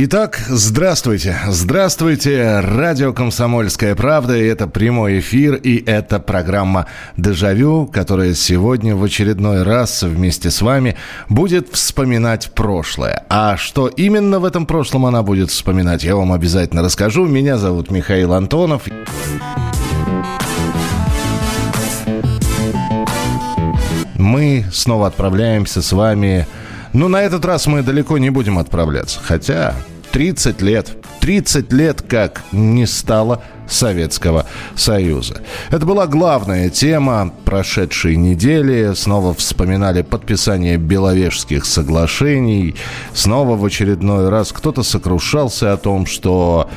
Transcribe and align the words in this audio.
Итак, 0.00 0.38
здравствуйте. 0.46 1.36
Здравствуйте. 1.48 2.60
Радио 2.60 3.12
«Комсомольская 3.12 3.96
правда». 3.96 4.36
И 4.36 4.46
это 4.46 4.68
прямой 4.68 5.18
эфир. 5.18 5.56
И 5.56 5.82
это 5.84 6.20
программа 6.20 6.86
«Дежавю», 7.16 7.84
которая 7.86 8.34
сегодня 8.34 8.94
в 8.94 9.02
очередной 9.02 9.64
раз 9.64 10.04
вместе 10.04 10.52
с 10.52 10.62
вами 10.62 10.94
будет 11.28 11.70
вспоминать 11.72 12.52
прошлое. 12.54 13.24
А 13.28 13.56
что 13.56 13.88
именно 13.88 14.38
в 14.38 14.44
этом 14.44 14.66
прошлом 14.66 15.04
она 15.04 15.24
будет 15.24 15.50
вспоминать, 15.50 16.04
я 16.04 16.14
вам 16.14 16.32
обязательно 16.32 16.84
расскажу. 16.84 17.26
Меня 17.26 17.58
зовут 17.58 17.90
Михаил 17.90 18.34
Антонов. 18.34 18.82
Мы 24.14 24.64
снова 24.72 25.08
отправляемся 25.08 25.82
с 25.82 25.90
вами 25.90 26.46
ну, 26.92 27.08
на 27.08 27.22
этот 27.22 27.44
раз 27.44 27.66
мы 27.66 27.82
далеко 27.82 28.18
не 28.18 28.30
будем 28.30 28.58
отправляться. 28.58 29.20
Хотя 29.22 29.74
30 30.12 30.62
лет, 30.62 30.90
30 31.20 31.72
лет 31.72 32.02
как 32.02 32.42
не 32.52 32.86
стало 32.86 33.42
Советского 33.68 34.46
Союза. 34.74 35.42
Это 35.70 35.84
была 35.84 36.06
главная 36.06 36.70
тема 36.70 37.32
прошедшей 37.44 38.16
недели. 38.16 38.94
Снова 38.94 39.34
вспоминали 39.34 40.02
подписание 40.02 40.78
Беловежских 40.78 41.66
соглашений. 41.66 42.76
Снова 43.12 43.56
в 43.56 43.64
очередной 43.64 44.28
раз 44.28 44.52
кто-то 44.52 44.82
сокрушался 44.82 45.72
о 45.72 45.76
том, 45.76 46.06
что 46.06 46.70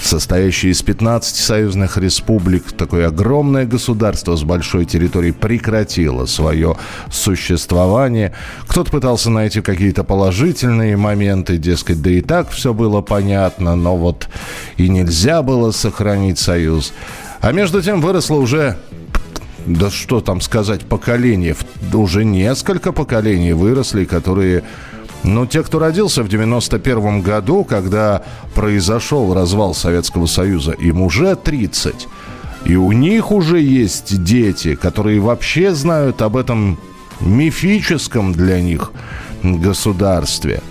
состоящее 0.00 0.72
из 0.72 0.82
15 0.82 1.36
союзных 1.36 1.96
республик, 1.98 2.72
такое 2.72 3.08
огромное 3.08 3.66
государство 3.66 4.36
с 4.36 4.42
большой 4.42 4.84
территорией 4.84 5.32
прекратило 5.32 6.26
свое 6.26 6.76
существование. 7.10 8.34
Кто-то 8.66 8.90
пытался 8.90 9.30
найти 9.30 9.60
какие-то 9.60 10.04
положительные 10.04 10.96
моменты, 10.96 11.58
дескать, 11.58 12.02
да 12.02 12.10
и 12.10 12.20
так 12.20 12.50
все 12.50 12.74
было 12.74 13.00
понятно, 13.00 13.76
но 13.76 13.96
вот 13.96 14.28
и 14.76 14.88
нельзя 14.88 15.42
было 15.42 15.70
сохранить 15.70 16.38
союз. 16.38 16.92
А 17.40 17.52
между 17.52 17.82
тем 17.82 18.00
выросло 18.00 18.36
уже 18.36 18.76
да 19.66 19.90
что 19.90 20.20
там 20.20 20.40
сказать, 20.40 20.82
поколение, 20.82 21.56
уже 21.92 22.24
несколько 22.24 22.92
поколений 22.92 23.54
выросли, 23.54 24.04
которые 24.04 24.62
ну, 25.24 25.46
те, 25.46 25.62
кто 25.62 25.78
родился 25.78 26.22
в 26.22 26.28
91 26.28 27.22
году, 27.22 27.64
когда 27.64 28.22
произошел 28.54 29.32
развал 29.32 29.74
Советского 29.74 30.26
Союза, 30.26 30.72
им 30.72 31.00
уже 31.00 31.34
30. 31.34 32.08
И 32.66 32.76
у 32.76 32.92
них 32.92 33.32
уже 33.32 33.60
есть 33.60 34.22
дети, 34.22 34.74
которые 34.74 35.20
вообще 35.20 35.74
знают 35.74 36.20
об 36.20 36.36
этом 36.36 36.78
мифическом 37.20 38.32
для 38.32 38.60
них 38.60 38.92
государстве. 39.42 40.62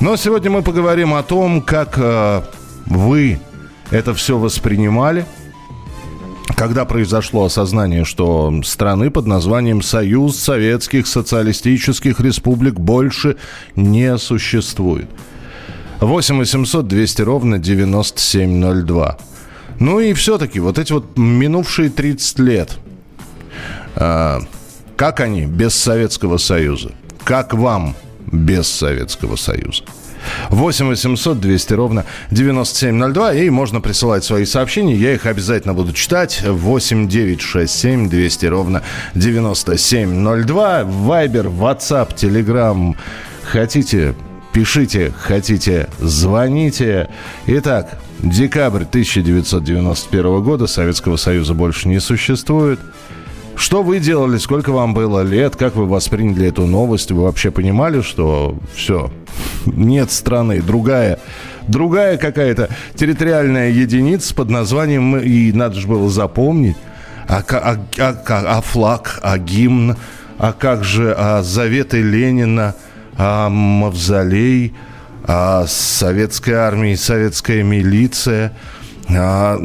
Но 0.00 0.16
сегодня 0.16 0.50
мы 0.50 0.62
поговорим 0.62 1.14
о 1.14 1.22
том, 1.24 1.60
как 1.60 1.94
э, 1.96 2.42
вы 2.86 3.40
это 3.90 4.14
все 4.14 4.38
воспринимали– 4.38 5.26
когда 6.56 6.84
произошло 6.84 7.44
осознание, 7.44 8.04
что 8.04 8.52
страны 8.64 9.10
под 9.10 9.26
названием 9.26 9.82
Союз 9.82 10.38
Советских 10.38 11.06
Социалистических 11.06 12.20
Республик 12.20 12.74
больше 12.74 13.36
не 13.76 14.16
существует. 14.18 15.08
8 16.00 16.38
800 16.38 16.86
200 16.86 17.22
ровно 17.22 17.58
9702. 17.58 19.18
Ну 19.80 20.00
и 20.00 20.12
все-таки 20.12 20.60
вот 20.60 20.78
эти 20.78 20.92
вот 20.92 21.16
минувшие 21.16 21.90
30 21.90 22.38
лет, 22.40 22.78
э, 23.96 24.40
как 24.96 25.20
они 25.20 25.46
без 25.46 25.74
Советского 25.74 26.38
Союза? 26.38 26.92
Как 27.24 27.54
вам 27.54 27.94
без 28.32 28.68
Советского 28.68 29.36
Союза? 29.36 29.84
8 30.50 30.88
800 30.88 31.40
200 31.40 31.72
ровно 31.74 32.04
9702. 32.30 33.34
И 33.34 33.50
можно 33.50 33.80
присылать 33.80 34.24
свои 34.24 34.44
сообщения. 34.44 34.94
Я 34.94 35.14
их 35.14 35.26
обязательно 35.26 35.74
буду 35.74 35.92
читать. 35.92 36.42
8 36.44 37.08
9 37.08 37.40
6 37.40 37.72
7 37.72 38.08
200 38.08 38.46
ровно 38.46 38.82
9702. 39.14 40.84
Вайбер, 40.84 41.46
WhatsApp, 41.46 42.14
Telegram. 42.14 42.94
Хотите, 43.42 44.14
пишите. 44.52 45.12
Хотите, 45.18 45.88
звоните. 45.98 47.08
Итак, 47.46 47.98
декабрь 48.18 48.82
1991 48.82 50.42
года. 50.42 50.66
Советского 50.66 51.16
Союза 51.16 51.54
больше 51.54 51.88
не 51.88 52.00
существует. 52.00 52.80
Что 53.58 53.82
вы 53.82 53.98
делали, 53.98 54.38
сколько 54.38 54.70
вам 54.70 54.94
было 54.94 55.20
лет, 55.22 55.56
как 55.56 55.74
вы 55.74 55.86
восприняли 55.86 56.46
эту 56.46 56.64
новость? 56.64 57.10
Вы 57.10 57.24
вообще 57.24 57.50
понимали, 57.50 58.02
что 58.02 58.56
все, 58.72 59.10
нет 59.66 60.12
страны, 60.12 60.62
другая 60.62 61.18
другая 61.66 62.18
какая-то 62.18 62.70
территориальная 62.94 63.70
единица 63.70 64.32
под 64.34 64.48
названием, 64.48 65.18
и 65.18 65.52
надо 65.52 65.74
же 65.74 65.88
было 65.88 66.08
запомнить, 66.08 66.76
а, 67.26 67.42
а, 67.50 67.76
а, 67.98 68.16
а, 68.26 68.60
флаг, 68.60 69.18
а 69.22 69.36
гимн, 69.38 69.96
а 70.38 70.52
как 70.52 70.84
же 70.84 71.12
а 71.18 71.42
заветы 71.42 72.00
Ленина, 72.00 72.76
а 73.16 73.48
мавзолей, 73.48 74.72
а 75.24 75.66
советская 75.66 76.60
армия, 76.60 76.96
советская 76.96 77.64
милиция– 77.64 78.52
а, 79.10 79.58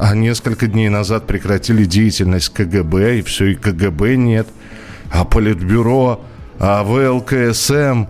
а 0.00 0.14
несколько 0.14 0.66
дней 0.66 0.88
назад 0.88 1.26
прекратили 1.26 1.84
деятельность 1.84 2.50
КГБ, 2.50 3.18
и 3.18 3.22
все, 3.22 3.46
и 3.46 3.54
КГБ 3.54 4.16
нет. 4.16 4.48
А 5.10 5.24
Политбюро, 5.24 6.24
а 6.58 6.82
ВЛКСМ, 6.84 8.06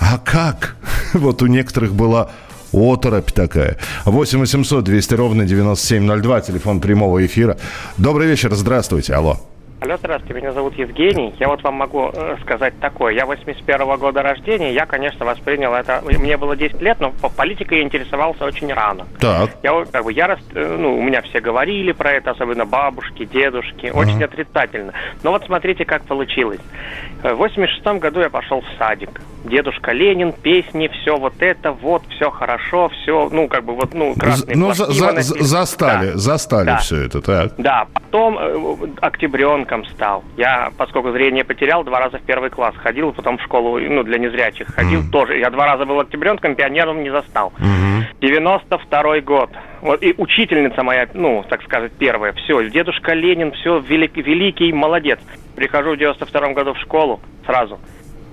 а 0.00 0.18
как? 0.24 0.76
Вот 1.12 1.42
у 1.42 1.46
некоторых 1.46 1.94
была 1.94 2.30
оторопь 2.72 3.32
такая. 3.32 3.78
8 4.04 4.38
800 4.38 4.84
200 4.84 5.14
ровно 5.14 5.44
9702, 5.44 6.40
телефон 6.40 6.80
прямого 6.80 7.24
эфира. 7.24 7.56
Добрый 7.96 8.26
вечер, 8.28 8.54
здравствуйте, 8.54 9.14
алло. 9.14 9.40
Алло, 9.78 9.98
здравствуйте, 9.98 10.40
меня 10.40 10.52
зовут 10.52 10.74
Евгений. 10.78 11.34
Я 11.38 11.48
вот 11.48 11.62
вам 11.62 11.74
могу 11.74 12.10
э, 12.10 12.36
сказать 12.40 12.72
такое. 12.80 13.12
Я 13.12 13.26
81 13.26 13.82
-го 13.82 13.98
года 13.98 14.22
рождения, 14.22 14.72
я, 14.72 14.86
конечно, 14.86 15.26
воспринял 15.26 15.74
это... 15.74 16.02
Мне 16.02 16.38
было 16.38 16.56
10 16.56 16.80
лет, 16.80 16.98
но 16.98 17.10
по 17.10 17.28
политике 17.28 17.76
я 17.76 17.82
интересовался 17.82 18.46
очень 18.46 18.72
рано. 18.72 19.06
Так. 19.20 19.50
Я, 19.62 19.84
как 19.92 20.04
бы, 20.04 20.12
я, 20.14 20.38
э, 20.54 20.76
ну, 20.78 20.98
у 20.98 21.02
меня 21.02 21.20
все 21.20 21.40
говорили 21.40 21.92
про 21.92 22.12
это, 22.12 22.30
особенно 22.30 22.64
бабушки, 22.64 23.26
дедушки, 23.26 23.86
uh-huh. 23.86 23.98
очень 23.98 24.24
отрицательно. 24.24 24.94
Но 25.22 25.32
вот 25.32 25.44
смотрите, 25.44 25.84
как 25.84 26.04
получилось. 26.04 26.60
В 27.22 27.34
86 27.34 28.00
году 28.00 28.20
я 28.20 28.30
пошел 28.30 28.62
в 28.62 28.78
садик. 28.78 29.20
Дедушка 29.48 29.92
Ленин, 29.92 30.32
песни, 30.32 30.88
все 30.88 31.16
вот 31.16 31.34
это, 31.40 31.72
вот, 31.72 32.02
все 32.10 32.30
хорошо, 32.30 32.88
все, 32.88 33.28
ну, 33.30 33.48
как 33.48 33.64
бы 33.64 33.74
вот, 33.74 33.94
ну, 33.94 34.14
красные 34.14 34.56
Ну, 34.56 34.72
за, 34.72 34.86
за, 34.92 35.22
застали, 35.22 36.12
да. 36.12 36.16
застали 36.16 36.66
да. 36.66 36.76
все 36.78 37.04
это, 37.04 37.20
так. 37.20 37.52
Да, 37.58 37.86
потом 37.94 38.38
э, 38.38 38.76
октябренком 39.00 39.84
стал. 39.86 40.24
Я, 40.36 40.70
поскольку 40.76 41.10
зрение 41.12 41.44
потерял, 41.44 41.84
два 41.84 42.00
раза 42.00 42.18
в 42.18 42.22
первый 42.22 42.50
класс 42.50 42.74
ходил, 42.76 43.12
потом 43.12 43.38
в 43.38 43.42
школу, 43.42 43.78
ну, 43.78 44.02
для 44.02 44.18
незрячих 44.18 44.68
ходил 44.74 45.00
mm. 45.00 45.10
тоже. 45.10 45.38
Я 45.38 45.50
два 45.50 45.66
раза 45.66 45.84
был 45.84 46.00
октябренком, 46.00 46.54
пионером 46.54 47.02
не 47.02 47.10
застал. 47.10 47.52
Mm-hmm. 47.58 47.86
92 48.20 49.20
год. 49.20 49.50
Вот, 49.82 50.02
и 50.02 50.14
учительница 50.16 50.82
моя, 50.82 51.08
ну, 51.14 51.44
так 51.48 51.62
сказать, 51.62 51.92
первая, 51.92 52.32
все, 52.32 52.68
дедушка 52.70 53.12
Ленин, 53.14 53.52
все, 53.52 53.78
велик, 53.78 54.16
великий, 54.16 54.72
молодец. 54.72 55.20
Прихожу 55.54 55.94
в 55.94 55.96
92 55.98 56.52
году 56.52 56.74
в 56.74 56.78
школу 56.78 57.20
сразу. 57.46 57.78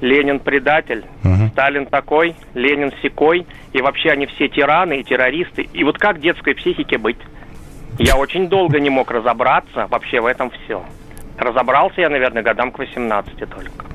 Ленин 0.04 0.42
предатель, 0.42 1.06
uh-huh. 1.24 1.50
Сталин 1.52 1.86
такой, 1.86 2.36
Ленин 2.54 2.92
секой, 3.02 3.48
и 3.72 3.82
вообще 3.82 4.10
они 4.10 4.26
все 4.26 4.50
тираны 4.50 5.00
и 5.00 5.04
террористы. 5.04 5.70
И 5.72 5.84
вот 5.86 5.98
как 5.98 6.20
детской 6.20 6.56
психике 6.56 6.98
быть? 6.98 7.18
Я 8.00 8.18
очень 8.18 8.50
долго 8.50 8.82
не 8.82 8.90
мог 8.90 9.10
разобраться 9.12 9.88
вообще 9.90 10.20
в 10.20 10.26
этом 10.26 10.52
все. 10.52 10.84
Разобрался 11.38 12.02
я, 12.02 12.10
наверное, 12.10 12.44
годам 12.44 12.74
к 12.74 12.80
18 12.80 13.38
только. 13.50 13.86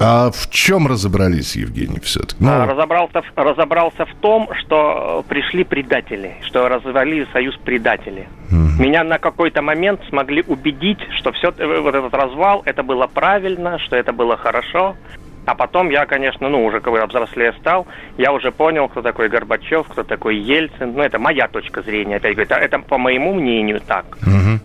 А 0.00 0.30
в 0.30 0.48
чем 0.50 0.86
разобрались, 0.86 1.54
Евгений, 1.54 2.00
все-таки? 2.00 2.42
Ну... 2.42 2.50
А, 2.50 2.66
разобрался, 2.66 3.22
разобрался 3.36 4.06
в 4.06 4.14
том, 4.22 4.48
что 4.58 5.22
пришли 5.28 5.64
предатели, 5.64 6.36
что 6.46 6.66
развалили 6.68 7.26
союз 7.32 7.56
предателей. 7.58 8.26
Угу. 8.50 8.82
Меня 8.82 9.04
на 9.04 9.18
какой-то 9.18 9.60
момент 9.60 10.00
смогли 10.08 10.42
убедить, 10.46 10.98
что 11.18 11.30
все 11.32 11.52
э, 11.56 11.80
вот 11.80 11.94
этот 11.94 12.14
развал, 12.14 12.62
это 12.64 12.82
было 12.82 13.06
правильно, 13.06 13.78
что 13.80 13.96
это 13.96 14.14
было 14.14 14.36
хорошо. 14.38 14.96
А 15.44 15.54
потом 15.54 15.90
я, 15.90 16.06
конечно, 16.06 16.48
ну, 16.48 16.64
уже 16.64 16.80
когда 16.80 17.06
взрослее 17.06 17.52
стал, 17.60 17.86
я 18.16 18.32
уже 18.32 18.52
понял, 18.52 18.88
кто 18.88 19.02
такой 19.02 19.28
Горбачев, 19.28 19.88
кто 19.88 20.02
такой 20.04 20.36
Ельцин. 20.36 20.92
Ну, 20.94 21.02
это 21.02 21.18
моя 21.18 21.48
точка 21.48 21.82
зрения, 21.82 22.16
опять 22.16 22.34
говорю, 22.36 22.48
это, 22.50 22.54
это 22.56 22.78
по 22.78 22.96
моему 22.98 23.34
мнению 23.34 23.80
так. 23.80 24.04
Угу. 24.22 24.60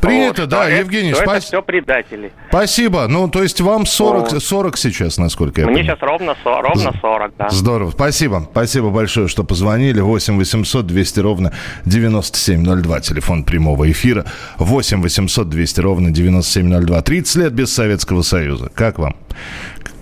Принято, 0.00 0.42
Вот, 0.42 0.50
да, 0.50 0.68
это- 0.68 0.80
Евгений, 0.80 1.14
что 1.14 1.22
это 1.24 1.40
все 1.40 1.62
предатели. 1.62 2.30
Спасибо. 2.48 3.06
Ну, 3.08 3.28
то 3.28 3.42
есть 3.42 3.60
вам 3.60 3.86
40, 3.86 4.32
Вот. 4.32 4.42
40 4.42 4.76
сейчас, 4.76 5.16
насколько 5.18 5.62
я 5.62 5.66
Мне 5.66 5.78
понимаю. 5.78 5.96
сейчас 5.98 6.08
ровно, 6.08 6.36
со- 6.44 6.60
ровно 6.62 6.92
40, 7.00 7.32
да. 7.38 7.48
Здорово. 7.50 7.90
Спасибо. 7.90 8.46
Спасибо 8.50 8.90
большое, 8.90 9.26
что 9.28 9.42
позвонили. 9.42 10.00
8 10.00 10.36
800 10.38 10.86
200 10.86 11.20
ровно 11.20 11.52
9702. 11.86 13.00
Телефон 13.00 13.44
прямого 13.44 13.90
эфира. 13.90 14.24
8 14.58 15.00
800 15.02 15.48
200 15.48 15.80
ровно 15.80 16.10
9702. 16.10 17.02
30 17.02 17.36
лет 17.36 17.52
без 17.52 17.72
Советского 17.74 18.22
Союза. 18.22 18.70
Как 18.74 18.98
вам? 18.98 19.16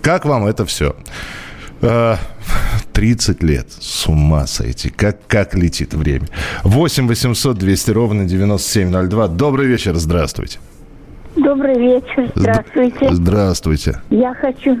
Как 0.05 0.23
вам 0.23 0.45
это 0.45 0.67
все? 0.67 0.95
30 2.93 3.41
лет. 3.41 3.65
С 3.71 4.07
ума 4.07 4.45
сойти. 4.45 4.89
Как, 4.91 5.17
как 5.25 5.55
летит 5.55 5.95
время. 5.95 6.27
8 6.63 7.07
800 7.07 7.57
200 7.57 7.89
ровно 7.89 8.25
9702. 8.25 9.27
Добрый 9.29 9.65
вечер. 9.65 9.95
Здравствуйте. 9.95 10.59
Добрый 11.35 11.79
вечер, 11.79 12.31
здравствуйте. 12.35 13.09
Здравствуйте. 13.11 14.01
Я 14.11 14.35
хочу, 14.35 14.77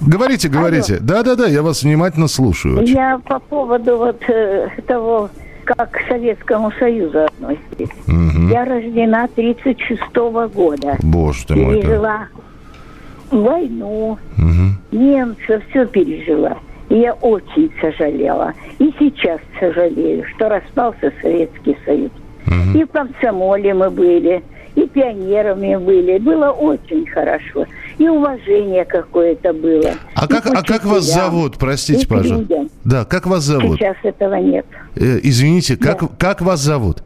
Говорите, 0.00 0.48
говорите. 0.48 0.98
Да-да-да, 0.98 1.46
я 1.46 1.62
вас 1.62 1.82
внимательно 1.82 2.26
слушаю. 2.26 2.80
очень. 2.80 2.94
я 2.94 3.18
по 3.18 3.38
поводу 3.38 3.98
вот 3.98 4.22
э, 4.28 4.70
того, 4.88 5.28
как 5.64 5.90
к 5.90 5.98
Советскому 6.08 6.72
Союзу 6.78 7.26
относитесь. 7.26 7.94
Мгм. 8.06 8.50
Я 8.50 8.64
рождена 8.64 9.28
36 9.36 10.00
года. 10.54 10.96
Боже 11.02 11.46
ты 11.46 11.54
мой. 11.54 11.82
да. 11.82 12.28
Войну, 13.30 14.18
Мгм. 14.36 14.76
немцев, 14.92 15.62
все 15.70 15.86
пережила. 15.86 16.56
И 16.88 16.96
я 16.96 17.12
очень 17.14 17.70
сожалела. 17.80 18.52
И 18.78 18.92
сейчас 18.98 19.40
сожалею, 19.60 20.24
что 20.34 20.48
распался 20.48 21.12
Советский 21.22 21.76
Союз. 21.84 22.10
И 22.74 22.82
в 22.84 22.88
комсомоле 22.88 23.74
мы 23.74 23.90
были, 23.90 24.42
и 24.74 24.86
пионерами 24.88 25.76
были. 25.76 26.18
Было 26.18 26.50
очень 26.50 27.06
хорошо. 27.06 27.66
И 27.98 28.08
уважение 28.08 28.84
какое-то 28.84 29.52
было. 29.52 29.92
А 30.14 30.24
И 30.24 30.28
как, 30.28 30.46
а 30.46 30.62
как 30.62 30.84
вас 30.84 31.04
зовут, 31.04 31.58
простите, 31.58 32.06
пожалуйста? 32.08 32.66
Да, 32.84 33.04
как 33.04 33.26
вас 33.26 33.42
зовут? 33.44 33.78
Сейчас 33.78 33.96
этого 34.02 34.34
нет. 34.36 34.66
Э, 34.96 35.18
извините, 35.22 35.76
как, 35.76 36.00
Да. 36.00 36.08
как 36.18 36.40
вас 36.40 36.60
зовут? 36.60 37.02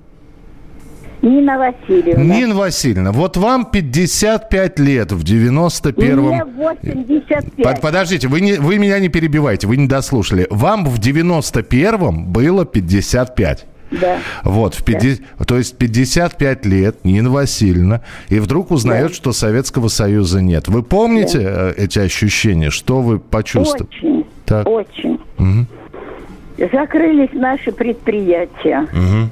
Нина 1.25 1.59
Васильевна. 1.59 2.23
Нина 2.23 2.55
Васильевна, 2.55 3.13
вот 3.13 3.37
вам 3.37 3.65
55 3.67 4.79
лет 4.79 5.13
в 5.13 5.25
91-м... 5.25 6.27
Мне 6.27 6.45
85. 6.45 7.57
Под- 7.63 7.81
Подождите, 7.81 8.29
вы, 8.29 8.41
не, 8.41 8.55
вы 8.55 8.79
меня 8.79 8.99
не 8.99 9.09
перебивайте, 9.09 9.67
вы 9.67 9.77
не 9.77 9.87
дослушали. 9.89 10.47
Вам 10.51 10.85
в 10.87 10.99
91-м 11.01 12.27
было 12.27 12.65
55. 12.65 13.67
Да. 14.01 14.19
Вот, 14.43 14.75
в 14.75 14.85
50, 14.85 15.21
то 15.47 15.57
есть 15.57 15.77
55 15.79 16.67
лет 16.67 17.05
Нина 17.05 17.31
Васильевна, 17.31 18.01
и 18.29 18.39
вдруг 18.41 18.71
узнает, 18.71 19.09
Да. 19.09 19.15
что 19.15 19.33
Советского 19.33 19.89
Союза 19.89 20.43
нет. 20.43 20.69
Вы 20.69 20.83
помните 20.83 21.39
э, 21.43 21.75
эти 21.77 22.01
ощущения? 22.01 22.71
Что 22.71 23.01
вы 23.03 23.19
почувствовали? 23.21 23.87
Очень. 23.97 24.27
Так. 24.47 24.67
Очень. 24.69 25.21
Мгм. 25.39 25.67
Закрылись 26.73 27.31
наши 27.33 27.73
предприятия. 27.73 28.87
Мгм. 28.93 29.31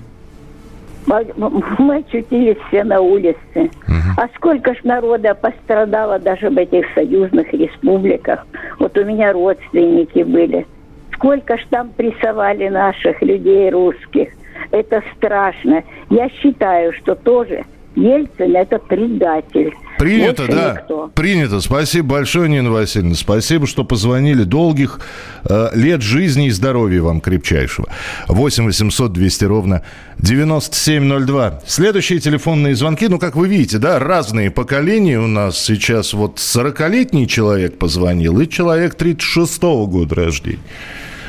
Мы- 1.07 1.97
очутились 1.97 2.57
все 2.69 2.85
на 2.85 3.01
улице. 3.01 3.71
А 4.17 4.29
сколько 4.37 4.75
ж 4.75 4.79
народа 4.85 5.35
пострадало 5.35 6.19
даже 6.19 6.51
в 6.51 6.59
этих 6.59 6.87
союзных 6.95 7.53
республиках. 7.53 8.47
Вот 8.79 8.97
у 8.97 9.05
меня 9.05 9.33
родственники 9.33 10.23
были. 10.23 10.67
Сколько 11.15 11.57
ж 11.57 11.61
там 11.71 11.91
прессовали 11.91 12.69
наших 12.69 13.23
людей 13.23 13.71
русских. 13.71 14.29
Это 14.71 15.03
страшно. 15.17 15.83
Я 16.11 16.29
считаю, 16.29 16.93
что 16.93 17.15
тоже 17.15 17.65
Ельцин 17.95 18.57
это 18.57 18.79
предатель. 18.79 19.73
Принято, 20.03 20.47
Больше 20.47 20.53
да. 20.53 20.73
никто. 20.81 21.11
Принято. 21.15 21.61
Спасибо 21.61 22.09
большое, 22.09 22.49
Нина 22.49 22.73
Васильевна. 22.73 23.15
Спасибо, 23.15 23.69
что 23.69 23.85
позвонили. 23.85 24.43
Долгих 24.43 24.99
э, 25.45 25.69
лет 25.75 26.03
жизни 26.03 26.49
и 26.49 26.51
здоровья 26.51 27.03
вам 27.03 27.21
крепчайшего. 27.21 27.87
8 28.27 28.65
800 28.65 29.13
200 29.13 29.45
ровно 29.45 29.83
9702. 30.19 31.61
Следующие 31.67 32.19
телефонные 32.19 32.75
звонки, 32.75 33.07
ну, 33.07 33.21
как 33.21 33.37
вы 33.37 33.47
видите, 33.47 33.79
да, 33.79 34.01
разные 34.01 34.51
поколения 34.51 35.21
у 35.21 35.29
нас 35.29 35.57
сейчас. 35.57 36.15
Вот 36.15 36.39
40-летний 36.39 37.29
человек 37.29 37.79
позвонил 37.79 38.41
и 38.41 38.49
человек 38.49 38.97
36-го 39.01 39.87
года 39.87 40.17
рождения. 40.17 40.59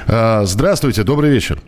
А, 0.08 0.46
здравствуйте, 0.46 1.04
добрый 1.04 1.30
вечер. 1.30 1.60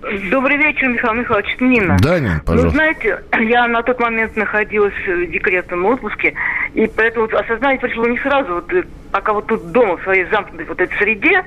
Добрый 0.00 0.56
вечер, 0.58 0.88
Михаил 0.88 1.14
Михайлович. 1.14 1.56
Нина. 1.60 1.96
Да, 2.00 2.20
Нин, 2.20 2.34
Ну, 2.34 2.40
пожалуйста. 2.44 2.70
знаете, 2.70 3.22
я 3.40 3.66
на 3.66 3.82
тот 3.82 3.98
момент 3.98 4.36
находилась 4.36 4.94
в 5.06 5.26
декретном 5.26 5.84
отпуске, 5.86 6.34
и 6.74 6.86
поэтому 6.86 7.26
осознание 7.26 7.80
пришло 7.80 8.06
не 8.06 8.18
сразу, 8.18 8.54
вот, 8.54 8.72
э, 8.72 8.84
пока 9.10 9.32
вот 9.32 9.46
тут 9.48 9.72
дома, 9.72 9.96
в 9.96 10.02
своей 10.04 10.24
замкнутой 10.26 10.66
вот 10.66 10.80
этой 10.80 10.96
среде, 10.98 11.44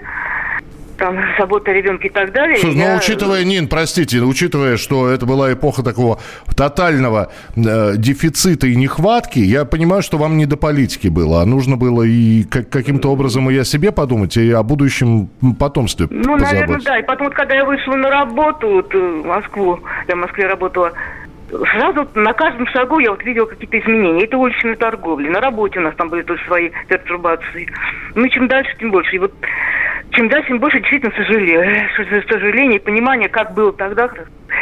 там, 1.01 1.17
забота 1.39 1.71
о 1.71 1.73
ребенке 1.73 2.07
и 2.07 2.11
так 2.11 2.31
далее. 2.31 2.57
Слушай, 2.57 2.75
ну, 2.77 2.83
я- 2.83 2.97
учитывая, 2.97 3.43
Нин, 3.43 3.67
простите, 3.67 4.19
учитывая, 4.19 4.77
что 4.77 5.09
это 5.09 5.25
была 5.25 5.51
эпоха 5.51 5.83
такого 5.83 6.19
тотального 6.55 7.31
э, 7.55 7.93
дефицита 7.97 8.67
и 8.67 8.75
нехватки, 8.75 9.39
я 9.39 9.65
понимаю, 9.65 10.01
что 10.03 10.17
вам 10.17 10.37
не 10.37 10.45
до 10.45 10.57
политики 10.57 11.07
было, 11.07 11.41
а 11.41 11.45
нужно 11.45 11.75
было 11.75 12.03
и 12.03 12.43
как- 12.43 12.69
каким-то 12.69 13.11
образом 13.11 13.49
и 13.49 13.57
о 13.57 13.63
себе 13.65 13.91
подумать, 13.91 14.37
и 14.37 14.51
о 14.51 14.63
будущем 14.63 15.27
потомстве 15.59 16.07
Ну, 16.09 16.37
наверное, 16.37 16.61
позаботиться. 16.61 16.89
да. 16.91 16.99
И 16.99 17.03
потом, 17.03 17.27
вот, 17.27 17.35
когда 17.35 17.55
я 17.55 17.65
вышла 17.65 17.95
на 17.95 18.09
работу, 18.09 18.67
вот, 18.69 18.93
э, 18.93 18.97
в 18.97 19.25
Москву, 19.25 19.79
я 20.07 20.15
в 20.15 20.19
Москве 20.19 20.45
работала, 20.47 20.91
сразу 21.51 22.07
на 22.15 22.33
каждом 22.33 22.67
шагу 22.67 22.99
я 22.99 23.11
вот 23.11 23.23
видела 23.23 23.45
какие-то 23.45 23.79
изменения. 23.79 24.23
Это 24.23 24.37
уличная 24.37 24.75
торговля. 24.75 25.29
На 25.31 25.41
работе 25.41 25.79
у 25.79 25.83
нас 25.83 25.95
там 25.95 26.09
были 26.09 26.21
тоже 26.23 26.43
свои 26.45 26.69
пертурбации. 26.87 27.67
Ну, 28.15 28.27
чем 28.29 28.47
дальше, 28.47 28.71
тем 28.79 28.91
больше. 28.91 29.15
И 29.15 29.19
вот 29.19 29.33
чем 30.11 30.29
дальше, 30.29 30.47
тем 30.49 30.59
больше 30.59 30.79
действительно 30.79 31.13
сожалею. 31.15 31.87
С- 31.97 32.27
Сожаление 32.31 32.79
и 32.79 32.83
понимание, 32.83 33.29
как 33.29 33.53
было 33.53 33.71
тогда 33.73 34.09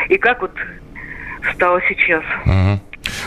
и 0.09 0.18
как 0.18 0.41
вот 0.41 0.51
стало 1.53 1.81
сейчас. 1.88 2.24
Мгм. 2.45 2.80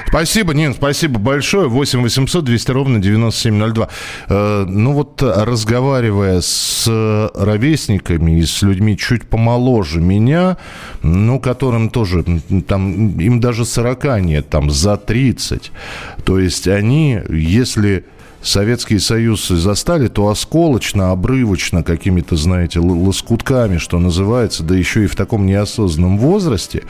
Спасибо, 0.09 0.55
Нин, 0.55 0.75
спасибо 0.75 1.19
большое. 1.19 1.69
8 1.69 2.03
800 2.03 2.45
200 2.45 2.71
ровно 2.71 2.99
9702. 2.99 3.89
Э, 4.29 4.65
ну 4.69 4.93
вот, 4.93 5.23
разговаривая 5.23 6.41
с 6.41 6.87
ровесниками 7.35 8.39
и 8.41 8.45
с 8.45 8.63
людьми 8.63 8.97
чуть 8.97 9.25
помоложе 9.25 10.01
меня, 10.01 10.57
ну, 11.03 11.41
которым 11.41 11.91
тоже, 11.91 12.25
там, 12.67 13.19
им 13.19 13.41
даже 13.41 13.65
40 13.65 14.21
нет, 14.21 14.49
там, 14.49 14.71
за 14.71 14.97
30. 14.97 15.73
То 16.25 16.39
есть 16.39 16.69
они, 16.69 17.21
если... 17.29 18.05
Советский 18.45 18.99
Союз 18.99 19.47
застали, 19.47 20.09
то 20.09 20.27
осколочно, 20.29 21.13
обрывочно, 21.13 21.85
какими-то, 21.85 22.35
знаете, 22.35 22.81
лоскутками, 22.81 23.79
что 23.79 24.01
называется, 24.01 24.65
да 24.65 24.77
еще 24.77 25.05
и 25.05 25.07
в 25.07 25.15
таком 25.15 25.47
неосознанном 25.47 26.19
возрасте. 26.19 26.83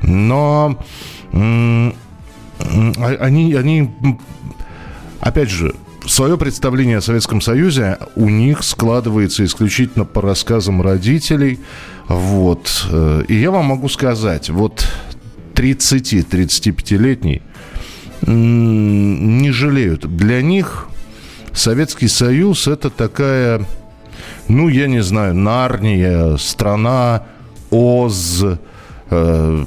Но 0.00 0.78
они, 2.58 3.54
они, 3.54 3.90
м, 4.02 4.20
опять 5.20 5.50
же, 5.50 5.74
свое 6.06 6.36
представление 6.36 6.98
о 6.98 7.00
Советском 7.02 7.40
Союзе 7.40 7.98
у 8.14 8.28
них 8.28 8.62
складывается 8.62 9.44
исключительно 9.44 10.04
по 10.04 10.20
рассказам 10.20 10.82
родителей. 10.82 11.60
Вот. 12.08 12.86
Э, 12.90 13.24
И 13.28 13.34
я 13.34 13.50
вам 13.50 13.66
могу 13.66 13.88
сказать, 13.88 14.50
вот 14.50 14.86
30-35-летний 15.54 17.42
м, 18.26 19.38
не 19.38 19.50
жалеют. 19.50 20.16
Для 20.16 20.42
них 20.42 20.88
Советский 21.52 22.08
Союз 22.08 22.66
это 22.66 22.90
такая, 22.90 23.64
ну, 24.48 24.68
я 24.68 24.86
не 24.88 25.02
знаю, 25.02 25.34
Нарния, 25.34 26.36
страна, 26.36 27.24
Оз, 27.70 28.44
э, 29.10 29.64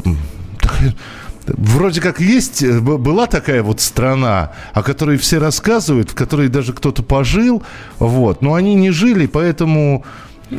Вроде 1.55 2.01
как 2.01 2.19
есть, 2.19 2.63
э, 2.63 2.79
была 2.79 3.27
такая 3.27 3.63
вот 3.63 3.79
страна, 3.81 4.51
о 4.73 4.83
которой 4.83 5.17
все 5.17 5.37
рассказывают, 5.37 6.11
в 6.11 6.15
которой 6.15 6.49
даже 6.49 6.73
кто-то 6.73 7.03
пожил, 7.03 7.63
вот, 7.99 8.41
но 8.41 8.53
они 8.53 8.75
не 8.75 8.91
жили, 8.91 9.27
поэтому 9.27 10.05
э, 10.51 10.55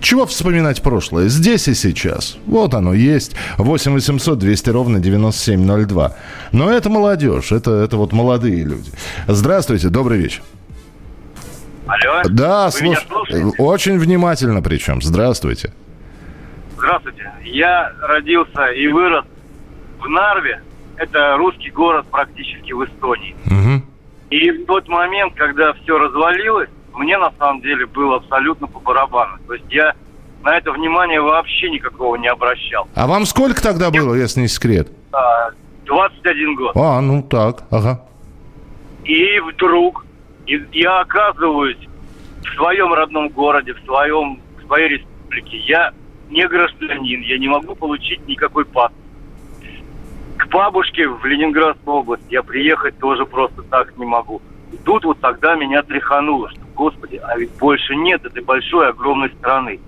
чего 0.00 0.26
вспоминать 0.26 0.82
прошлое? 0.82 1.28
Здесь 1.28 1.68
и 1.68 1.74
сейчас. 1.74 2.36
Вот 2.46 2.74
оно 2.74 2.94
есть. 2.94 3.34
8 3.58 3.92
800 3.92 4.38
200 4.38 4.70
ровно 4.70 5.00
9702. 5.00 6.12
Но 6.52 6.70
это 6.70 6.88
молодежь, 6.90 7.52
это, 7.52 7.72
это 7.72 7.96
вот 7.96 8.12
молодые 8.12 8.64
люди. 8.64 8.90
Здравствуйте, 9.26 9.88
добрый 9.88 10.18
вечер. 10.18 10.42
Алло. 11.86 12.22
Да, 12.30 12.68
слуш- 12.68 13.06
слушаете? 13.06 13.56
очень 13.58 13.98
внимательно 13.98 14.62
причем. 14.62 15.02
Здравствуйте. 15.02 15.72
Здравствуйте. 16.78 17.30
Я 17.44 17.92
родился 18.00 18.66
и 18.68 18.88
вырос 18.88 19.24
в 20.04 20.08
Нарве. 20.08 20.62
Это 20.96 21.36
русский 21.36 21.70
город 21.70 22.06
практически 22.10 22.72
в 22.72 22.84
Эстонии. 22.84 23.34
Мгм. 23.46 23.84
И 24.30 24.50
в 24.50 24.66
тот 24.66 24.88
момент, 24.88 25.34
когда 25.34 25.72
все 25.72 25.98
развалилось, 25.98 26.68
мне 26.92 27.18
на 27.18 27.32
самом 27.38 27.60
деле 27.62 27.86
было 27.86 28.16
абсолютно 28.16 28.66
по 28.66 28.78
барабану. 28.78 29.38
То 29.46 29.54
есть 29.54 29.66
я 29.70 29.94
на 30.42 30.56
это 30.56 30.72
внимание 30.72 31.20
вообще 31.20 31.70
никакого 31.70 32.16
не 32.16 32.28
обращал. 32.28 32.86
А 32.94 33.06
вам 33.06 33.24
сколько 33.24 33.62
тогда 33.62 33.90
было, 33.90 34.14
если 34.14 34.40
не 34.40 34.48
секрет? 34.48 34.88
А, 35.12 35.50
20 35.84 36.22
21 36.22 36.54
год. 36.56 36.76
А, 36.76 37.00
ну 37.00 37.22
так, 37.22 37.64
ага. 37.70 38.00
И 39.04 39.38
вдруг 39.40 40.06
я 40.46 41.00
оказываюсь 41.00 41.78
в 42.42 42.54
своем 42.56 42.92
родном 42.92 43.28
городе, 43.28 43.74
в 43.74 43.84
своем, 43.84 44.40
в 44.58 44.66
своей 44.66 44.98
республике. 44.98 45.58
Я 45.58 45.92
не 46.30 46.46
гражданин, 46.46 47.20
я 47.22 47.38
не 47.38 47.48
могу 47.48 47.74
получить 47.74 48.26
никакой 48.26 48.64
паспорт. 48.64 49.03
К 50.44 50.52
бабушке 50.52 51.08
в 51.08 51.24
Ленинградскую 51.24 51.96
область 51.96 52.24
я 52.28 52.42
приехать 52.42 52.98
тоже 52.98 53.24
просто 53.24 53.62
так 53.62 53.96
не 53.96 54.04
могу. 54.04 54.42
И 54.72 54.76
тут 54.76 55.04
вот 55.04 55.18
тогда 55.20 55.54
меня 55.54 55.82
тряхануло, 55.82 56.50
что, 56.50 56.60
господи, 56.74 57.20
а 57.22 57.38
ведь 57.38 57.50
больше 57.58 57.96
нет 57.96 58.24
этой 58.24 58.42
большой, 58.42 58.88
огромной 58.90 59.30
страны. 59.38 59.80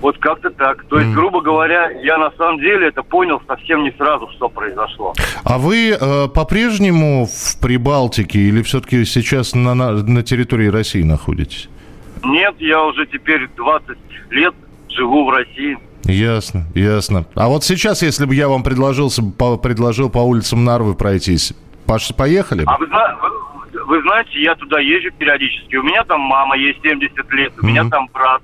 Вот 0.00 0.18
как-то 0.18 0.50
так. 0.50 0.84
То 0.88 0.98
есть, 0.98 1.12
грубо 1.12 1.40
говоря, 1.40 1.90
я 1.90 2.18
на 2.18 2.30
самом 2.32 2.58
деле 2.58 2.88
это 2.88 3.02
понял 3.02 3.40
совсем 3.46 3.82
не 3.84 3.92
сразу, 3.92 4.28
что 4.32 4.48
произошло. 4.48 5.14
А 5.42 5.56
вы 5.56 5.96
э, 5.98 6.28
по-прежнему 6.28 7.26
в 7.26 7.60
Прибалтике 7.62 8.40
или 8.40 8.60
все-таки 8.62 9.04
сейчас 9.04 9.54
на, 9.54 9.74
на, 9.74 9.92
на 9.92 10.22
территории 10.22 10.66
России 10.66 11.02
находитесь? 11.02 11.68
Нет, 12.24 12.56
я 12.58 12.84
уже 12.84 13.06
теперь 13.06 13.48
20 13.56 13.96
лет 14.30 14.54
живу 14.90 15.24
в 15.24 15.30
России. 15.30 15.78
Ясно, 16.06 16.66
ясно. 16.74 17.26
А 17.34 17.48
вот 17.48 17.64
сейчас, 17.64 18.02
если 18.02 18.26
бы 18.26 18.34
я 18.34 18.48
вам 18.48 18.62
предложил 18.62 19.10
по, 19.36 19.56
предложил 19.56 20.10
по 20.10 20.18
улицам 20.18 20.64
Нарвы 20.64 20.94
пройтись, 20.94 21.52
Паш, 21.86 22.14
поехали? 22.14 22.64
А 22.66 22.78
вы, 22.78 22.86
вы, 22.86 23.84
вы 23.84 24.02
знаете, 24.02 24.40
я 24.40 24.54
туда 24.54 24.80
езжу 24.80 25.10
периодически. 25.16 25.76
У 25.76 25.82
меня 25.82 26.04
там 26.04 26.20
мама 26.20 26.56
есть 26.56 26.80
70 26.82 27.32
лет, 27.32 27.52
у 27.56 27.60
mm-hmm. 27.60 27.66
меня 27.66 27.88
там 27.88 28.08
брат. 28.12 28.42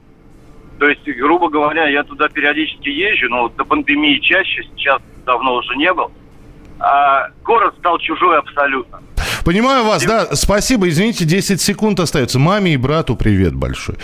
То 0.78 0.88
есть, 0.88 1.04
грубо 1.04 1.48
говоря, 1.48 1.88
я 1.88 2.02
туда 2.02 2.28
периодически 2.28 2.88
езжу, 2.88 3.28
но 3.28 3.48
до 3.48 3.64
пандемии 3.64 4.18
чаще, 4.18 4.64
сейчас 4.74 5.00
давно 5.24 5.54
уже 5.54 5.76
не 5.76 5.92
был. 5.92 6.10
А 6.80 7.28
город 7.44 7.74
стал 7.78 7.98
чужой 7.98 8.38
абсолютно. 8.38 9.00
Понимаю 9.44 9.84
вас, 9.84 10.04
да. 10.04 10.34
Спасибо. 10.34 10.88
Извините, 10.88 11.24
10 11.24 11.60
секунд 11.60 12.00
остается. 12.00 12.38
Маме 12.38 12.74
и 12.74 12.76
брату 12.76 13.16
привет 13.16 13.54
большой. 13.54 13.96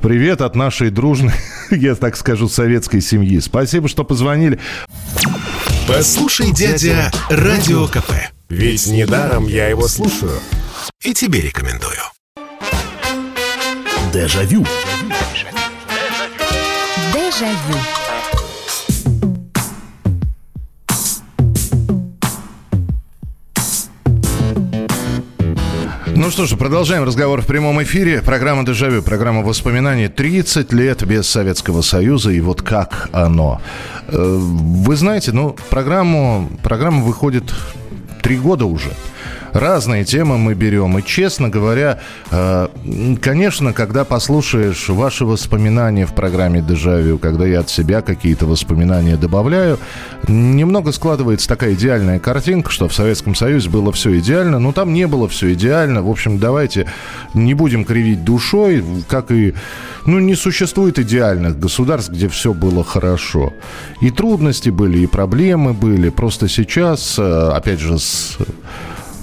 Привет 0.00 0.40
от 0.40 0.56
нашей 0.56 0.90
дружной, 0.90 1.34
я 1.70 1.94
так 1.94 2.16
скажу, 2.16 2.48
советской 2.48 3.00
семьи. 3.00 3.38
Спасибо, 3.40 3.88
что 3.88 4.04
позвонили. 4.04 4.58
Послушай, 5.86 6.52
дядя, 6.52 7.10
Радио 7.28 7.86
КП. 7.86 8.12
Ведь 8.48 8.86
недаром 8.86 9.46
я 9.46 9.68
его 9.68 9.86
слушаю. 9.88 10.40
И 11.02 11.14
тебе 11.14 11.40
рекомендую. 11.40 12.00
Дежавю. 14.12 14.66
Дежавю. 17.12 17.78
Ну 26.20 26.30
что 26.30 26.44
ж, 26.44 26.54
продолжаем 26.54 27.04
разговор 27.04 27.40
в 27.40 27.46
прямом 27.46 27.82
эфире. 27.82 28.20
Программа 28.20 28.62
«Дежавю», 28.62 29.00
программа 29.00 29.40
воспоминаний. 29.40 30.08
30 30.08 30.70
лет 30.70 31.02
без 31.02 31.26
Советского 31.26 31.80
Союза, 31.80 32.30
и 32.30 32.40
вот 32.42 32.60
как 32.60 33.08
оно. 33.10 33.62
Э, 34.06 34.36
вы 34.38 34.96
знаете, 34.96 35.32
ну, 35.32 35.56
программу, 35.70 36.50
программа 36.62 37.02
выходит 37.02 37.44
три 38.20 38.36
года 38.36 38.66
уже 38.66 38.90
разные 39.52 40.04
темы 40.04 40.38
мы 40.38 40.54
берем. 40.54 40.98
И, 40.98 41.02
честно 41.02 41.48
говоря, 41.48 42.00
э, 42.30 42.68
конечно, 43.20 43.72
когда 43.72 44.04
послушаешь 44.04 44.88
ваши 44.88 45.24
воспоминания 45.24 46.06
в 46.06 46.14
программе 46.14 46.60
«Дежавю», 46.60 47.18
когда 47.18 47.46
я 47.46 47.60
от 47.60 47.70
себя 47.70 48.02
какие-то 48.02 48.46
воспоминания 48.46 49.16
добавляю, 49.16 49.78
немного 50.28 50.92
складывается 50.92 51.48
такая 51.48 51.74
идеальная 51.74 52.18
картинка, 52.18 52.70
что 52.70 52.88
в 52.88 52.94
Советском 52.94 53.34
Союзе 53.34 53.70
было 53.70 53.92
все 53.92 54.18
идеально, 54.18 54.58
но 54.58 54.72
там 54.72 54.92
не 54.92 55.06
было 55.06 55.28
все 55.28 55.52
идеально. 55.52 56.02
В 56.02 56.10
общем, 56.10 56.38
давайте 56.38 56.86
не 57.34 57.54
будем 57.54 57.84
кривить 57.84 58.24
душой, 58.24 58.84
как 59.08 59.30
и... 59.30 59.54
Ну, 60.06 60.18
не 60.18 60.34
существует 60.34 60.98
идеальных 60.98 61.58
государств, 61.58 62.10
где 62.10 62.28
все 62.28 62.54
было 62.54 62.82
хорошо. 62.82 63.52
И 64.00 64.10
трудности 64.10 64.70
были, 64.70 65.00
и 65.00 65.06
проблемы 65.06 65.74
были. 65.74 66.08
Просто 66.08 66.48
сейчас, 66.48 67.18
э, 67.18 67.50
опять 67.54 67.80
же, 67.80 67.98
с 67.98 68.38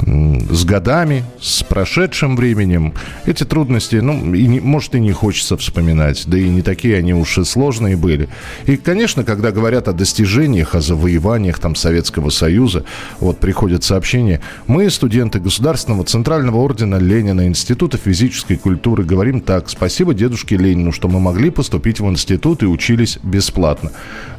с 0.08 0.64
годами, 0.64 1.24
с 1.42 1.64
прошедшим 1.64 2.36
временем. 2.38 2.94
Эти 3.26 3.44
трудности, 3.44 3.98
ну, 3.98 4.34
и 4.34 4.48
не, 4.48 4.60
может, 4.60 4.96
и 4.96 5.00
не 5.00 5.12
хочется 5.12 5.58
вспоминать, 5.58 6.24
да 6.28 6.38
и 6.38 6.48
не 6.48 6.62
такие 6.62 6.98
они 6.98 7.14
уж 7.14 7.38
и 7.38 7.44
сложные 7.44 7.98
были. 7.98 8.30
И, 8.66 8.78
конечно, 8.78 9.24
когда 9.24 9.52
говорят 9.52 9.88
о 9.88 9.94
достижениях, 9.94 10.76
о 10.76 10.82
завоеваниях 10.82 11.60
там 11.60 11.76
Советского 11.76 12.30
Союза, 12.30 12.86
вот 13.20 13.40
приходят 13.40 13.84
сообщения, 13.84 14.40
мы, 14.66 14.90
студенты 14.90 15.40
Государственного 15.40 16.06
Центрального 16.06 16.58
Ордена 16.58 16.96
Ленина, 16.96 17.46
Института 17.46 17.98
физической 17.98 18.56
культуры, 18.56 19.04
говорим 19.04 19.42
так, 19.42 19.70
спасибо 19.70 20.14
дедушке 20.14 20.56
Ленину, 20.56 20.94
что 20.94 21.10
мы 21.10 21.20
могли 21.20 21.50
поступить 21.50 22.00
в 22.00 22.06
институт 22.06 22.64
и 22.64 22.66
учились 22.66 23.20
бесплатно. 23.24 23.92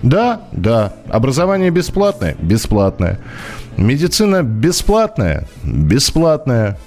Да, 0.02 0.42
да, 0.52 0.94
образование 1.08 1.70
бесплатное? 1.70 2.36
Бесплатное. 2.40 3.20
Медицина 3.78 4.42
бесплатная? 4.42 5.46
Бесплатная. 5.62 6.78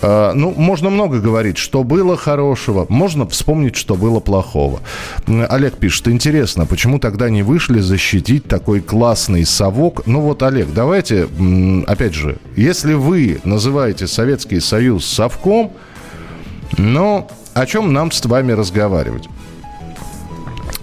Uh, 0.00 0.32
ну, 0.32 0.54
можно 0.56 0.88
много 0.88 1.20
говорить, 1.20 1.58
что 1.58 1.84
было 1.84 2.16
хорошего, 2.16 2.86
можно 2.88 3.28
вспомнить, 3.28 3.76
что 3.76 3.94
было 3.94 4.20
плохого. 4.20 4.80
Олег 5.26 5.76
пишет, 5.76 6.08
интересно, 6.08 6.64
почему 6.64 6.98
тогда 6.98 7.28
не 7.28 7.42
вышли 7.42 7.80
защитить 7.80 8.48
такой 8.48 8.80
классный 8.80 9.44
совок? 9.44 10.06
Ну 10.06 10.22
вот, 10.22 10.42
Олег, 10.42 10.72
давайте, 10.72 11.28
опять 11.86 12.14
же, 12.14 12.38
если 12.56 12.94
вы 12.94 13.42
называете 13.44 14.06
Советский 14.06 14.60
Союз 14.60 15.04
совком, 15.04 15.74
ну, 16.78 17.28
о 17.52 17.66
чем 17.66 17.92
нам 17.92 18.10
с 18.10 18.24
вами 18.24 18.52
разговаривать? 18.52 19.28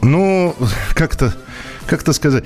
Ну, 0.03 0.55
как-то, 0.93 1.33
как-то 1.87 2.13
сказать... 2.13 2.43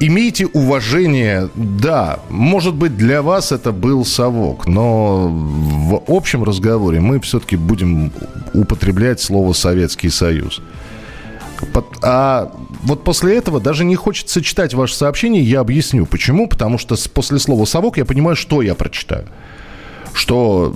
Имейте 0.00 0.46
уважение, 0.46 1.48
да, 1.54 2.18
может 2.28 2.74
быть, 2.74 2.96
для 2.96 3.22
вас 3.22 3.52
это 3.52 3.72
был 3.72 4.04
совок, 4.04 4.66
но 4.66 5.28
в 5.28 6.02
общем 6.08 6.42
разговоре 6.42 7.00
мы 7.00 7.20
все-таки 7.20 7.56
будем 7.56 8.12
употреблять 8.52 9.20
слово 9.20 9.52
Советский 9.52 10.10
Союз. 10.10 10.60
А 12.02 12.52
вот 12.82 13.04
после 13.04 13.36
этого 13.36 13.60
даже 13.60 13.84
не 13.84 13.96
хочется 13.96 14.42
читать 14.42 14.74
ваше 14.74 14.94
сообщение, 14.96 15.42
я 15.42 15.60
объясню 15.60 16.06
почему. 16.06 16.48
Потому 16.48 16.76
что 16.76 16.96
после 17.12 17.38
слова 17.38 17.64
«совок» 17.64 17.96
я 17.96 18.04
понимаю, 18.04 18.36
что 18.36 18.62
я 18.62 18.74
прочитаю. 18.74 19.26
Что 20.12 20.74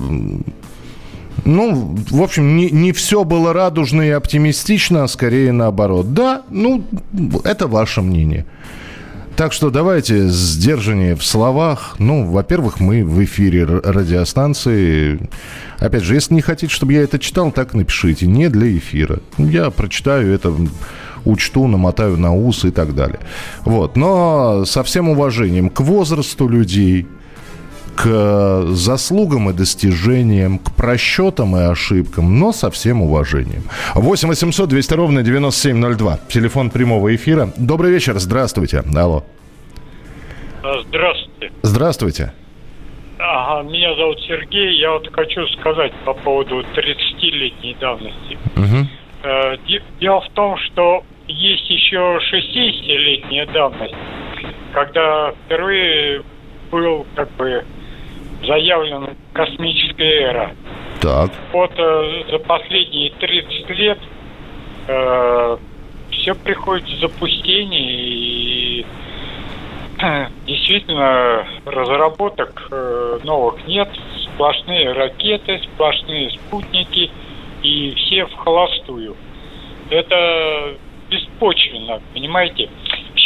ну, 1.44 1.96
в 2.10 2.22
общем, 2.22 2.56
не, 2.56 2.70
не 2.70 2.92
все 2.92 3.24
было 3.24 3.52
радужно 3.52 4.02
и 4.02 4.10
оптимистично, 4.10 5.04
а 5.04 5.08
скорее 5.08 5.52
наоборот. 5.52 6.12
Да, 6.12 6.42
ну, 6.50 6.84
это 7.44 7.66
ваше 7.66 8.02
мнение. 8.02 8.46
Так 9.38 9.52
что 9.52 9.70
давайте 9.70 10.26
сдержаннее 10.30 11.14
в 11.14 11.24
словах. 11.24 11.94
Ну, 12.00 12.24
во-первых, 12.24 12.80
мы 12.80 13.04
в 13.04 13.22
эфире 13.22 13.64
радиостанции. 13.64 15.30
Опять 15.78 16.02
же, 16.02 16.14
если 16.14 16.34
не 16.34 16.40
хотите, 16.40 16.74
чтобы 16.74 16.94
я 16.94 17.02
это 17.02 17.20
читал, 17.20 17.52
так 17.52 17.72
напишите. 17.72 18.26
Не 18.26 18.48
для 18.48 18.76
эфира. 18.76 19.20
Я 19.38 19.70
прочитаю 19.70 20.34
это 20.34 20.52
учту, 21.24 21.68
намотаю 21.68 22.16
на 22.16 22.34
ус 22.34 22.64
и 22.64 22.72
так 22.72 22.96
далее. 22.96 23.20
Вот. 23.64 23.96
Но 23.96 24.64
со 24.64 24.82
всем 24.82 25.08
уважением 25.08 25.70
к 25.70 25.82
возрасту 25.82 26.48
людей, 26.48 27.06
к 27.98 28.62
заслугам 28.68 29.50
и 29.50 29.52
достижениям, 29.52 30.58
к 30.58 30.70
просчетам 30.76 31.56
и 31.56 31.62
ошибкам, 31.62 32.38
но 32.38 32.52
со 32.52 32.70
всем 32.70 33.02
уважением. 33.02 33.64
8 33.94 34.28
800 34.28 34.68
200 34.68 34.94
ровно 34.94 35.22
9702. 35.24 36.20
Телефон 36.28 36.70
прямого 36.70 37.14
эфира. 37.14 37.52
Добрый 37.56 37.90
вечер, 37.90 38.16
здравствуйте. 38.18 38.84
Алло. 38.96 39.24
А, 40.62 40.80
здравствуйте. 40.82 41.52
Здравствуйте. 41.62 42.32
Ага, 43.18 43.68
меня 43.68 43.92
зовут 43.96 44.20
Сергей. 44.20 44.78
Я 44.78 44.92
вот 44.92 45.12
хочу 45.12 45.44
сказать 45.58 45.92
по 46.04 46.14
поводу 46.14 46.60
30-летней 46.60 47.76
давности. 47.80 48.38
Угу. 48.56 48.86
Дело 50.00 50.20
в 50.20 50.28
том, 50.34 50.56
что 50.58 51.02
есть 51.26 51.68
еще 51.68 52.20
60-летняя 52.32 53.46
давность, 53.46 53.94
когда 54.72 55.32
впервые 55.32 56.22
был 56.70 57.04
как 57.16 57.28
бы 57.32 57.64
заявлена 58.42 59.10
космическая 59.32 60.22
эра. 60.22 60.56
Так. 61.00 61.30
Вот 61.52 61.72
э, 61.76 62.24
за 62.30 62.38
последние 62.38 63.10
30 63.10 63.70
лет 63.70 63.98
э, 64.88 65.56
все 66.10 66.34
приходит 66.34 66.88
в 66.88 67.00
запустение 67.00 67.92
и 67.92 68.86
э, 70.00 70.26
действительно 70.46 71.46
разработок 71.64 72.68
э, 72.70 73.20
новых 73.24 73.66
нет. 73.66 73.88
Сплошные 74.34 74.92
ракеты, 74.92 75.60
сплошные 75.62 76.30
спутники 76.30 77.10
и 77.62 77.94
все 77.96 78.26
в 78.26 78.34
холостую. 78.34 79.16
Это 79.90 80.76
беспочвенно, 81.10 82.00
понимаете? 82.12 82.68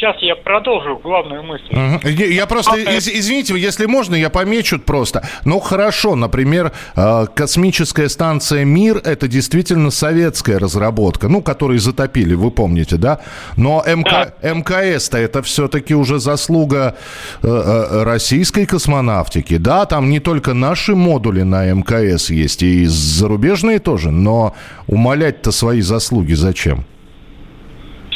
Сейчас 0.03 0.21
я 0.21 0.35
продолжу 0.35 0.99
главную 0.99 1.43
мысль. 1.45 1.71
Угу. 1.71 2.09
Я 2.09 2.47
просто, 2.47 2.77
из, 2.77 3.09
извините, 3.09 3.55
если 3.57 3.87
можно, 3.87 4.17
я 4.17 4.31
помечу 4.31 4.81
просто. 4.81 5.23
Ну, 5.45 5.61
хорошо, 5.61 6.17
например, 6.17 6.73
э, 6.97 7.27
космическая 7.35 8.09
станция 8.09 8.65
«Мир»— 8.65 9.01
это 9.05 9.29
действительно 9.29 9.91
советская 9.91 10.59
разработка, 10.59 11.29
ну, 11.29 11.41
которую 11.41 11.79
затопили, 11.79 12.35
вы 12.35 12.51
помните, 12.51 12.97
да? 12.97 13.21
Но 13.57 13.83
МК, 13.87 14.35
да. 14.43 14.55
МКС-то 14.55 15.19
это 15.19 15.43
все-таки 15.43 15.95
уже 15.95 16.19
заслуга 16.19 16.97
э, 17.43 17.47
э, 17.47 18.03
российской 18.03 18.67
космонавтики. 18.67 19.57
Да, 19.59 19.87
там 19.87 20.11
не 20.11 20.19
только 20.19 20.53
наши 20.53 20.97
модули 20.97 21.43
на 21.43 21.73
МКС 21.73 22.31
есть, 22.31 22.63
и 22.63 22.87
зарубежные 22.87 23.79
тоже, 23.79 24.11
но 24.11 24.55
умолять-то 24.89 25.53
свои 25.53 25.81
заслуги 25.81 26.33
зачем? 26.33 26.85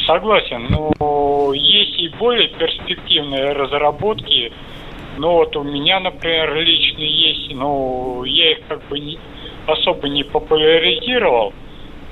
Согласен, 0.07 0.67
но 0.69 1.53
есть 1.53 1.99
и 1.99 2.09
более 2.17 2.47
перспективные 2.47 3.51
разработки. 3.51 4.53
Ну 5.17 5.31
вот 5.33 5.55
у 5.57 5.63
меня, 5.63 5.99
например, 5.99 6.55
лично 6.55 7.01
есть, 7.01 7.53
но 7.53 8.23
я 8.25 8.53
их 8.53 8.59
как 8.69 8.87
бы 8.87 8.99
не, 8.99 9.19
особо 9.67 10.07
не 10.07 10.23
популяризировал. 10.23 11.53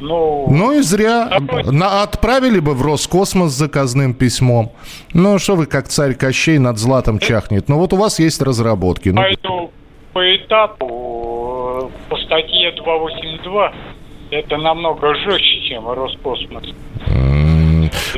Ну, 0.01 0.47
ну 0.49 0.73
и 0.73 0.81
зря. 0.81 1.39
На, 1.71 2.03
отправили 2.03 2.59
бы 2.59 2.73
в 2.73 2.81
Роскосмос 2.81 3.51
с 3.51 3.57
заказным 3.57 4.13
письмом. 4.13 4.73
Ну, 5.13 5.39
что 5.39 5.55
вы 5.55 5.65
как 5.65 5.87
царь 5.87 6.15
Кощей 6.15 6.57
над 6.57 6.77
златом 6.77 7.17
чахнет. 7.17 7.69
Ну, 7.69 7.77
вот 7.77 7.93
у 7.93 7.95
вас 7.95 8.19
есть 8.19 8.41
разработки. 8.41 9.09
Ну... 9.09 9.21
Пойду 9.21 9.71
по 10.11 10.35
этапу, 10.35 11.91
по 12.09 12.17
статье 12.17 12.71
282, 12.71 13.73
это 14.31 14.57
намного 14.57 15.15
жестче, 15.15 15.61
чем 15.67 15.89
Роскосмос. 15.89 16.63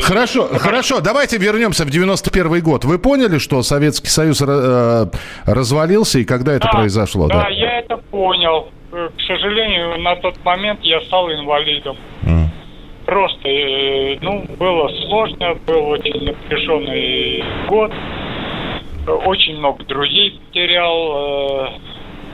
Хорошо, 0.01 0.48
хорошо, 0.48 1.01
давайте 1.01 1.38
вернемся 1.38 1.86
в 1.86 1.89
91 1.89 2.62
год. 2.62 2.86
Вы 2.86 3.00
поняли, 3.00 3.38
что 3.38 3.62
Советский 3.63 4.10
Союз 4.10 4.42
э, 4.42 5.06
развалился 5.46 6.20
и 6.20 6.25
когда 6.25 6.54
это 6.54 6.68
произошло? 6.70 7.27
Да, 7.27 7.48
я 7.50 7.80
это 7.80 7.98
понял. 7.98 8.70
Э, 8.92 9.10
к 9.16 9.22
сожалению, 9.22 10.00
на 10.01 10.16
тот 10.18 10.44
момент 10.44 10.80
я 10.84 11.01
стал 11.01 11.32
инвалидом. 11.32 11.98
Просто, 13.06 13.48
э, 13.48 14.18
ну, 14.22 14.46
было 14.60 14.89
сложно, 15.08 15.56
был 15.66 15.88
очень 15.88 16.25
напряженный 16.25 17.44
год. 17.68 17.92
Очень 19.25 19.58
много 19.58 19.84
друзей 19.86 20.39
потерял. 20.48 21.72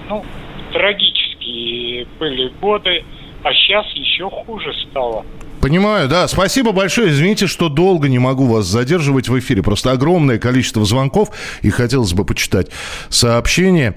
Ну, 0.09 0.25
трагические 0.73 2.07
были 2.19 2.51
годы, 2.59 3.03
а 3.43 3.53
сейчас 3.53 3.85
еще 3.93 4.29
хуже 4.29 4.73
стало. 4.89 5.23
Понимаю, 5.63 6.09
да. 6.09 6.27
Спасибо 6.27 6.73
большое. 6.73 7.09
Извините, 7.11 7.47
что 7.47 7.69
долго 7.69 8.09
не 8.09 8.19
могу 8.19 8.47
вас 8.47 8.65
задерживать 8.65 9.29
в 9.29 9.39
эфире. 9.39 9.63
Просто 9.63 9.93
огромное 9.93 10.37
количество 10.37 10.83
звонков, 10.83 11.29
и 11.61 11.69
хотелось 11.69 12.11
бы 12.11 12.25
почитать 12.25 12.67
сообщения. 13.07 13.95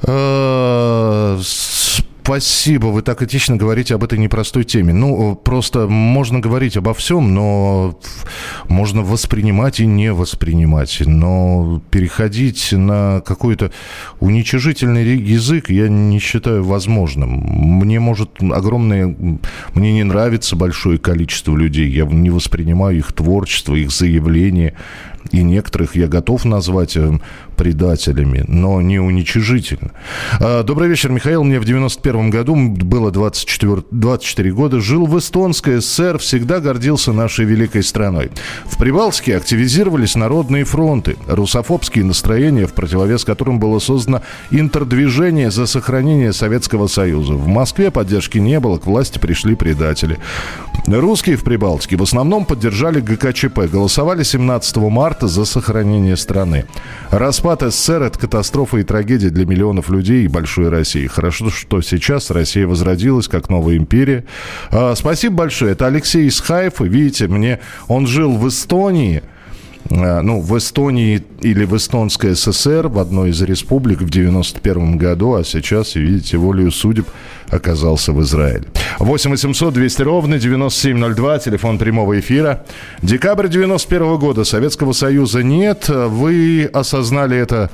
Э, 0.00 1.38
Спасибо, 2.26 2.86
вы 2.86 3.02
так 3.02 3.20
этично 3.20 3.56
говорите 3.56 3.94
об 3.94 4.02
этой 4.02 4.16
непростой 4.18 4.64
теме. 4.64 4.94
Ну, 4.94 5.34
просто 5.34 5.86
можно 5.86 6.40
говорить 6.40 6.74
обо 6.74 6.94
всем, 6.94 7.34
но 7.34 7.98
можно 8.66 9.02
воспринимать 9.02 9.80
и 9.80 9.84
не 9.84 10.10
воспринимать. 10.10 11.02
Но 11.04 11.82
переходить 11.90 12.72
на 12.72 13.20
какой-то 13.20 13.72
уничижительный 14.20 15.18
язык 15.18 15.68
я 15.68 15.90
не 15.90 16.18
считаю 16.18 16.64
возможным. 16.64 17.28
Мне 17.28 18.00
может 18.00 18.30
огромное... 18.40 19.14
Мне 19.74 19.92
не 19.92 20.02
нравится 20.02 20.56
большое 20.56 20.98
количество 20.98 21.54
людей. 21.54 21.90
Я 21.90 22.06
не 22.06 22.30
воспринимаю 22.30 22.96
их 22.96 23.12
творчество, 23.12 23.74
их 23.74 23.90
заявления 23.90 24.72
и 25.30 25.42
некоторых 25.42 25.96
я 25.96 26.06
готов 26.06 26.44
назвать 26.44 26.96
э, 26.96 27.18
предателями, 27.56 28.44
но 28.46 28.80
не 28.80 28.98
уничижительно. 28.98 29.92
А, 30.40 30.62
добрый 30.62 30.88
вечер, 30.88 31.10
Михаил. 31.10 31.44
Мне 31.44 31.58
в 31.58 31.64
91 31.64 32.30
году 32.30 32.54
было 32.54 33.10
24, 33.10 33.84
24 33.90 34.52
года. 34.52 34.80
Жил 34.80 35.06
в 35.06 35.18
Эстонской 35.18 35.80
ССР, 35.80 36.18
всегда 36.18 36.60
гордился 36.60 37.12
нашей 37.12 37.44
великой 37.44 37.82
страной. 37.82 38.30
В 38.66 38.78
Прибалтике 38.78 39.36
активизировались 39.36 40.14
народные 40.14 40.64
фронты, 40.64 41.16
русофобские 41.26 42.04
настроения, 42.04 42.66
в 42.66 42.74
противовес 42.74 43.24
которым 43.24 43.58
было 43.58 43.78
создано 43.78 44.22
интердвижение 44.50 45.50
за 45.50 45.66
сохранение 45.66 46.32
Советского 46.32 46.86
Союза. 46.86 47.34
В 47.34 47.46
Москве 47.46 47.90
поддержки 47.90 48.38
не 48.38 48.60
было, 48.60 48.78
к 48.78 48.86
власти 48.86 49.18
пришли 49.18 49.54
предатели. 49.54 50.18
Русские 50.86 51.36
в 51.36 51.44
Прибалтике 51.44 51.96
в 51.96 52.02
основном 52.02 52.44
поддержали 52.44 53.00
ГКЧП, 53.00 53.60
голосовали 53.70 54.22
17 54.22 54.76
марта 54.76 55.13
за 55.22 55.44
сохранение 55.44 56.16
страны. 56.16 56.64
Распад 57.10 57.62
СССР– 57.62 58.02
это 58.04 58.18
катастрофа 58.18 58.78
и 58.78 58.82
трагедия 58.82 59.30
для 59.30 59.46
миллионов 59.46 59.90
людей 59.90 60.24
и 60.24 60.28
большой 60.28 60.68
России. 60.68 61.06
Хорошо, 61.06 61.50
что 61.50 61.80
сейчас 61.80 62.30
Россия 62.30 62.66
возродилась 62.66 63.28
как 63.28 63.48
новая 63.48 63.76
империя. 63.76 64.24
А, 64.70 64.94
спасибо 64.94 65.36
большое. 65.36 65.72
Это 65.72 65.86
Алексей 65.86 66.28
Хайфа. 66.30 66.84
Видите, 66.84 67.28
мне 67.28 67.60
он 67.88 68.06
жил 68.06 68.32
в 68.36 68.48
Эстонии– 68.48 69.22
ну, 69.90 70.40
в 70.40 70.56
Эстонии 70.56 71.22
или 71.40 71.64
в 71.64 71.76
Эстонской 71.76 72.34
ССР, 72.34 72.88
в 72.88 72.98
одной 72.98 73.30
из 73.30 73.42
республик 73.42 74.00
в 74.00 74.10
91 74.10 74.96
году, 74.96 75.34
а 75.34 75.44
сейчас, 75.44 75.94
видите, 75.94 76.36
волею 76.36 76.70
судеб 76.70 77.06
оказался 77.50 78.12
в 78.12 78.22
Израиле. 78.22 78.64
8 78.98 79.30
800 79.30 79.74
200 79.74 80.02
ровно 80.02 80.38
9702, 80.38 81.38
телефон 81.38 81.78
прямого 81.78 82.18
эфира. 82.18 82.64
Декабрь 83.02 83.48
91 83.48 84.16
года, 84.16 84.44
Советского 84.44 84.92
Союза 84.92 85.42
нет. 85.42 85.88
Вы 85.88 86.68
осознали 86.72 87.36
это 87.36 87.70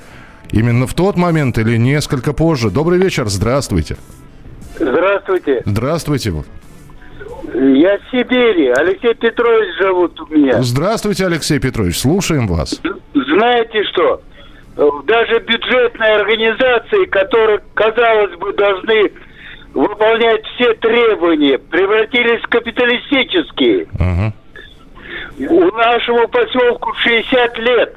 именно 0.51 0.87
в 0.87 0.95
тот 0.95 1.17
момент 1.17 1.59
или 1.59 1.77
несколько 1.77 2.33
позже? 2.33 2.71
Добрый 2.71 2.99
вечер, 2.99 3.29
здравствуйте. 3.29 3.97
Здравствуйте. 4.79 5.63
Здравствуйте. 5.65 6.33
Я 7.61 7.99
в 7.99 8.11
Сибири. 8.11 8.69
Алексей 8.71 9.13
Петрович 9.13 9.79
зовут 9.79 10.19
у 10.19 10.27
меня. 10.35 10.63
Здравствуйте, 10.63 11.27
Алексей 11.27 11.59
Петрович. 11.59 11.99
Слушаем 11.99 12.47
вас. 12.47 12.81
Знаете 13.13 13.85
что? 13.85 14.23
Даже 15.05 15.41
бюджетные 15.41 16.17
организации, 16.17 17.05
которые, 17.07 17.61
казалось 17.75 18.35
бы, 18.39 18.55
должны 18.55 19.13
выполнять 19.75 20.43
все 20.55 20.73
требования, 20.73 21.59
превратились 21.59 22.41
в 22.41 22.49
капиталистические. 22.49 23.89
Угу. 23.93 25.55
У 25.55 25.77
нашему 25.77 26.29
поселку 26.29 26.95
60 26.95 27.59
лет. 27.59 27.97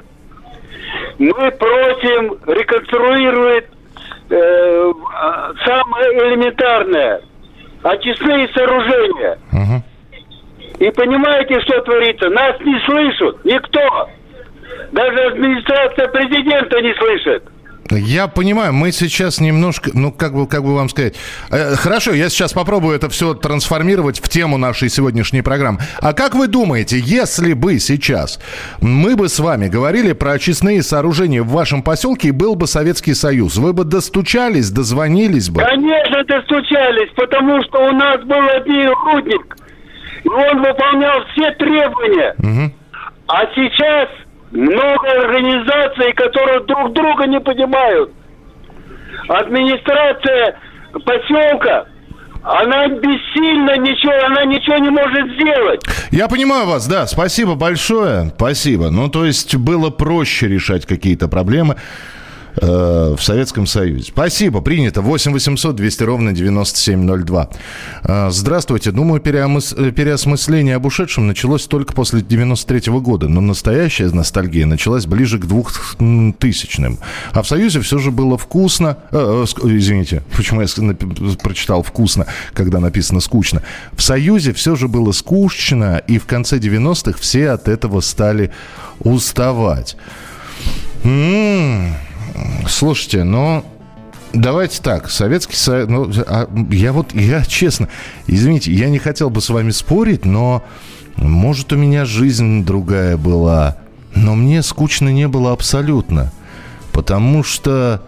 Мы 1.19 1.51
просим 1.51 2.37
реконструировать 2.47 3.67
э, 4.29 4.93
самое 5.65 6.33
элементарное– 6.33 7.21
очистные 7.83 8.47
сооружения. 8.53 9.37
Угу. 9.51 9.83
И 10.79 10.91
понимаете, 10.91 11.61
что 11.61 11.81
творится? 11.81 12.29
Нас 12.29 12.59
не 12.61 12.79
слышат 12.85 13.45
никто. 13.45 14.09
Даже 14.91 15.19
администрация 15.27 16.07
президента 16.07 16.81
не 16.81 16.93
слышит. 16.95 17.43
Я 17.97 18.27
понимаю, 18.27 18.73
мы 18.73 18.91
сейчас 18.91 19.39
немножко, 19.39 19.91
ну, 19.93 20.11
как 20.11 20.33
бы, 20.33 20.47
как 20.47 20.63
бы 20.63 20.75
вам 20.75 20.89
сказать. 20.89 21.15
Э, 21.49 21.75
хорошо, 21.75 22.13
я 22.13 22.29
сейчас 22.29 22.53
попробую 22.53 22.95
это 22.95 23.09
все 23.09 23.33
трансформировать 23.33 24.19
в 24.19 24.29
тему 24.29 24.57
нашей 24.57 24.89
сегодняшней 24.89 25.41
программы. 25.41 25.79
А 25.99 26.13
как 26.13 26.35
вы 26.35 26.47
думаете, 26.47 26.99
если 26.99 27.53
бы 27.53 27.79
сейчас 27.79 28.39
мы 28.81 29.15
бы 29.15 29.29
с 29.29 29.39
вами 29.39 29.67
говорили 29.67 30.13
про 30.13 30.33
очистные 30.33 30.83
сооружения 30.83 31.43
в 31.43 31.49
вашем 31.49 31.83
поселке 31.83 32.29
и 32.29 32.31
был 32.31 32.55
бы 32.55 32.67
Советский 32.67 33.13
Союз, 33.13 33.57
вы 33.57 33.73
бы 33.73 33.83
достучались, 33.83 34.69
дозвонились 34.71 35.49
бы? 35.49 35.61
Конечно, 35.61 36.23
достучались, 36.25 37.09
потому 37.15 37.61
что 37.63 37.79
у 37.89 37.91
нас 37.91 38.21
был 38.23 38.47
один 38.55 38.89
рудник, 38.89 39.57
и 40.23 40.29
он 40.29 40.61
выполнял 40.61 41.23
все 41.33 41.51
требования. 41.51 42.35
Угу. 42.39 42.73
А 43.27 43.45
сейчас 43.55 44.09
много 44.53 45.11
организаций, 45.11 46.13
которые 46.13 46.61
друг 46.61 46.93
друга 46.93 47.25
не 47.27 47.39
понимают. 47.39 48.11
Администрация 49.27 50.57
поселка 51.05 51.87
она 52.43 52.89
бессильна, 52.89 53.77
ничего, 53.77 54.13
она 54.25 54.43
ничего 54.43 54.77
не 54.77 54.89
может 54.89 55.33
сделать. 55.33 55.81
Я 56.11 56.27
понимаю 56.27 56.67
вас, 56.67 56.87
да, 56.87 57.07
спасибо 57.07 57.55
большое, 57.55 58.33
спасибо. 58.35 58.89
Ну, 58.89 59.07
то 59.09 59.25
есть 59.25 59.55
было 59.55 59.89
проще 59.89 60.49
решать 60.49 60.85
какие-то 60.85 61.29
проблемы. 61.29 61.77
Э, 62.55 63.15
в 63.17 63.21
Советском 63.21 63.67
Союзе. 63.67 64.11
Спасибо, 64.11 64.61
принято. 64.61 65.01
8 65.01 65.33
800 65.33 65.75
200 65.75 66.03
ровно 66.03 66.33
9702. 66.33 67.49
Э, 68.03 68.29
здравствуйте. 68.31 68.91
Думаю. 68.91 69.21
Э, 69.23 69.91
переосмысление 69.91 70.75
об 70.75 70.85
ушедшем 70.85 71.27
началось 71.27 71.65
только 71.67 71.93
после 71.93 72.21
93 72.21 72.91
-го 72.91 73.01
года, 73.01 73.27
но 73.27 73.41
настоящая 73.41 74.09
ностальгия 74.09 74.65
началась 74.65 75.05
ближе 75.05 75.39
к 75.39 75.45
2000-м. 75.45 76.99
А 77.31 77.41
в 77.41 77.47
Союзе 77.47 77.81
все 77.81 77.97
же 77.99 78.11
было 78.11 78.37
вкусно... 78.37 78.97
Э, 79.11 79.45
э, 79.63 79.67
извините, 79.67 80.23
почему 80.37 80.61
я 80.61 80.67
прочитал 81.41 81.83
вкусно, 81.83 82.27
когда 82.53 82.79
написано 82.79 83.19
скучно. 83.19 83.61
В 83.93 84.01
Союзе 84.01 84.53
все 84.53 84.75
же 84.75 84.87
было 84.87 85.11
скучно, 85.11 86.01
и 86.07 86.17
в 86.17 86.25
конце 86.25 86.57
90-х 86.57 87.17
все 87.19 87.51
от 87.51 87.67
этого 87.67 88.01
стали 88.01 88.51
уставать. 88.99 89.97
М-м-м. 91.03 91.95
Слушайте, 92.67 93.23
ну, 93.23 93.63
Давайте 94.33 94.81
так, 94.81 95.11
Советский 95.11 95.55
Союз... 95.55 95.87
Ну, 95.89 96.11
а 96.25 96.49
я 96.71 96.91
вот, 96.91 97.13
я 97.13 97.43
честно, 97.45 97.87
извините, 98.25 98.73
я 98.73 98.89
не 98.89 98.97
хотел 98.97 99.29
бы 99.29 99.41
с 99.41 99.49
вами 99.49 99.69
спорить, 99.69 100.25
но, 100.25 100.63
может, 101.17 101.71
у 101.71 101.77
меня 101.77 102.05
жизнь 102.05 102.65
другая 102.65 103.15
была, 103.15 103.77
но 104.15 104.33
мне 104.33 104.63
скучно 104.63 105.09
не 105.09 105.27
было 105.27 105.51
абсолютно. 105.51 106.31
Потому 106.91 107.43
что, 107.43 108.01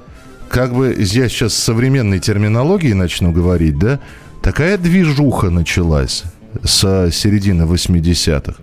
как 0.50 0.74
бы, 0.74 0.96
я 0.98 1.30
сейчас 1.30 1.54
с 1.54 1.64
современной 1.64 2.20
терминологией 2.20 2.96
начну 2.96 3.32
говорить, 3.32 3.78
да, 3.78 4.00
такая 4.42 4.80
движуха 4.80 5.52
началась 5.52 6.24
с 6.64 7.12
середины 7.12 7.64
80-х. 7.64 8.56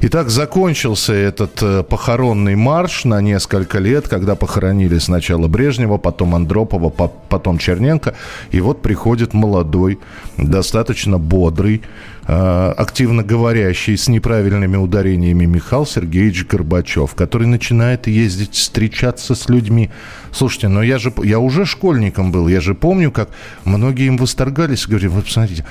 Итак, 0.00 0.30
закончился 0.30 1.12
этот 1.12 1.62
э, 1.62 1.82
похоронный 1.82 2.56
марш 2.56 3.04
на 3.04 3.20
несколько 3.20 3.78
лет, 3.78 4.08
когда 4.08 4.34
похоронили 4.34 4.98
сначала 4.98 5.48
Брежнева, 5.48 5.98
потом 5.98 6.34
Андропова, 6.34 6.90
по, 6.90 7.08
потом 7.08 7.58
Черненко. 7.58 8.14
И 8.50 8.60
вот 8.60 8.82
приходит 8.82 9.34
молодой, 9.34 9.98
достаточно 10.36 11.18
бодрый, 11.18 11.82
э, 12.26 12.74
активно 12.76 13.22
говорящий 13.22 13.96
с 13.96 14.08
неправильными 14.08 14.76
ударениями 14.76 15.44
Михаил 15.44 15.86
Сергеевич 15.86 16.46
Горбачев, 16.46 17.14
который 17.14 17.46
начинает 17.46 18.06
ездить, 18.06 18.54
встречаться 18.54 19.34
с 19.34 19.48
людьми. 19.48 19.90
Слушайте, 20.32 20.68
но 20.68 20.82
я 20.82 20.98
же 20.98 21.12
я 21.22 21.38
уже 21.38 21.64
школьником 21.64 22.32
был, 22.32 22.48
я 22.48 22.60
же 22.60 22.74
помню, 22.74 23.10
как 23.10 23.28
многие 23.64 24.06
им 24.06 24.16
восторгались, 24.16 24.86
говорили, 24.86 25.08
вы 25.08 25.22
посмотрите, 25.22 25.64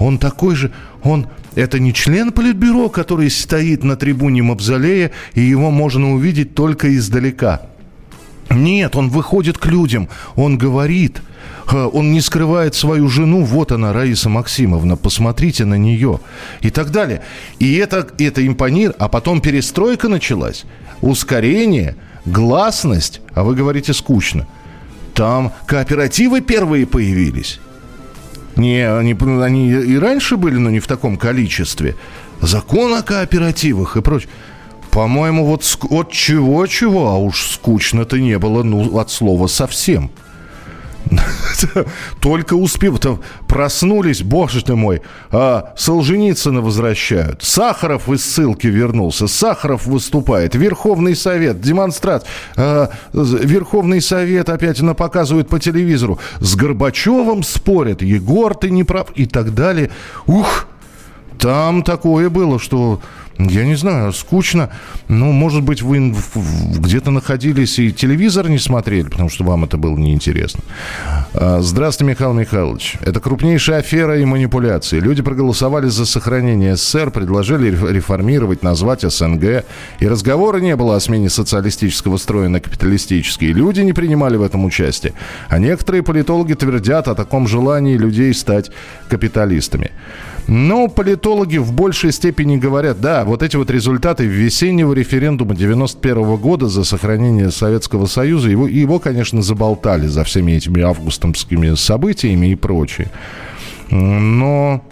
он 0.00 0.18
такой 0.18 0.56
же, 0.56 0.72
он 1.04 1.28
это 1.54 1.78
не 1.78 1.92
член 1.92 2.32
Политбюро, 2.32 2.88
который 2.88 3.30
стоит 3.30 3.84
на 3.84 3.96
трибуне 3.96 4.42
Мавзолея, 4.42 5.12
и 5.34 5.42
его 5.42 5.70
можно 5.70 6.12
увидеть 6.12 6.54
только 6.54 6.96
издалека. 6.96 7.62
Нет, 8.50 8.96
он 8.96 9.10
выходит 9.10 9.58
к 9.58 9.66
людям, 9.66 10.08
он 10.34 10.58
говорит, 10.58 11.22
э, 11.70 11.76
он 11.92 12.12
не 12.12 12.20
скрывает 12.20 12.74
свою 12.74 13.08
жену, 13.08 13.44
вот 13.44 13.70
она, 13.70 13.92
Раиса 13.92 14.28
Максимовна, 14.28 14.96
посмотрите 14.96 15.64
на 15.64 15.74
нее 15.74 16.18
и 16.60 16.70
так 16.70 16.90
далее. 16.90 17.22
И 17.60 17.74
это, 17.76 18.08
это 18.18 18.44
импонир, 18.44 18.94
а 18.98 19.08
потом 19.08 19.40
перестройка 19.40 20.08
началась, 20.08 20.64
ускорение, 21.00 21.94
гласность, 22.24 23.20
а 23.34 23.44
вы 23.44 23.54
говорите 23.54 23.92
скучно. 23.92 24.48
Там 25.14 25.52
кооперативы 25.66 26.40
первые 26.40 26.86
появились. 26.86 27.60
Не, 28.56 28.90
они, 28.90 29.16
они 29.42 29.70
и 29.70 29.96
раньше 29.96 30.36
были, 30.36 30.56
но 30.56 30.70
не 30.70 30.80
в 30.80 30.86
таком 30.86 31.16
количестве. 31.16 31.96
Закон 32.40 32.94
о 32.94 33.02
кооперативах 33.02 33.96
и 33.96 34.02
прочее. 34.02 34.30
По-моему, 34.90 35.46
вот 35.46 35.62
от 35.88 36.10
чего-чего, 36.10 37.08
а 37.08 37.16
уж 37.16 37.46
скучно-то 37.46 38.18
не 38.18 38.38
было, 38.38 38.62
ну, 38.62 38.98
от 38.98 39.10
слова 39.10 39.46
совсем. 39.46 40.10
Только 42.20 42.54
успев, 42.54 43.00
проснулись, 43.46 44.22
боже 44.22 44.64
ты 44.64 44.74
мой, 44.74 45.02
а 45.30 45.72
Солженицына 45.76 46.60
возвращают. 46.60 47.42
Сахаров 47.42 48.08
из 48.08 48.24
ссылки 48.24 48.66
вернулся, 48.66 49.26
Сахаров 49.26 49.86
выступает, 49.86 50.54
Верховный 50.54 51.16
Совет, 51.16 51.60
демонстрат, 51.60 52.26
а, 52.56 52.90
Верховный 53.12 54.00
Совет 54.00 54.48
опять 54.48 54.80
на 54.80 54.94
показывают 54.94 55.48
по 55.48 55.58
телевизору, 55.58 56.18
с 56.40 56.54
Горбачевым 56.56 57.42
спорят, 57.42 58.02
Егор, 58.02 58.54
ты 58.54 58.70
не 58.70 58.84
прав, 58.84 59.10
и 59.14 59.26
так 59.26 59.54
далее. 59.54 59.90
Ух, 60.26 60.66
там 61.38 61.82
такое 61.82 62.28
было, 62.28 62.58
что 62.58 63.00
я 63.48 63.64
не 63.64 63.74
знаю, 63.74 64.12
скучно. 64.12 64.70
Ну, 65.08 65.32
может 65.32 65.62
быть, 65.62 65.82
вы 65.82 66.14
где-то 66.76 67.10
находились 67.10 67.78
и 67.78 67.92
телевизор 67.92 68.48
не 68.48 68.58
смотрели, 68.58 69.08
потому 69.08 69.28
что 69.28 69.44
вам 69.44 69.64
это 69.64 69.76
было 69.76 69.96
неинтересно. 69.96 70.60
А, 71.32 71.60
здравствуйте, 71.60 72.12
Михаил 72.12 72.32
Михайлович. 72.32 72.96
Это 73.00 73.20
крупнейшая 73.20 73.78
афера 73.78 74.18
и 74.18 74.24
манипуляции. 74.24 75.00
Люди 75.00 75.22
проголосовали 75.22 75.88
за 75.88 76.06
сохранение 76.06 76.76
СССР, 76.76 77.10
предложили 77.10 77.70
реформировать, 77.70 78.62
назвать 78.62 79.02
СНГ. 79.02 79.64
И 80.00 80.08
разговора 80.08 80.58
не 80.58 80.76
было 80.76 80.96
о 80.96 81.00
смене 81.00 81.30
социалистического 81.30 82.16
строя 82.16 82.48
на 82.48 82.60
капиталистический. 82.60 83.52
Люди 83.52 83.80
не 83.80 83.92
принимали 83.92 84.36
в 84.36 84.42
этом 84.42 84.64
участие. 84.64 85.12
А 85.48 85.58
некоторые 85.58 86.02
политологи 86.02 86.54
твердят 86.54 87.08
о 87.08 87.14
таком 87.14 87.46
желании 87.46 87.96
людей 87.96 88.34
стать 88.34 88.70
капиталистами. 89.08 89.90
Но 90.46 90.88
политологи 90.88 91.58
в 91.58 91.72
большей 91.72 92.12
степени 92.12 92.56
говорят, 92.56 93.00
да, 93.00 93.24
вот 93.24 93.42
эти 93.42 93.56
вот 93.56 93.70
результаты 93.70 94.24
весеннего 94.24 94.92
референдума 94.92 95.54
91 95.54 96.36
года 96.36 96.68
за 96.68 96.84
сохранение 96.84 97.50
Советского 97.50 98.06
Союза, 98.06 98.48
его, 98.48 98.66
его, 98.66 98.98
конечно, 98.98 99.42
заболтали 99.42 100.06
за 100.06 100.24
всеми 100.24 100.52
этими 100.52 100.82
августовскими 100.82 101.74
событиями 101.74 102.48
и 102.48 102.54
прочее. 102.56 103.10
Но 103.90 104.82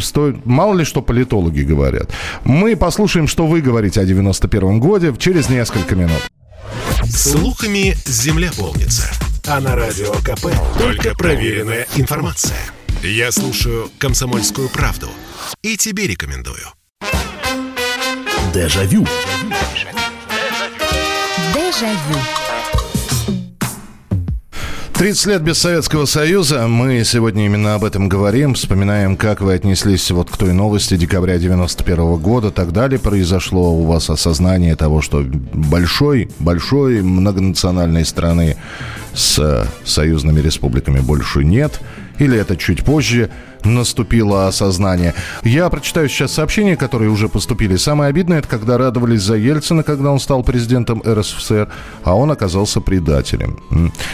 Стоит, 0.00 0.46
мало 0.46 0.74
ли 0.74 0.84
что 0.84 1.02
политологи 1.02 1.62
говорят. 1.62 2.10
Мы 2.44 2.76
послушаем, 2.76 3.26
что 3.26 3.48
вы 3.48 3.60
говорите 3.60 4.00
о 4.00 4.04
91 4.04 4.78
годе 4.78 5.12
через 5.18 5.48
несколько 5.48 5.96
минут. 5.96 6.30
Слухами 7.04 7.96
земля 8.06 8.50
полнится. 8.56 9.10
А 9.46 9.60
на 9.60 9.74
радио 9.74 10.12
КП 10.22 10.46
только 10.78 11.16
проверенная 11.16 11.86
информация. 11.96 12.56
Я 13.06 13.30
слушаю 13.32 13.90
«Комсомольскую 13.98 14.70
правду» 14.70 15.10
и 15.60 15.76
тебе 15.76 16.06
рекомендую. 16.06 16.64
Дежавю. 18.54 19.06
Дежавю. 21.52 22.18
30 24.94 25.26
лет 25.26 25.42
без 25.42 25.58
Советского 25.58 26.06
Союза. 26.06 26.66
Мы 26.66 27.04
сегодня 27.04 27.44
именно 27.44 27.74
об 27.74 27.84
этом 27.84 28.08
говорим. 28.08 28.54
Вспоминаем, 28.54 29.18
как 29.18 29.42
вы 29.42 29.52
отнеслись 29.52 30.10
вот 30.10 30.30
к 30.30 30.38
той 30.38 30.54
новости 30.54 30.96
декабря 30.96 31.36
91 31.36 32.16
года. 32.16 32.50
Так 32.50 32.72
далее 32.72 32.98
произошло 32.98 33.74
у 33.74 33.84
вас 33.84 34.08
осознание 34.08 34.76
того, 34.76 35.02
что 35.02 35.22
большой, 35.52 36.30
большой 36.38 37.02
многонациональной 37.02 38.06
страны 38.06 38.56
с 39.12 39.68
союзными 39.84 40.40
республиками 40.40 41.00
больше 41.00 41.44
нет– 41.44 41.82
или 42.18 42.38
это 42.38 42.56
чуть 42.56 42.84
позже 42.84 43.30
наступило 43.64 44.46
осознание. 44.46 45.14
Я 45.42 45.68
прочитаю 45.68 46.08
сейчас 46.08 46.32
сообщения, 46.32 46.76
которые 46.76 47.10
уже 47.10 47.28
поступили. 47.28 47.76
Самое 47.76 48.10
обидное, 48.10 48.38
это 48.38 48.48
когда 48.48 48.78
радовались 48.78 49.22
за 49.22 49.36
Ельцина, 49.36 49.82
когда 49.82 50.10
он 50.10 50.20
стал 50.20 50.42
президентом 50.42 51.02
РСФСР, 51.06 51.68
а 52.02 52.14
он 52.14 52.30
оказался 52.30 52.80
предателем. 52.80 53.58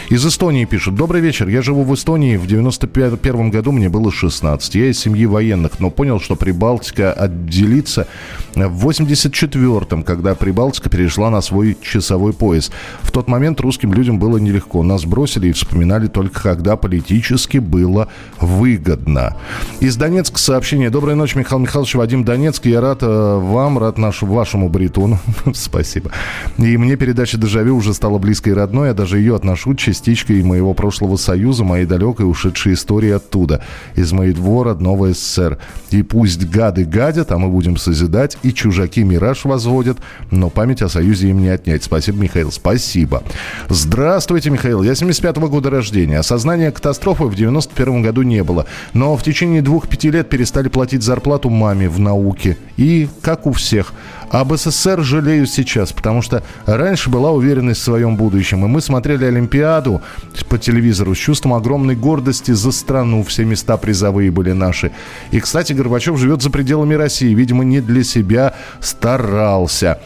Из 0.08 0.24
Эстонии 0.26 0.64
пишут. 0.64 0.94
Добрый 0.94 1.20
вечер. 1.20 1.48
Я 1.48 1.62
живу 1.62 1.84
в 1.84 1.94
Эстонии. 1.94 2.36
В 2.36 2.46
91 2.46 3.50
году 3.50 3.72
мне 3.72 3.88
было 3.88 4.12
16. 4.12 4.74
Я 4.74 4.86
из 4.90 4.98
семьи 5.00 5.26
военных, 5.26 5.80
но 5.80 5.90
понял, 5.90 6.20
что 6.20 6.36
Прибалтика 6.36 7.12
отделится 7.12 8.06
в 8.54 8.88
84-м, 8.88 10.02
когда 10.02 10.34
Прибалтика 10.34 10.88
перешла 10.88 11.30
на 11.30 11.40
свой 11.40 11.76
часовой 11.82 12.32
пояс. 12.32 12.70
В 13.02 13.10
тот 13.10 13.28
момент 13.28 13.60
русским 13.60 13.92
людям 13.92 14.18
было 14.18 14.38
нелегко. 14.38 14.82
Нас 14.82 15.04
бросили 15.04 15.48
и 15.48 15.52
вспоминали 15.52 16.06
только 16.06 16.40
когда 16.40 16.76
политически 16.76 17.58
было 17.58 18.08
выгодно. 18.40 19.36
Из 19.80 19.96
Донецка 19.96 20.38
сообщение. 20.38 20.90
Доброй 20.90 21.14
ночи, 21.14 21.36
Михаил 21.38 21.60
Михайлович. 21.60 21.94
Вадим 21.94 22.24
Донецк. 22.24 22.66
Я 22.66 22.80
рад 22.80 22.98
э, 23.02 23.06
вам, 23.06 23.78
рад 23.78 23.98
нашему, 23.98 24.34
вашему 24.34 24.68
баритону. 24.68 25.18
Спасибо. 25.54 26.10
И 26.58 26.76
мне 26.76 26.96
передача 26.96 27.38
«Дежавю» 27.38 27.76
уже 27.76 27.94
стала 27.94 28.18
близкой 28.18 28.50
и 28.50 28.52
родной. 28.52 28.88
Я 28.88 28.94
даже 28.94 29.18
ее 29.18 29.36
отношу 29.36 29.74
частичкой 29.74 30.42
моего 30.42 30.74
прошлого 30.74 31.16
союза, 31.16 31.64
моей 31.64 31.86
далекой 31.86 32.28
ушедшей 32.28 32.74
истории 32.74 33.10
оттуда. 33.10 33.64
Из 33.94 34.12
моего 34.12 34.64
родного 34.64 35.12
СССР. 35.12 35.58
И 35.90 36.02
пусть 36.02 36.44
гады 36.48 36.84
гадят, 36.84 37.32
а 37.32 37.38
мы 37.38 37.48
будем 37.48 37.76
созидать, 37.76 38.36
и 38.42 38.52
чужаки 38.52 39.02
мираж 39.02 39.44
возводят, 39.44 39.98
но 40.30 40.50
память 40.50 40.82
о 40.82 40.88
союзе 40.88 41.30
им 41.30 41.40
не 41.40 41.48
отнять. 41.48 41.84
Спасибо, 41.84 42.22
Михаил. 42.22 42.52
Спасибо. 42.52 43.22
Здравствуйте, 43.68 44.50
Михаил. 44.50 44.82
Я 44.82 44.94
75 44.94 45.36
-го 45.38 45.48
года 45.48 45.70
рождения. 45.70 46.18
Осознания 46.18 46.70
катастрофы 46.70 47.24
в 47.24 47.34
91 47.34 48.02
году 48.02 48.22
не 48.22 48.44
было. 48.44 48.66
Но 48.92 49.16
в 49.16 49.22
течение 49.30 49.62
двух-пяти 49.62 50.10
лет 50.10 50.28
перестали 50.28 50.68
платить 50.68 51.02
зарплату 51.02 51.50
маме 51.50 51.88
в 51.88 52.00
науке. 52.00 52.58
И, 52.76 53.08
как 53.22 53.46
у 53.46 53.52
всех, 53.52 53.92
об 54.30 54.54
СССР 54.54 55.02
жалею 55.02 55.46
сейчас, 55.46 55.92
потому 55.92 56.20
что 56.20 56.42
раньше 56.66 57.10
была 57.10 57.30
уверенность 57.30 57.80
в 57.80 57.84
своем 57.84 58.16
будущем. 58.16 58.64
И 58.64 58.68
мы 58.68 58.80
смотрели 58.80 59.24
Олимпиаду 59.24 60.02
по 60.48 60.58
телевизору 60.58 61.14
с 61.14 61.18
чувством 61.18 61.54
огромной 61.54 61.94
гордости 61.94 62.50
за 62.50 62.72
страну. 62.72 63.22
Все 63.22 63.44
места 63.44 63.76
призовые 63.76 64.30
были 64.30 64.52
наши. 64.52 64.90
И, 65.30 65.38
кстати, 65.38 65.72
Горбачев 65.72 66.18
живет 66.18 66.42
за 66.42 66.50
пределами 66.50 66.94
России. 66.94 67.32
Видимо, 67.32 67.64
не 67.64 67.80
для 67.80 68.02
себя 68.02 68.54
старался. 68.80 70.00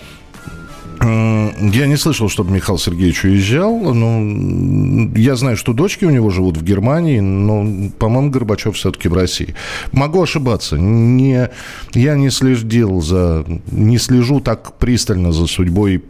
Я 1.05 1.87
не 1.87 1.97
слышал, 1.97 2.29
чтобы 2.29 2.53
Михаил 2.53 2.79
Сергеевич 2.79 3.25
уезжал. 3.25 3.95
Но 3.95 5.11
я 5.17 5.37
знаю, 5.37 5.57
что 5.57 5.73
дочки 5.73 6.05
у 6.05 6.11
него 6.11 6.31
живут 6.31 6.57
в 6.57 6.65
Германии, 6.65 7.21
но, 7.21 7.91
по-моему, 7.99 8.31
Горбачев 8.31 8.77
все-таки 8.77 9.09
в 9.09 9.15
России. 9.15 9.55
Могу 9.93 10.23
ошибаться. 10.23 10.77
Не, 10.77 11.51
я 11.95 12.17
не 12.17 12.31
следил 12.31 13.01
за, 13.01 13.45
не 13.71 13.99
слежу 13.99 14.41
так 14.41 14.79
пристально 14.79 15.33
за 15.33 15.47
судьбой 15.47 16.03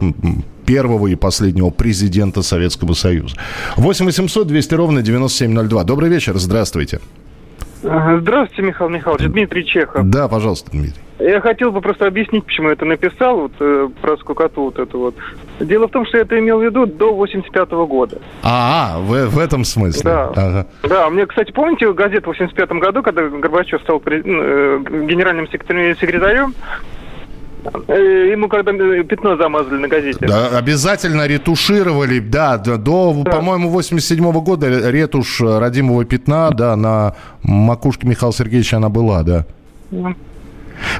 первого 0.65 1.07
и 1.07 1.15
последнего 1.15 1.69
президента 1.69 2.41
Советского 2.41 2.93
Союза. 2.93 3.35
8 3.75 4.05
800 4.05 4.47
200 4.47 4.73
ровно 4.73 5.01
9702. 5.01 5.83
Добрый 5.83 6.09
вечер, 6.09 6.37
здравствуйте. 6.37 6.99
Здравствуйте, 7.81 8.61
Михаил 8.61 8.89
Михайлович. 8.89 9.27
Дмитрий 9.27 9.65
Чехов. 9.65 10.09
Да, 10.09 10.27
пожалуйста, 10.27 10.71
Дмитрий. 10.71 11.01
Я 11.19 11.39
хотел 11.39 11.71
бы 11.71 11.79
просто 11.79 12.07
объяснить, 12.07 12.43
почему 12.43 12.67
я 12.67 12.73
это 12.73 12.83
написал, 12.83 13.37
вот, 13.37 13.53
э, 13.59 13.87
про 14.01 14.17
скукоту 14.17 14.63
вот 14.63 14.79
эту 14.79 14.99
вот. 14.99 15.15
Дело 15.61 15.87
в 15.87 15.91
том, 15.91 16.05
что 16.05 16.17
я 16.17 16.23
это 16.23 16.37
имел 16.37 16.59
в 16.59 16.63
виду 16.63 16.85
до 16.85 17.13
85 17.13 17.69
-го 17.69 17.87
года. 17.87 18.17
А, 18.43 18.97
в, 18.99 19.27
в 19.27 19.39
этом 19.39 19.63
смысле? 19.63 20.03
Да. 20.03 20.31
Ага. 20.35 20.67
Да, 20.83 21.09
мне, 21.09 21.25
кстати, 21.25 21.53
помните 21.53 21.91
газету 21.93 22.25
в 22.25 22.37
85 22.37 22.69
году, 22.81 23.01
когда 23.01 23.29
Горбачев 23.29 23.81
стал 23.81 24.01
э, 24.05 24.79
генеральным 25.07 25.47
секретарем, 25.47 26.53
Ему 27.87 28.47
когда 28.47 28.71
э, 28.71 29.03
пятно 29.03 29.37
замазали 29.37 29.77
на 29.77 29.87
газете. 29.87 30.19
Да, 30.21 30.57
обязательно 30.57 31.27
ретушировали, 31.27 32.19
да, 32.19 32.57
до, 32.57 32.77
до 32.77 33.23
да. 33.23 33.31
по-моему, 33.31 33.69
87 33.69 34.23
-го 34.23 34.41
года 34.41 34.89
ретушь 34.89 35.41
родимого 35.41 36.05
пятна, 36.05 36.51
да, 36.51 36.75
на 36.75 37.15
макушке 37.43 38.07
Михаила 38.07 38.33
Сергеевича 38.33 38.77
она 38.77 38.89
была, 38.89 39.23
да. 39.23 39.45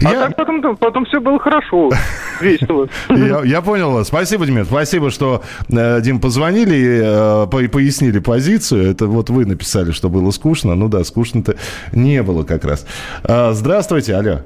А 0.03 0.11
я... 0.11 0.27
так 0.27 0.35
потом, 0.35 0.77
потом 0.77 1.05
все 1.05 1.19
было 1.19 1.39
хорошо, 1.39 1.91
весело. 2.41 2.87
Я, 3.09 3.41
я 3.43 3.61
понял 3.61 3.91
вас. 3.91 4.07
Спасибо, 4.07 4.45
Дмитрий. 4.45 4.65
Спасибо, 4.65 5.11
что, 5.11 5.43
э, 5.69 6.01
Дим, 6.01 6.19
позвонили 6.19 6.75
и 6.75 7.01
э, 7.03 7.67
пояснили 7.67 8.19
позицию. 8.19 8.89
Это 8.89 9.07
вот 9.07 9.29
вы 9.29 9.45
написали, 9.45 9.91
что 9.91 10.09
было 10.09 10.31
скучно. 10.31 10.75
Ну 10.75 10.87
да, 10.87 11.03
скучно-то 11.03 11.55
не 11.91 12.23
было 12.23 12.43
как 12.43 12.65
раз. 12.65 12.85
Э, 13.23 13.51
здравствуйте, 13.53 14.15
алло. 14.15 14.39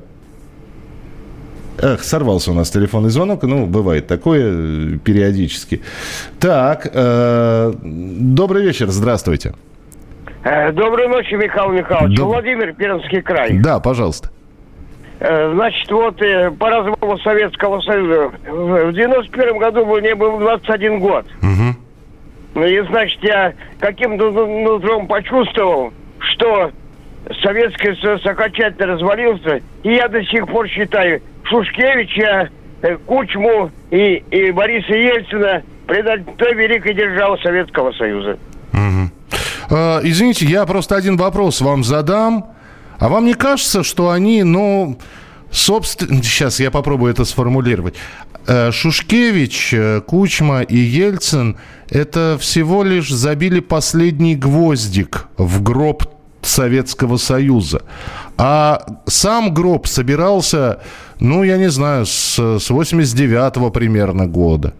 Эх, 1.81 2.03
сорвался 2.03 2.51
у 2.51 2.53
нас 2.53 2.69
телефонный 2.69 3.09
звонок. 3.09 3.43
Ну, 3.43 3.65
бывает 3.65 4.07
такое 4.07 4.41
э, 4.43 4.97
периодически. 5.03 5.81
Так, 6.39 6.87
э, 6.91 7.73
добрый 7.81 8.63
вечер, 8.63 8.87
здравствуйте. 8.87 9.53
Э, 10.43 10.71
доброй 10.73 11.07
ночи, 11.07 11.35
Михаил 11.35 11.71
Михайлович. 11.71 12.17
Доб... 12.17 12.27
Владимир, 12.27 12.73
Пермский 12.73 13.21
край. 13.21 13.59
Да, 13.59 13.79
пожалуйста. 13.79 14.29
Э, 15.19 15.53
значит, 15.53 15.89
вот 15.89 16.17
по 16.59 16.69
развалу 16.69 17.17
Советского 17.19 17.79
Союза 17.81 18.31
в 18.45 18.91
91 18.91 19.57
году 19.57 19.85
мне 19.85 20.15
был 20.15 20.37
21 20.37 20.99
год. 20.99 21.25
Угу. 21.41 22.65
И, 22.65 22.81
значит, 22.89 23.23
я 23.23 23.53
каким-то 23.79 24.31
нутром 24.31 25.07
почувствовал, 25.07 25.93
что 26.19 26.71
Советский 27.41 27.95
Союз 28.01 28.25
окончательно 28.25 28.93
развалился. 28.93 29.61
И 29.83 29.93
я 29.93 30.07
до 30.09 30.21
сих 30.25 30.45
пор 30.47 30.67
считаю 30.67 31.21
Шушкевича, 31.49 32.49
э, 32.81 32.97
Кучму 33.05 33.71
и, 33.91 34.23
и 34.31 34.51
Бориса 34.51 34.93
Ельцина 34.93 35.63
предать 35.87 36.21
той 36.37 36.53
великой 36.53 36.93
державы 36.93 37.37
Советского 37.41 37.91
Союза. 37.93 38.37
Угу. 38.73 39.11
А, 39.71 39.99
извините, 40.03 40.45
я 40.45 40.65
просто 40.65 40.95
один 40.95 41.17
вопрос 41.17 41.61
вам 41.61 41.83
задам. 41.83 42.53
А 42.99 43.07
вам 43.07 43.25
не 43.25 43.33
кажется, 43.33 43.83
что 43.83 44.09
они, 44.09 44.43
ну, 44.43 44.99
собственно... 45.51 46.21
Сейчас 46.23 46.59
я 46.59 46.69
попробую 46.69 47.11
это 47.11 47.25
сформулировать. 47.25 47.95
Э, 48.47 48.71
Шушкевич, 48.71 49.73
э, 49.73 50.01
Кучма 50.01 50.61
и 50.61 50.77
Ельцин 50.77 51.57
это 51.89 52.37
всего 52.39 52.83
лишь 52.83 53.09
забили 53.09 53.59
последний 53.59 54.35
гвоздик 54.35 55.27
в 55.37 55.63
гроб 55.63 56.03
Советского 56.41 57.17
Союза. 57.17 57.81
А 58.37 58.85
сам 59.05 59.53
гроб 59.53 59.87
собирался, 59.87 60.81
ну, 61.19 61.43
я 61.43 61.57
не 61.57 61.69
знаю, 61.69 62.05
с, 62.05 62.35
с 62.37 62.71
89-го 62.71 63.69
примерно 63.71 64.27
года. 64.27 64.73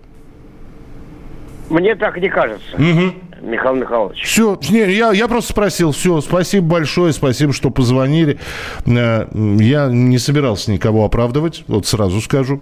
Мне 1.69 1.95
так 1.95 2.17
не 2.17 2.29
кажется. 2.29 2.75
Угу. 2.75 3.13
Михаил 3.41 3.75
Михайлович. 3.75 4.23
Все, 4.23 4.59
не, 4.69 4.91
я, 4.91 5.11
я 5.11 5.27
просто 5.27 5.51
спросил. 5.51 5.91
Все, 5.91 6.19
спасибо 6.21 6.67
большое, 6.67 7.13
спасибо, 7.13 7.53
что 7.53 7.69
позвонили. 7.69 8.39
Э, 8.85 9.27
я 9.33 9.87
не 9.87 10.17
собирался 10.17 10.71
никого 10.71 11.05
оправдывать, 11.05 11.63
вот 11.67 11.85
сразу 11.85 12.21
скажу 12.21 12.61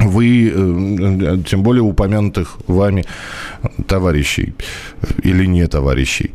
вы, 0.00 0.52
э, 0.54 1.38
тем 1.46 1.62
более 1.62 1.82
упомянутых 1.82 2.58
вами 2.66 3.04
товарищей 3.86 4.54
или 5.22 5.46
не 5.46 5.66
товарищей. 5.66 6.32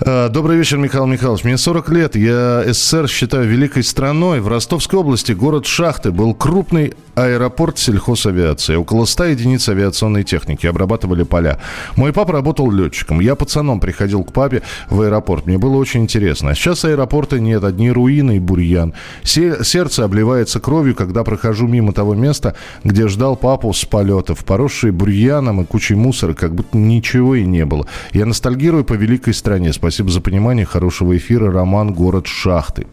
Э, 0.00 0.28
добрый 0.28 0.56
вечер, 0.56 0.78
Михаил 0.78 1.06
Михайлович. 1.06 1.44
Мне 1.44 1.58
40 1.58 1.90
лет. 1.90 2.16
Я 2.16 2.64
СССР 2.66 3.08
считаю 3.08 3.46
великой 3.48 3.82
страной. 3.82 4.40
В 4.40 4.48
Ростовской 4.48 5.00
области 5.00 5.32
город 5.32 5.66
Шахты 5.66 6.10
был 6.10 6.34
крупный 6.34 6.94
аэропорт 7.24 7.78
сельхозавиации. 7.78 8.76
Около 8.76 9.04
100 9.04 9.24
единиц 9.24 9.68
авиационной 9.68 10.24
техники. 10.24 10.66
Обрабатывали 10.66 11.24
поля. 11.24 11.58
Мой 11.96 12.12
папа 12.12 12.32
работал 12.32 12.70
летчиком. 12.70 13.20
Я 13.20 13.34
пацаном 13.34 13.80
приходил 13.80 14.24
к 14.24 14.32
папе 14.32 14.62
в 14.88 15.00
аэропорт. 15.00 15.46
Мне 15.46 15.58
было 15.58 15.76
очень 15.76 16.02
интересно. 16.02 16.50
А 16.50 16.54
сейчас 16.54 16.84
аэропорта 16.84 17.40
нет. 17.40 17.64
Одни 17.64 17.90
руины 17.90 18.36
и 18.36 18.40
бурьян. 18.40 18.94
Сердце 19.24 20.04
обливается 20.04 20.60
кровью, 20.60 20.94
когда 20.94 21.24
прохожу 21.24 21.66
мимо 21.66 21.92
того 21.92 22.14
места, 22.14 22.54
где 22.84 23.08
ждал 23.08 23.36
папу 23.36 23.72
с 23.72 23.84
полетов. 23.84 24.44
Поросшие 24.44 24.92
бурьяном 24.92 25.60
и 25.62 25.64
кучей 25.64 25.94
мусора, 25.94 26.34
как 26.34 26.54
будто 26.54 26.76
ничего 26.76 27.34
и 27.34 27.44
не 27.44 27.64
было. 27.64 27.86
Я 28.12 28.26
ностальгирую 28.26 28.84
по 28.84 28.94
великой 28.94 29.34
стране. 29.34 29.72
Спасибо 29.72 30.10
за 30.10 30.20
понимание. 30.20 30.66
Хорошего 30.66 31.16
эфира. 31.16 31.50
Роман 31.50 31.92
«Город 31.92 32.26
Шахты». 32.26 32.86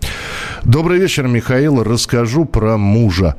Добрый 0.64 1.00
вечер, 1.00 1.28
Михаил. 1.28 1.84
Расскажу 1.84 2.46
про 2.46 2.78
мужа. 2.78 3.36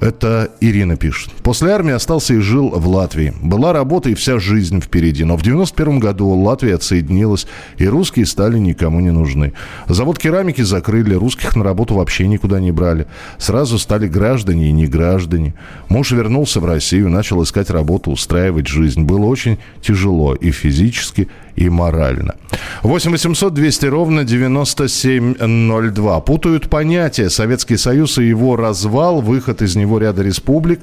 Это 0.00 0.50
Ирина 0.60 0.96
пишет. 0.96 1.32
После 1.42 1.72
армии 1.72 1.92
остался 1.92 2.34
и 2.34 2.38
жил 2.38 2.70
в 2.70 2.88
Латвии. 2.88 3.34
Была 3.42 3.72
работа 3.72 4.08
и 4.08 4.14
вся 4.14 4.38
жизнь 4.38 4.80
впереди. 4.80 5.24
Но 5.24 5.36
в 5.36 5.42
91 5.42 5.98
году 5.98 6.28
Латвия 6.28 6.76
отсоединилась, 6.76 7.46
и 7.76 7.86
русские 7.86 8.26
стали 8.26 8.58
никому 8.58 9.00
не 9.00 9.10
нужны. 9.10 9.52
Завод 9.88 10.18
керамики 10.18 10.62
закрыли, 10.62 11.14
русских 11.14 11.56
на 11.56 11.64
работу 11.64 11.94
вообще 11.94 12.28
никуда 12.28 12.60
не 12.60 12.70
брали. 12.70 13.06
Сразу 13.38 13.78
стали 13.78 14.06
граждане 14.06 14.68
и 14.68 14.72
не 14.72 14.86
граждане. 14.86 15.54
Муж 15.88 16.12
вернулся 16.12 16.60
в 16.60 16.64
Россию, 16.64 17.10
начал 17.10 17.42
искать 17.42 17.68
работу, 17.68 18.10
устраивать 18.10 18.68
жизнь. 18.68 19.02
Было 19.02 19.26
очень 19.26 19.58
тяжело 19.82 20.34
и 20.34 20.50
физически, 20.50 21.28
и 21.56 21.68
морально. 21.68 22.34
8 22.82 23.10
800 23.10 23.54
200 23.54 23.86
ровно 23.86 24.24
9702. 24.24 26.20
Путают 26.20 26.68
понятия 26.68 27.30
Советский 27.30 27.76
Союз 27.76 28.18
и 28.18 28.24
его 28.24 28.56
развал, 28.56 29.20
выход 29.20 29.62
из 29.62 29.76
него 29.76 29.98
ряда 29.98 30.22
республик. 30.22 30.80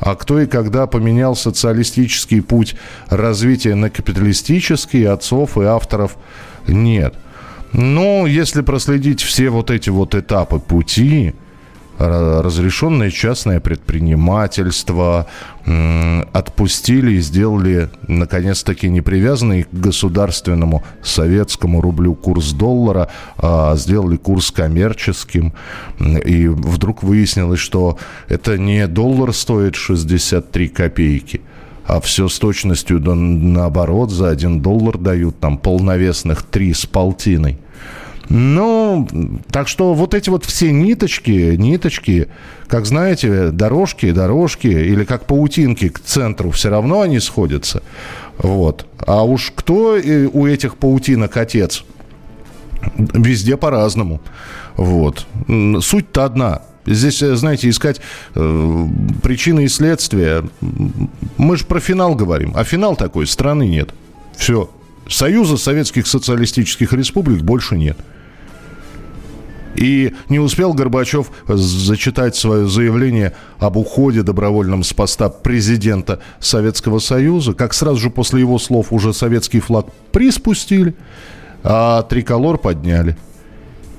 А 0.00 0.14
кто 0.16 0.40
и 0.40 0.46
когда 0.46 0.86
поменял 0.86 1.36
социалистический 1.36 2.42
путь 2.42 2.76
развития 3.08 3.74
на 3.74 3.88
капиталистический, 3.90 5.06
отцов 5.06 5.56
и 5.58 5.64
авторов 5.64 6.16
нет. 6.66 7.14
Но 7.72 8.26
если 8.26 8.62
проследить 8.62 9.22
все 9.22 9.48
вот 9.48 9.70
эти 9.70 9.90
вот 9.90 10.14
этапы 10.14 10.58
пути, 10.58 11.34
разрешенное 11.98 13.10
частное 13.10 13.60
предпринимательство, 13.60 15.26
отпустили 16.32 17.12
и 17.12 17.20
сделали, 17.20 17.88
наконец-таки, 18.08 18.88
не 18.88 19.00
привязанный 19.00 19.64
к 19.64 19.72
государственному 19.72 20.82
советскому 21.02 21.80
рублю 21.80 22.14
курс 22.14 22.52
доллара, 22.52 23.08
а 23.36 23.76
сделали 23.76 24.16
курс 24.16 24.50
коммерческим. 24.50 25.52
И 26.00 26.48
вдруг 26.48 27.02
выяснилось, 27.02 27.60
что 27.60 27.98
это 28.28 28.58
не 28.58 28.86
доллар 28.88 29.32
стоит 29.32 29.76
63 29.76 30.68
копейки, 30.68 31.40
а 31.86 32.00
все 32.00 32.28
с 32.28 32.38
точностью 32.38 32.98
до, 32.98 33.14
наоборот, 33.14 34.10
за 34.10 34.30
один 34.30 34.60
доллар 34.60 34.98
дают 34.98 35.38
там 35.38 35.58
полновесных 35.58 36.42
три 36.42 36.74
с 36.74 36.86
полтиной. 36.86 37.58
Ну, 38.28 39.08
так 39.50 39.68
что 39.68 39.94
вот 39.94 40.14
эти 40.14 40.30
вот 40.30 40.44
все 40.44 40.72
ниточки, 40.72 41.56
ниточки, 41.56 42.28
как 42.66 42.86
знаете, 42.86 43.50
дорожки, 43.50 44.10
дорожки, 44.12 44.68
или 44.68 45.04
как 45.04 45.26
паутинки 45.26 45.88
к 45.88 46.00
центру, 46.00 46.50
все 46.50 46.70
равно 46.70 47.00
они 47.00 47.20
сходятся. 47.20 47.82
Вот. 48.38 48.86
А 48.98 49.24
уж 49.24 49.52
кто 49.54 49.98
у 50.32 50.46
этих 50.46 50.76
паутинок 50.76 51.36
отец? 51.36 51.84
Везде 52.96 53.56
по-разному. 53.56 54.20
Вот. 54.76 55.26
Суть-то 55.80 56.24
одна. 56.24 56.62
Здесь, 56.84 57.22
э, 57.22 57.36
знаете, 57.36 57.68
искать 57.68 58.00
э, 58.34 58.86
причины 59.22 59.64
и 59.64 59.68
следствия. 59.68 60.44
Мы 61.36 61.56
же 61.56 61.64
про 61.64 61.78
финал 61.78 62.14
говорим, 62.16 62.52
а 62.56 62.64
финал 62.64 62.96
такой, 62.96 63.26
страны 63.26 63.68
нет. 63.68 63.94
Все. 64.36 64.68
Союза 65.08 65.56
Советских 65.56 66.06
Социалистических 66.06 66.92
Республик 66.92 67.42
больше 67.42 67.76
нет. 67.76 67.96
И 69.76 70.14
не 70.28 70.38
успел 70.38 70.74
Горбачев 70.74 71.30
зачитать 71.48 72.36
свое 72.36 72.68
заявление 72.68 73.34
об 73.58 73.76
уходе 73.76 74.22
добровольном 74.22 74.82
с 74.82 74.92
поста 74.92 75.28
президента 75.28 76.20
Советского 76.40 76.98
Союза, 76.98 77.54
как 77.54 77.72
сразу 77.74 77.98
же 77.98 78.10
после 78.10 78.40
его 78.40 78.58
слов 78.58 78.92
уже 78.92 79.12
советский 79.12 79.60
флаг 79.60 79.86
приспустили, 80.12 80.94
а 81.62 82.02
триколор 82.02 82.58
подняли. 82.58 83.16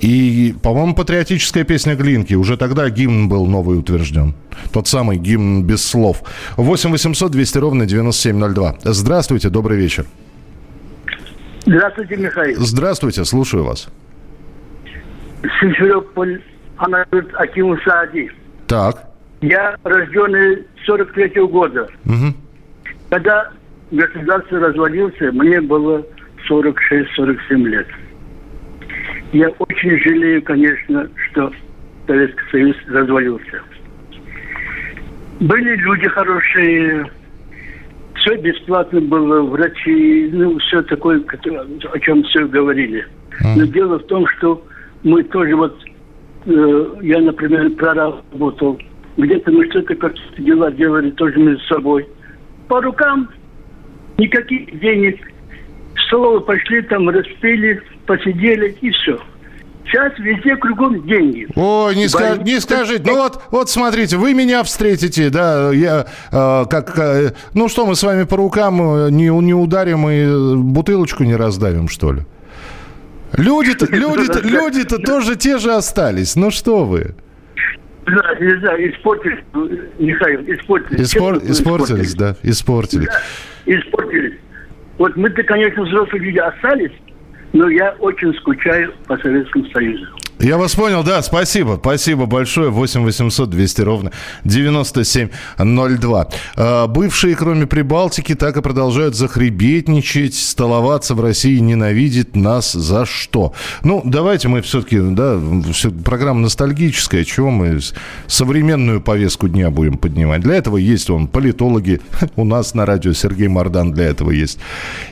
И, 0.04 0.54
по-моему, 0.62 0.96
патриотическая 0.96 1.64
песня 1.64 1.96
Глинки. 1.96 2.34
Уже 2.34 2.58
тогда 2.58 2.90
гимн 2.90 3.30
был 3.30 3.46
новый 3.46 3.80
утвержден. 3.80 4.36
Тот 4.74 4.90
самый 4.90 5.18
гимн 5.18 5.64
без 5.64 5.82
слов. 5.82 6.24
8 6.58 6.92
800 6.92 7.32
200 7.32 7.58
ровно 7.58 7.86
9702. 7.86 8.80
Здравствуйте, 8.84 9.50
добрый 9.50 9.78
вечер. 9.78 10.06
Здравствуйте, 11.66 12.18
Михаил. 12.18 12.60
Здравствуйте, 12.60 13.24
слушаю 13.24 13.64
вас. 13.64 13.88
Симферополь, 15.60 16.42
Анарут 16.78 17.30
Акиму 17.36 17.78
Саади. 17.80 18.32
Так. 18.68 18.96
Я 19.42 19.76
рожденный 19.84 20.66
43-го 20.88 21.48
года. 21.48 21.90
Угу. 22.06 22.34
Когда 23.10 23.52
государство 23.92 24.60
развалился, 24.60 25.32
мне 25.32 25.62
было 25.62 26.04
46-47 26.50 27.38
лет. 27.66 27.88
Я 29.34 29.50
очень 29.50 30.00
жалею, 30.00 30.42
конечно, 30.44 31.08
что 31.30 31.52
Советский 32.08 32.44
Союз 32.52 32.76
развалился. 32.88 33.62
Были 35.40 35.76
люди 35.76 36.08
хорошие, 36.08 37.06
все 38.16 38.36
бесплатно 38.38 39.02
было, 39.02 39.42
врачи, 39.42 40.30
ну, 40.32 40.58
все 40.60 40.82
такое, 40.84 41.22
о 41.92 42.00
чем 42.00 42.24
все 42.24 42.48
говорили. 42.48 43.06
Но 43.56 43.66
дело 43.66 44.00
в 44.00 44.04
том, 44.04 44.26
что 44.28 44.64
мы 45.04 45.24
тоже 45.24 45.56
вот, 45.56 45.78
э, 46.46 46.86
я, 47.02 47.20
например, 47.20 47.70
проработал, 47.72 48.80
где-то 49.18 49.52
мы 49.52 49.70
что-то 49.70 49.96
как-то 49.96 50.22
дела 50.42 50.72
делали 50.72 51.12
тоже 51.12 51.38
между 51.40 51.64
собой. 51.66 52.08
По 52.68 52.82
рукам 52.82 53.30
никаких 54.18 54.80
денег. 54.80 55.20
Столовую 56.08 56.42
пошли, 56.42 56.82
там 56.84 57.10
распили, 57.10 57.82
посидели 58.06 58.76
и 58.82 58.90
все. 58.92 59.20
Сейчас 59.86 60.18
везде 60.18 60.56
кругом 60.56 61.06
деньги. 61.06 61.48
Ой, 61.56 61.96
не, 61.96 62.06
ска- 62.06 62.42
не 62.44 62.60
скажите. 62.60 63.04
Ну 63.06 63.18
вот, 63.18 63.42
вот 63.52 63.70
смотрите, 63.70 64.18
вы 64.18 64.34
меня 64.34 64.64
встретите, 64.64 65.30
да, 65.30 65.72
я 65.72 66.08
э, 66.32 66.66
как, 66.70 66.98
э, 66.98 67.34
ну 67.54 67.68
что 67.68 67.86
мы 67.86 67.96
с 67.96 68.02
вами 68.02 68.24
по 68.24 68.38
рукам 68.38 68.82
э, 68.82 69.12
не, 69.12 69.28
не 69.28 69.54
ударим 69.54 70.10
и 70.10 70.56
бутылочку 70.56 71.24
не 71.24 71.36
раздавим, 71.36 71.90
что 71.90 72.14
ли? 72.14 72.22
Люди-то, 73.38 73.86
люди-то, 73.92 74.40
люди-то 74.42 74.98
тоже 75.00 75.36
те 75.36 75.58
же 75.58 75.74
остались. 75.74 76.36
Ну 76.36 76.52
что 76.52 76.86
вы? 76.86 77.16
Да, 78.06 78.36
не 78.40 78.60
знаю, 78.60 78.92
испортились, 78.92 79.40
Михаил, 79.98 80.42
испортились. 80.42 81.02
Испор... 81.08 81.38
Испортились, 81.38 82.16
да, 82.16 82.36
испортились. 82.44 83.08
Да, 83.08 83.22
испортились. 83.66 84.40
Вот 84.98 85.16
мы-то, 85.16 85.42
конечно, 85.44 85.84
взрослые 85.84 86.24
люди 86.24 86.38
остались, 86.38 86.92
но 87.54 87.70
я 87.70 87.96
очень 88.00 88.34
скучаю 88.36 88.94
по 89.08 89.18
Советскому 89.18 89.66
Союзу. 89.70 90.06
Я 90.40 90.58
вас 90.58 90.76
понял, 90.76 91.04
да, 91.04 91.22
спасибо. 91.22 91.78
Спасибо 91.80 92.26
большое. 92.26 92.70
8 92.70 93.04
800 93.04 93.50
200 93.50 93.82
ровно 93.82 94.12
9702. 94.44 96.28
А, 96.56 96.88
бывшие, 96.88 97.36
кроме 97.36 97.66
Прибалтики, 97.68 98.36
так 98.36 98.58
и 98.58 98.62
продолжают 98.62 99.16
захребетничать, 99.16 100.36
столоваться 100.36 101.16
в 101.16 101.22
России, 101.22 101.60
ненавидит 101.60 102.36
нас 102.36 102.74
за 102.74 103.06
что? 103.06 103.54
Ну, 103.84 104.02
давайте 104.04 104.48
мы 104.48 104.62
все-таки, 104.62 105.00
да, 105.00 105.40
все, 105.72 105.92
программа 105.92 106.42
ностальгическая, 106.42 107.24
чего 107.24 107.50
мы 107.50 107.80
современную 108.28 109.02
повестку 109.02 109.48
дня 109.48 109.70
будем 109.70 109.98
поднимать? 109.98 110.42
Для 110.42 110.56
этого 110.56 110.78
есть 110.78 111.10
он, 111.10 111.28
политологи, 111.28 112.02
у 112.36 112.44
нас 112.44 112.74
на 112.74 112.86
радио 112.86 113.14
Сергей 113.14 113.48
Мардан 113.48 113.94
для 113.94 114.06
этого 114.06 114.32
есть. 114.32 114.60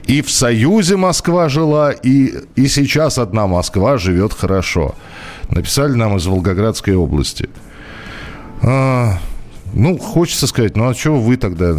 И 0.08 0.22
в 0.22 0.30
Союзе 0.30 0.98
Москва 0.98 1.48
жила, 1.48 1.92
и, 1.92 2.34
и 2.56 2.68
сейчас 2.68 3.18
одна 3.18 3.48
Москва 3.48 3.98
живет 3.98 4.34
хорошо. 4.34 4.96
Написали 5.50 5.94
нам 5.94 6.18
из 6.18 6.26
Волгоградской 6.26 6.96
области. 6.96 7.50
А, 8.62 9.18
ну, 9.74 9.98
хочется 9.98 10.48
сказать, 10.48 10.78
ну 10.78 10.90
а 10.90 10.94
чего 10.94 11.20
вы 11.20 11.38
тогда? 11.38 11.76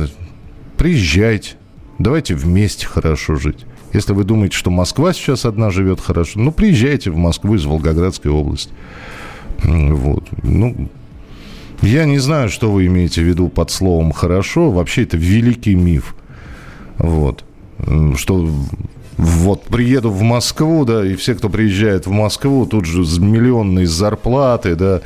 Приезжайте. 0.77 1.55
Давайте 1.99 2.35
вместе 2.35 2.87
хорошо 2.87 3.37
жить. 3.37 3.65
Если 3.93 4.13
вы 4.13 4.25
думаете, 4.25 4.57
что 4.57 4.71
Москва 4.71 5.13
сейчас 5.13 5.45
одна 5.45 5.71
живет 5.71 6.01
хорошо, 6.01 6.41
ну, 6.41 6.51
приезжайте 6.51 7.11
в 7.11 7.17
Москву 7.17 7.55
из 7.55 7.65
Волгоградской 7.65 8.31
области. 8.31 8.73
Вот. 9.63 10.29
Ну, 10.43 10.89
я 11.83 12.05
не 12.05 12.19
знаю, 12.19 12.49
что 12.49 12.71
вы 12.71 12.87
имеете 12.87 13.23
в 13.23 13.25
виду 13.25 13.49
под 13.49 13.71
словом 13.71 14.13
«хорошо». 14.13 14.71
Вообще, 14.71 15.03
это 15.03 15.17
великий 15.17 15.75
миф. 15.75 16.15
Вот. 16.99 17.45
Что 18.17 18.51
вот 19.23 19.65
приеду 19.65 20.11
в 20.11 20.23
Москву, 20.23 20.85
да, 20.85 21.07
и 21.07 21.15
все, 21.15 21.35
кто 21.35 21.49
приезжает 21.49 22.07
в 22.07 22.11
Москву, 22.11 22.67
тут 22.67 22.87
же 22.87 23.01
миллионные 23.21 23.87
зарплаты, 23.87 24.75
да. 24.75 25.01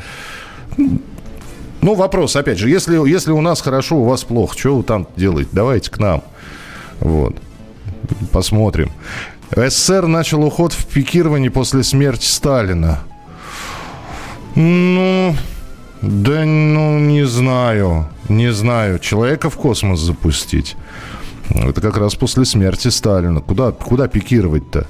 Ну, 1.83 1.95
вопрос, 1.95 2.35
опять 2.35 2.59
же, 2.59 2.71
если, 2.71 3.09
если 3.09 3.31
у 3.33 3.41
нас 3.41 3.61
хорошо, 3.61 3.99
у 3.99 4.05
вас 4.05 4.25
плохо, 4.25 4.59
что 4.59 4.77
вы 4.77 4.83
там 4.83 5.07
делаете? 5.17 5.51
Давайте 5.53 5.91
к 5.91 5.99
нам. 5.99 6.23
Вот. 7.01 7.37
Посмотрим. 8.33 8.91
СССР 9.55 10.07
начал 10.07 10.43
уход 10.43 10.73
в 10.73 10.87
пикировании 10.87 11.51
после 11.51 11.83
смерти 11.83 12.25
Сталина. 12.25 13.01
Ну, 14.55 15.37
да, 16.01 16.45
ну, 16.45 16.99
не 16.99 17.27
знаю. 17.27 18.09
Не 18.29 18.53
знаю. 18.53 18.99
Человека 18.99 19.51
в 19.51 19.57
космос 19.57 20.01
запустить. 20.01 20.77
Это 21.51 21.81
как 21.81 21.97
раз 21.97 22.15
после 22.15 22.45
смерти 22.45 22.89
Сталина. 22.89 23.41
Куда, 23.41 23.73
куда 23.73 24.09
пикировать-то? 24.09 24.87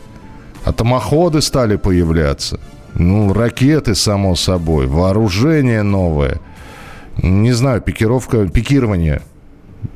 Атомоходы 0.64 1.40
стали 1.42 1.76
появляться. 1.76 2.58
Ну, 2.94 3.32
ракеты, 3.32 3.94
само 3.94 4.34
собой. 4.34 4.86
Вооружение 4.86 5.82
новое. 5.82 6.40
Не 7.22 7.52
знаю, 7.52 7.80
пикировка, 7.80 8.46
пикирование– 8.48 9.22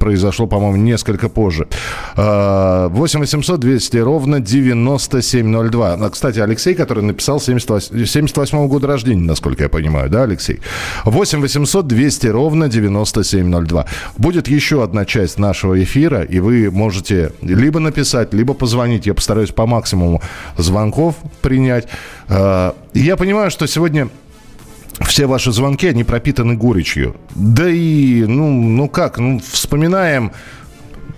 произошло, 0.01 0.49
по-моему, 0.49 0.77
несколько 0.79 1.29
позже. 1.29 1.69
8 2.17 3.21
800 3.21 3.61
200 3.61 3.97
ровно 3.99 4.41
9702. 4.41 5.93
А, 5.93 6.11
кстати, 6.11 6.41
Алексей, 6.41 6.75
который 6.75 7.05
написал 7.05 7.41
78, 7.41 8.07
78 8.07 8.67
года 8.67 8.87
рождения, 8.89 9.23
насколько 9.23 9.63
я 9.63 9.69
понимаю, 9.69 10.11
да, 10.11 10.25
Алексей? 10.25 10.61
8 11.05 11.41
800 11.41 11.87
200 11.87 12.27
ровно 12.29 12.69
9702. 12.69 13.87
Будет 14.17 14.49
еще 14.49 14.83
одна 14.83 15.05
часть 15.05 15.39
нашего 15.39 15.81
эфира, 15.81 16.23
и 16.23 16.41
вы 16.41 16.71
можете 16.71 17.33
либо 17.43 17.79
написать, 17.79 18.35
либо 18.35 18.55
позвонить. 18.55 19.07
Я 19.07 19.15
постараюсь 19.15 19.51
по 19.51 19.67
максимуму 19.67 20.23
звонков 20.57 21.15
принять. 21.43 21.87
А, 22.29 22.75
я 22.95 23.17
понимаю, 23.17 23.51
что 23.51 23.67
сегодня 23.67 24.09
все 25.07 25.27
ваши 25.27 25.53
звонки, 25.53 25.87
они 25.87 26.05
пропитаны 26.05 26.57
горечью. 26.57 27.17
Да 27.35 27.69
и, 27.69 28.25
ну, 28.27 28.51
ну 28.51 28.89
как, 28.89 29.19
ну, 29.19 29.41
вспоминаем... 29.41 30.33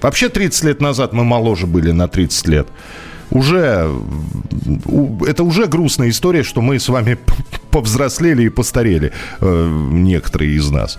Вообще 0.01 0.29
30 0.29 0.65
лет 0.65 0.81
назад 0.81 1.13
мы 1.13 1.23
моложе 1.23 1.69
были 1.69 1.93
на 1.93 2.09
30 2.09 2.49
лет. 2.49 2.69
Уже, 3.31 3.89
это 5.27 5.45
уже 5.45 5.67
грустная 5.67 6.11
история, 6.11 6.43
что 6.43 6.61
мы 6.61 6.81
с 6.81 6.89
вами 6.89 7.19
повзрослели 7.71 8.45
и 8.45 8.49
постарели, 8.49 9.13
э, 9.41 9.89
некоторые 9.93 10.57
из 10.57 10.69
нас. 10.71 10.99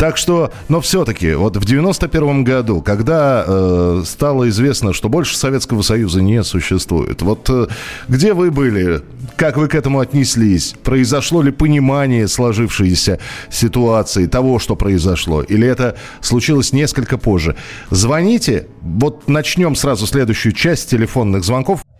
Так 0.00 0.16
что, 0.16 0.50
но 0.70 0.80
все-таки, 0.80 1.34
вот 1.34 1.58
в 1.58 1.64
91 1.66 2.42
году, 2.42 2.80
когда 2.80 3.44
э, 3.46 4.02
стало 4.06 4.48
известно, 4.48 4.94
что 4.94 5.10
больше 5.10 5.36
Советского 5.36 5.82
Союза 5.82 6.22
не 6.22 6.42
существует, 6.42 7.20
вот 7.20 7.50
э, 7.50 7.66
где 8.08 8.32
вы 8.32 8.50
были, 8.50 9.02
как 9.36 9.58
вы 9.58 9.68
к 9.68 9.74
этому 9.74 10.00
отнеслись, 10.00 10.74
произошло 10.82 11.42
ли 11.42 11.52
понимание 11.52 12.28
сложившейся 12.28 13.18
ситуации, 13.50 14.24
того, 14.24 14.58
что 14.58 14.74
произошло, 14.74 15.42
или 15.42 15.68
это 15.68 15.98
случилось 16.22 16.72
несколько 16.72 17.18
позже? 17.18 17.56
Звоните, 17.90 18.68
вот 18.80 19.28
начнем 19.28 19.74
сразу 19.74 20.06
следующую 20.06 20.52
часть 20.52 20.88
телефонных 20.88 21.44
звонков. 21.44 21.82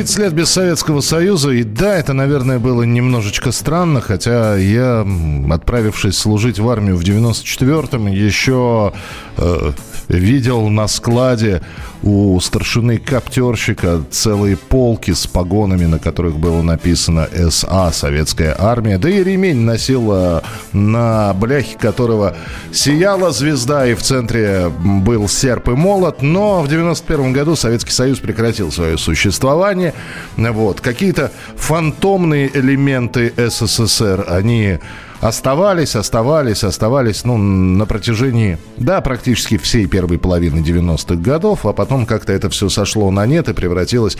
30 0.00 0.18
лет 0.18 0.32
без 0.32 0.48
Советского 0.50 1.02
Союза, 1.02 1.50
и 1.50 1.62
да, 1.62 1.94
это, 1.94 2.14
наверное, 2.14 2.58
было 2.58 2.84
немножечко 2.84 3.52
странно, 3.52 4.00
хотя 4.00 4.56
я, 4.56 5.06
отправившись 5.50 6.16
служить 6.16 6.58
в 6.58 6.66
армию 6.70 6.96
в 6.96 7.02
94-м, 7.02 8.06
еще 8.06 8.94
э, 9.36 9.72
видел 10.18 10.68
на 10.68 10.88
складе 10.88 11.62
у 12.02 12.38
старшины 12.40 12.98
коптерщика 12.98 14.02
целые 14.10 14.56
полки 14.56 15.12
с 15.12 15.26
погонами, 15.26 15.84
на 15.84 15.98
которых 15.98 16.38
было 16.38 16.62
написано 16.62 17.28
СА, 17.50 17.92
Советская 17.92 18.56
Армия. 18.58 18.98
Да 18.98 19.08
и 19.08 19.22
ремень 19.22 19.60
носил 19.60 20.40
на 20.72 21.34
бляхе 21.34 21.78
которого 21.78 22.36
сияла 22.72 23.30
звезда, 23.32 23.86
и 23.86 23.94
в 23.94 24.02
центре 24.02 24.68
был 24.68 25.28
серп 25.28 25.68
и 25.68 25.72
молот. 25.72 26.22
Но 26.22 26.62
в 26.62 26.68
91 26.68 27.32
году 27.32 27.54
Советский 27.54 27.92
Союз 27.92 28.18
прекратил 28.18 28.72
свое 28.72 28.98
существование. 28.98 29.94
Вот. 30.36 30.80
Какие-то 30.80 31.30
фантомные 31.56 32.50
элементы 32.52 33.32
СССР, 33.36 34.26
они 34.28 34.78
оставались, 35.20 35.96
оставались, 35.96 36.64
оставались, 36.64 37.24
ну, 37.24 37.36
на 37.36 37.86
протяжении, 37.86 38.58
да, 38.76 39.00
практически 39.00 39.58
всей 39.58 39.86
первой 39.86 40.18
половины 40.18 40.60
90-х 40.60 41.16
годов, 41.16 41.66
а 41.66 41.72
потом 41.72 42.06
как-то 42.06 42.32
это 42.32 42.48
все 42.50 42.68
сошло 42.68 43.10
на 43.10 43.26
нет 43.26 43.48
и 43.48 43.52
превратилось 43.52 44.16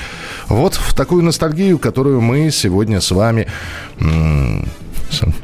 вот 0.49 0.75
в 0.75 0.95
такую 0.95 1.23
ностальгию, 1.23 1.79
которую 1.79 2.21
мы 2.21 2.51
сегодня 2.51 3.01
с 3.01 3.11
вами 3.11 3.47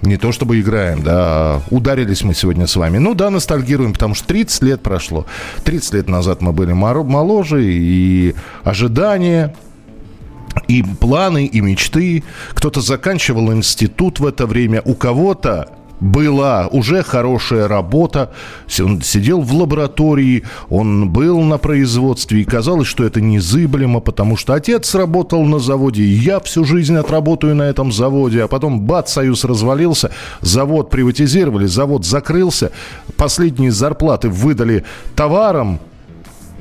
не 0.02 0.16
то 0.16 0.30
чтобы 0.32 0.60
играем, 0.60 1.02
да, 1.02 1.12
а 1.16 1.62
ударились 1.70 2.22
мы 2.22 2.34
сегодня 2.34 2.66
с 2.66 2.76
вами. 2.76 2.98
Ну 2.98 3.14
да, 3.14 3.30
ностальгируем, 3.30 3.92
потому 3.92 4.14
что 4.14 4.28
30 4.28 4.62
лет 4.62 4.80
прошло. 4.80 5.26
30 5.64 5.94
лет 5.94 6.08
назад 6.08 6.40
мы 6.40 6.52
были 6.52 6.72
моложе, 6.72 7.64
и 7.64 8.34
ожидания, 8.62 9.54
и 10.68 10.82
планы, 10.82 11.46
и 11.46 11.60
мечты. 11.60 12.24
Кто-то 12.54 12.80
заканчивал 12.80 13.52
институт 13.52 14.20
в 14.20 14.26
это 14.26 14.46
время, 14.46 14.82
у 14.84 14.94
кого-то 14.94 15.68
была 16.00 16.66
уже 16.66 17.02
хорошая 17.02 17.68
работа, 17.68 18.32
он 18.80 19.00
сидел 19.02 19.40
в 19.40 19.52
лаборатории, 19.54 20.44
он 20.68 21.08
был 21.08 21.40
на 21.40 21.58
производстве, 21.58 22.42
и 22.42 22.44
казалось, 22.44 22.86
что 22.86 23.04
это 23.04 23.20
незыблемо, 23.20 24.00
потому 24.00 24.36
что 24.36 24.54
отец 24.54 24.94
работал 24.94 25.42
на 25.44 25.58
заводе, 25.58 26.02
и 26.02 26.12
я 26.12 26.40
всю 26.40 26.64
жизнь 26.64 26.96
отработаю 26.96 27.54
на 27.54 27.62
этом 27.62 27.92
заводе, 27.92 28.42
а 28.42 28.48
потом 28.48 28.82
бац, 28.82 29.12
союз 29.12 29.44
развалился, 29.44 30.10
завод 30.42 30.90
приватизировали, 30.90 31.66
завод 31.66 32.04
закрылся, 32.04 32.72
последние 33.16 33.72
зарплаты 33.72 34.28
выдали 34.28 34.84
товарам, 35.14 35.80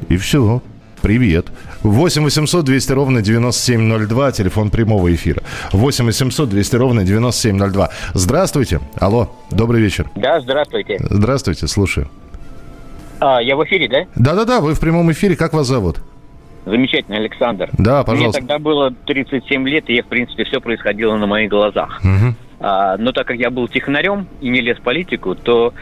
и 0.08 0.18
все, 0.18 0.62
привет. 1.06 1.46
8 1.84 2.24
800 2.24 2.66
200 2.66 2.92
ровно 2.94 3.22
9702, 3.22 4.32
телефон 4.32 4.72
прямого 4.72 5.14
эфира. 5.14 5.44
8 5.72 6.04
800 6.04 6.50
200 6.50 6.76
ровно 6.78 7.04
9702. 7.04 7.90
Здравствуйте. 8.16 8.80
Алло, 9.00 9.30
добрый 9.52 9.82
вечер. 9.82 10.10
Да, 10.16 10.42
здравствуйте. 10.42 10.98
Здравствуйте, 11.00 11.68
слушаю. 11.68 12.08
А, 13.20 13.40
я 13.40 13.56
в 13.56 13.64
эфире, 13.66 13.88
да? 13.88 14.06
Да-да-да, 14.16 14.62
вы 14.62 14.74
в 14.74 14.80
прямом 14.80 15.12
эфире. 15.12 15.36
Как 15.36 15.54
вас 15.54 15.68
зовут? 15.68 16.02
Замечательно, 16.66 17.18
Александр. 17.18 17.70
Да, 17.78 18.04
пожалуйста. 18.04 18.42
Мне 18.42 18.48
тогда 18.48 18.58
было 18.58 18.92
37 19.06 19.70
лет, 19.70 19.88
и, 19.88 20.02
в 20.02 20.08
принципе, 20.08 20.44
все 20.46 20.60
происходило 20.60 21.16
на 21.18 21.28
моих 21.28 21.52
глазах. 21.52 22.02
Угу. 22.04 22.34
А, 22.60 22.98
но 22.98 23.12
так 23.12 23.28
как 23.28 23.38
я 23.38 23.50
был 23.50 23.68
технарем 23.68 24.28
и 24.40 24.50
не 24.50 24.62
лез 24.62 24.78
в 24.78 24.82
политику, 24.82 25.36
то 25.36 25.74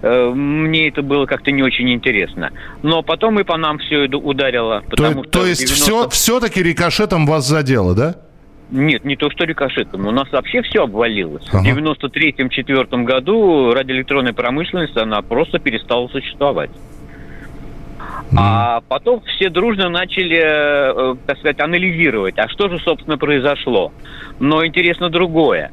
э, 0.00 0.30
мне 0.30 0.88
это 0.88 1.02
было 1.02 1.26
как-то 1.26 1.50
не 1.50 1.62
очень 1.62 1.92
интересно. 1.92 2.50
Но 2.82 3.02
потом 3.02 3.38
и 3.38 3.44
по 3.44 3.56
нам 3.56 3.78
все 3.78 4.04
это 4.04 4.16
ударило. 4.16 4.82
Потому 4.88 5.24
то, 5.24 5.28
что 5.28 5.40
то 5.40 5.46
есть 5.46 5.66
90... 5.66 5.84
все, 5.84 6.08
все-таки 6.08 6.62
рикошетом 6.62 7.26
вас 7.26 7.46
задело, 7.46 7.94
да? 7.94 8.16
Нет, 8.70 9.04
не 9.04 9.16
то, 9.16 9.30
что 9.30 9.44
рикошетом. 9.44 10.06
У 10.06 10.10
нас 10.10 10.32
вообще 10.32 10.62
все 10.62 10.84
обвалилось. 10.84 11.46
Ага. 11.52 11.74
В 11.74 11.78
93-4 11.78 13.04
году 13.04 13.74
радиоэлектронная 13.74 14.32
промышленность, 14.32 14.96
она 14.96 15.20
просто 15.20 15.58
перестала 15.58 16.08
существовать. 16.08 16.70
Mm. 18.30 18.36
А 18.38 18.80
потом 18.88 19.22
все 19.26 19.50
дружно 19.50 19.90
начали, 19.90 20.40
э, 20.42 21.16
так 21.26 21.38
сказать, 21.38 21.60
анализировать, 21.60 22.38
а 22.38 22.48
что 22.48 22.70
же, 22.70 22.78
собственно, 22.78 23.18
произошло. 23.18 23.92
Но 24.40 24.64
интересно 24.64 25.10
другое 25.10 25.70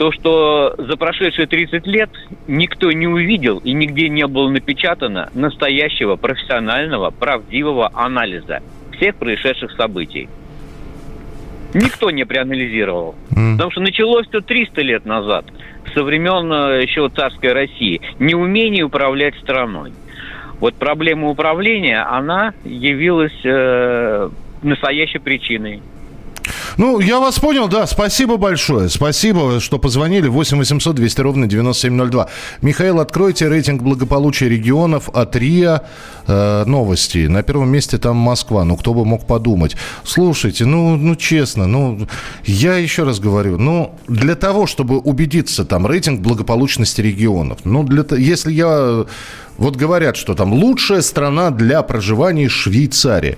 то, 0.00 0.12
что 0.12 0.74
за 0.78 0.96
прошедшие 0.96 1.46
30 1.46 1.86
лет 1.86 2.08
никто 2.46 2.90
не 2.90 3.06
увидел 3.06 3.58
и 3.58 3.74
нигде 3.74 4.08
не 4.08 4.26
было 4.26 4.48
напечатано 4.48 5.28
настоящего 5.34 6.16
профессионального, 6.16 7.10
правдивого 7.10 7.90
анализа 7.92 8.62
всех 8.96 9.16
происшедших 9.16 9.72
событий. 9.72 10.30
Никто 11.74 12.10
не 12.10 12.24
проанализировал. 12.24 13.14
Mm. 13.36 13.52
Потому 13.56 13.70
что 13.72 13.80
началось 13.82 14.26
все 14.26 14.40
300 14.40 14.80
лет 14.80 15.04
назад, 15.04 15.44
со 15.92 16.02
времен 16.02 16.50
э, 16.50 16.82
еще 16.82 17.06
царской 17.10 17.52
России. 17.52 18.00
Неумение 18.18 18.84
управлять 18.84 19.34
страной. 19.42 19.92
Вот 20.60 20.76
проблема 20.76 21.28
управления, 21.28 22.00
она 22.00 22.54
явилась 22.64 23.38
э, 23.44 24.30
настоящей 24.62 25.18
причиной. 25.18 25.82
Ну, 26.80 26.98
я 26.98 27.20
вас 27.20 27.38
понял, 27.38 27.68
да, 27.68 27.86
спасибо 27.86 28.38
большое. 28.38 28.88
Спасибо, 28.88 29.60
что 29.60 29.78
позвонили. 29.78 30.28
8 30.28 30.56
800 30.56 30.96
200 30.96 31.20
ровно 31.20 31.46
9702. 31.46 32.28
Михаил, 32.62 33.00
откройте 33.00 33.48
рейтинг 33.48 33.82
благополучия 33.82 34.48
регионов 34.48 35.10
от 35.12 35.36
РИА 35.36 35.82
э, 36.26 36.64
новости. 36.64 37.26
На 37.26 37.42
первом 37.42 37.68
месте 37.68 37.98
там 37.98 38.16
Москва. 38.16 38.64
Ну, 38.64 38.78
кто 38.78 38.94
бы 38.94 39.04
мог 39.04 39.26
подумать. 39.26 39.76
Слушайте, 40.04 40.64
ну, 40.64 40.96
ну 40.96 41.16
честно, 41.16 41.66
ну, 41.66 42.08
я 42.46 42.76
еще 42.76 43.02
раз 43.02 43.20
говорю, 43.20 43.58
ну, 43.58 43.94
для 44.08 44.34
того, 44.34 44.66
чтобы 44.66 45.00
убедиться, 45.00 45.66
там, 45.66 45.86
рейтинг 45.86 46.20
благополучности 46.20 47.02
регионов, 47.02 47.58
ну, 47.64 47.82
для, 47.84 48.06
если 48.16 48.52
я... 48.52 49.04
Вот 49.58 49.76
говорят, 49.76 50.16
что 50.16 50.34
там 50.34 50.54
лучшая 50.54 51.02
страна 51.02 51.50
для 51.50 51.82
проживания 51.82 52.48
Швейцария. 52.48 53.36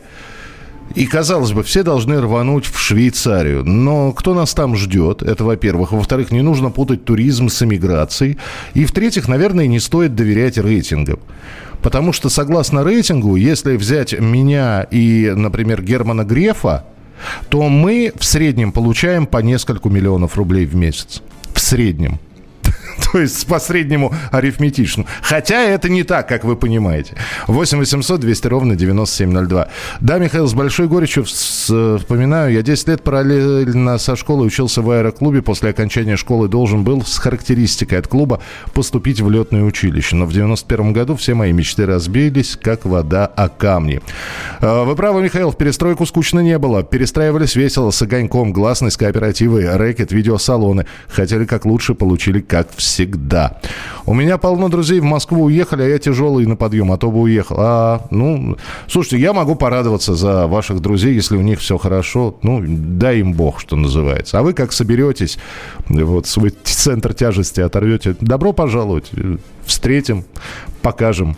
И, 0.94 1.06
казалось 1.06 1.52
бы, 1.52 1.62
все 1.62 1.82
должны 1.82 2.20
рвануть 2.20 2.66
в 2.66 2.78
Швейцарию. 2.78 3.64
Но 3.64 4.12
кто 4.12 4.34
нас 4.34 4.54
там 4.54 4.76
ждет? 4.76 5.22
Это, 5.22 5.44
во-первых. 5.44 5.92
Во-вторых, 5.92 6.30
не 6.30 6.42
нужно 6.42 6.70
путать 6.70 7.04
туризм 7.04 7.48
с 7.48 7.62
эмиграцией. 7.62 8.38
И, 8.74 8.84
в-третьих, 8.84 9.28
наверное, 9.28 9.66
не 9.66 9.80
стоит 9.80 10.14
доверять 10.14 10.58
рейтингам. 10.58 11.18
Потому 11.82 12.12
что, 12.12 12.28
согласно 12.28 12.84
рейтингу, 12.84 13.36
если 13.36 13.76
взять 13.76 14.18
меня 14.18 14.86
и, 14.90 15.32
например, 15.34 15.82
Германа 15.82 16.24
Грефа, 16.24 16.84
то 17.48 17.68
мы 17.68 18.12
в 18.16 18.24
среднем 18.24 18.72
получаем 18.72 19.26
по 19.26 19.38
несколько 19.38 19.88
миллионов 19.88 20.36
рублей 20.36 20.66
в 20.66 20.74
месяц. 20.74 21.22
В 21.52 21.60
среднем. 21.60 22.18
То 23.12 23.18
есть 23.18 23.46
по 23.46 23.58
среднему 23.58 24.14
арифметичному. 24.30 25.08
Хотя 25.22 25.62
это 25.62 25.88
не 25.88 26.02
так, 26.02 26.28
как 26.28 26.44
вы 26.44 26.56
понимаете. 26.56 27.14
8 27.46 27.78
800 27.78 28.20
200 28.20 28.46
ровно 28.46 28.76
9702. 28.76 29.68
Да, 30.00 30.18
Михаил, 30.18 30.46
с 30.46 30.54
большой 30.54 30.88
горечью 30.88 31.24
вспоминаю. 31.24 32.52
Я 32.52 32.62
10 32.62 32.88
лет 32.88 33.02
параллельно 33.02 33.98
со 33.98 34.16
школой 34.16 34.46
учился 34.46 34.82
в 34.82 34.90
аэроклубе. 34.90 35.42
После 35.42 35.70
окончания 35.70 36.16
школы 36.16 36.48
должен 36.48 36.84
был 36.84 37.04
с 37.04 37.18
характеристикой 37.18 37.98
от 37.98 38.08
клуба 38.08 38.40
поступить 38.74 39.20
в 39.20 39.30
летное 39.30 39.62
училище. 39.62 40.16
Но 40.16 40.26
в 40.26 40.32
91 40.32 40.92
году 40.92 41.16
все 41.16 41.34
мои 41.34 41.52
мечты 41.52 41.86
разбились, 41.86 42.56
как 42.60 42.84
вода 42.84 43.26
о 43.26 43.48
камни. 43.48 44.00
А, 44.60 44.84
вы 44.84 44.94
правы, 44.96 45.22
Михаил, 45.22 45.50
в 45.50 45.56
перестройку 45.56 46.06
скучно 46.06 46.40
не 46.40 46.58
было. 46.58 46.82
Перестраивались 46.82 47.56
весело 47.56 47.90
с 47.90 48.02
огоньком, 48.02 48.52
гласность, 48.52 48.96
кооперативы, 48.96 49.68
рэкет, 49.76 50.12
видеосалоны. 50.12 50.86
Хотели 51.08 51.44
как 51.44 51.64
лучше, 51.64 51.94
получили 51.94 52.40
как 52.40 52.70
всегда. 52.92 53.56
У 54.04 54.12
меня 54.12 54.36
полно 54.36 54.68
друзей 54.68 55.00
в 55.00 55.04
Москву 55.04 55.44
уехали, 55.44 55.82
а 55.82 55.88
я 55.88 55.98
тяжелый 55.98 56.44
на 56.46 56.56
подъем, 56.56 56.92
а 56.92 56.98
то 56.98 57.10
бы 57.10 57.20
уехал. 57.20 57.56
А, 57.58 58.06
ну, 58.10 58.56
слушайте, 58.86 59.18
я 59.18 59.32
могу 59.32 59.54
порадоваться 59.54 60.14
за 60.14 60.46
ваших 60.46 60.80
друзей, 60.80 61.14
если 61.14 61.36
у 61.36 61.40
них 61.40 61.60
все 61.60 61.78
хорошо. 61.78 62.36
Ну, 62.42 62.62
дай 62.66 63.20
им 63.20 63.32
бог, 63.32 63.60
что 63.60 63.76
называется. 63.76 64.38
А 64.38 64.42
вы 64.42 64.52
как 64.52 64.72
соберетесь, 64.72 65.38
вот 65.88 66.26
свой 66.26 66.50
центр 66.64 67.14
тяжести 67.14 67.60
оторвете, 67.60 68.14
добро 68.20 68.52
пожаловать. 68.52 69.10
Встретим, 69.64 70.24
покажем 70.82 71.36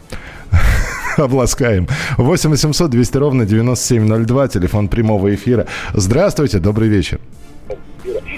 обласкаем. 1.16 1.86
8 2.16 2.50
800 2.50 2.90
200 2.90 3.16
ровно 3.16 3.46
9702, 3.46 4.48
телефон 4.48 4.88
прямого 4.88 5.32
эфира. 5.32 5.66
Здравствуйте, 5.92 6.58
добрый 6.58 6.88
вечер. 6.88 7.20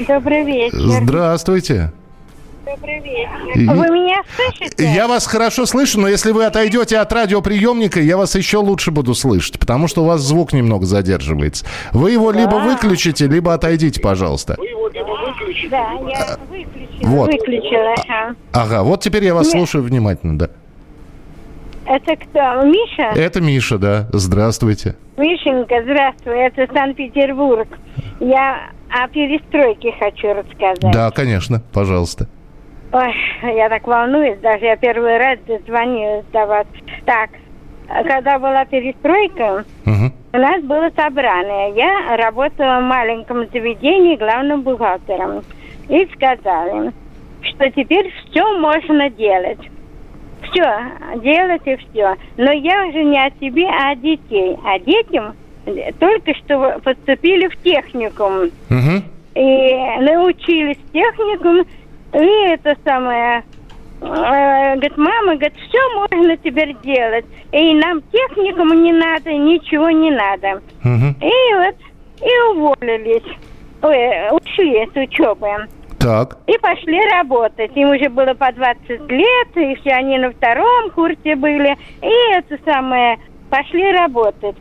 Добрый 0.06 0.44
вечер. 0.44 1.02
Здравствуйте. 1.02 1.92
Добрый 2.66 2.98
вечер. 2.98 3.74
Вы 3.74 3.90
меня 3.90 4.22
слышите? 4.34 4.92
Я 4.92 5.06
вас 5.06 5.24
хорошо 5.28 5.66
слышу, 5.66 6.00
но 6.00 6.08
если 6.08 6.32
вы 6.32 6.46
отойдете 6.46 6.98
от 6.98 7.12
радиоприемника, 7.12 8.00
я 8.00 8.16
вас 8.16 8.34
еще 8.34 8.58
лучше 8.58 8.90
буду 8.90 9.14
слышать, 9.14 9.60
потому 9.60 9.86
что 9.86 10.02
у 10.02 10.06
вас 10.06 10.20
звук 10.20 10.52
немного 10.52 10.84
задерживается. 10.84 11.64
Вы 11.92 12.10
его 12.10 12.32
да. 12.32 12.40
либо 12.40 12.56
выключите, 12.56 13.28
либо 13.28 13.54
отойдите, 13.54 14.00
пожалуйста. 14.00 14.56
Вы 14.58 14.66
его 14.66 14.88
либо 14.88 15.06
выключите. 15.06 15.68
Да, 15.68 15.92
я 16.08 16.36
выключила. 16.50 17.08
Вот. 17.08 17.30
Выключила. 17.30 17.94
Ага. 18.08 18.36
ага, 18.52 18.82
вот 18.82 19.00
теперь 19.00 19.24
я 19.24 19.34
вас 19.34 19.46
Нет. 19.46 19.52
слушаю 19.52 19.84
внимательно, 19.84 20.36
да. 20.36 20.50
Это 21.84 22.16
кто? 22.16 22.64
Миша? 22.64 23.12
Это 23.14 23.40
Миша, 23.40 23.78
да. 23.78 24.08
Здравствуйте. 24.12 24.96
Мишенька, 25.16 25.82
здравствуй. 25.84 26.36
Это 26.36 26.66
Санкт-Петербург. 26.74 27.68
Я 28.18 28.70
о 28.90 29.06
перестройке 29.06 29.92
хочу 30.00 30.34
рассказать. 30.34 30.92
Да, 30.92 31.12
конечно. 31.12 31.62
Пожалуйста. 31.72 32.28
Ой, 32.92 33.14
я 33.42 33.68
так 33.68 33.86
волнуюсь, 33.86 34.38
даже 34.38 34.64
я 34.64 34.76
первый 34.76 35.18
раз 35.18 35.38
дозвонилась 35.46 36.24
до 36.32 36.46
вас. 36.46 36.66
Так, 37.04 37.30
когда 37.88 38.38
была 38.38 38.64
перестройка, 38.64 39.64
Мгм. 39.84 40.12
у 40.32 40.36
нас 40.38 40.62
было 40.62 40.90
собрание. 40.96 41.72
Я 41.74 42.16
работала 42.16 42.80
в 42.80 42.84
маленьком 42.84 43.46
заведении 43.52 44.16
главным 44.16 44.62
бухгалтером. 44.62 45.42
И 45.88 46.04
сказали, 46.14 46.92
что 47.42 47.70
теперь 47.70 48.12
все 48.30 48.58
можно 48.58 49.08
делать. 49.10 49.60
Все, 50.42 50.64
делать 51.22 51.62
и 51.64 51.76
все. 51.76 52.14
Но 52.36 52.50
я 52.52 52.86
уже 52.86 53.04
не 53.04 53.18
о 53.18 53.30
себе, 53.40 53.66
а 53.68 53.90
о 53.90 53.96
детей. 53.96 54.56
А 54.64 54.78
детям 54.78 55.34
только 55.98 56.34
что 56.34 56.78
поступили 56.82 57.48
в 57.48 57.56
техникум. 57.62 58.50
Мгм. 58.70 59.02
И 59.34 59.74
научились 60.00 60.78
техникум. 60.92 61.66
И 62.16 62.48
это 62.50 62.74
самое... 62.84 63.42
э, 64.00 64.74
Говорит, 64.74 64.96
мама, 64.96 65.34
говорит, 65.36 65.54
все 65.68 65.78
можно 65.94 66.36
теперь 66.38 66.74
делать. 66.82 67.24
И 67.52 67.74
нам 67.74 68.00
техникум 68.12 68.82
не 68.82 68.92
надо, 68.92 69.32
ничего 69.32 69.90
не 69.90 70.10
надо. 70.10 70.60
Мгм. 70.82 71.16
И 71.20 71.54
вот, 71.54 71.76
и 72.22 72.56
уволились. 72.56 73.36
Ой, 73.82 74.30
ушли 74.30 74.88
с 74.92 74.96
учебы. 74.96 75.48
Так. 75.98 76.38
И 76.46 76.56
пошли 76.58 77.00
работать. 77.18 77.72
Им 77.76 77.90
уже 77.90 78.08
было 78.08 78.34
по 78.34 78.50
20 78.52 78.88
лет, 79.10 79.48
и 79.56 79.74
все 79.76 79.90
они 79.92 80.18
на 80.18 80.30
втором 80.30 80.90
курсе 80.90 81.36
были. 81.36 81.76
И 82.02 82.34
это 82.34 82.58
самое, 82.64 83.18
пошли 83.50 83.92
работать. 83.92 84.56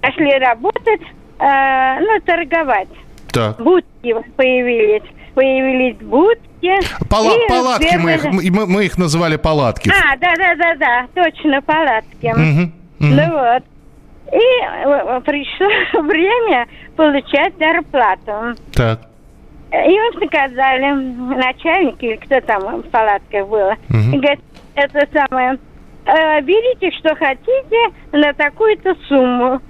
Пошли 0.00 0.32
работать, 0.38 1.02
э, 1.38 2.00
ну, 2.00 2.20
торговать. 2.24 2.88
Так. 3.32 3.60
Будки 3.60 4.14
появились. 4.36 5.02
Появились 5.34 5.96
будки. 5.98 6.72
Пала- 7.08 7.34
И 7.36 7.48
палатки 7.48 7.96
мы 7.96 8.12
их, 8.14 8.24
мы, 8.24 8.66
мы 8.66 8.84
их 8.84 8.98
называли 8.98 9.36
палатки. 9.36 9.90
А, 9.90 10.16
да, 10.16 10.34
да, 10.36 10.54
да, 10.56 10.74
да, 10.76 11.06
точно, 11.22 11.62
палатки. 11.62 12.26
Мгм, 12.34 12.72
мгм. 12.98 13.16
Ну 13.16 13.32
вот. 13.32 13.62
И 14.32 14.36
э, 14.36 15.20
пришло 15.24 16.02
время 16.02 16.66
получать 16.96 17.54
зарплату. 17.58 18.60
Так. 18.74 19.00
И 19.72 20.00
он 20.00 20.26
сказали, 20.26 20.92
начальник 21.36 22.02
или 22.02 22.16
кто 22.16 22.40
там 22.40 22.82
в 22.82 22.90
палатках 22.90 23.46
было, 23.48 23.76
и 23.88 24.16
говорит, 24.18 24.40
это 24.74 25.06
самое, 25.12 25.58
«Э, 26.06 26.40
берите, 26.40 26.90
что 26.98 27.14
хотите, 27.14 27.94
на 28.12 28.32
такую-то 28.32 28.96
сумму. 29.06 29.60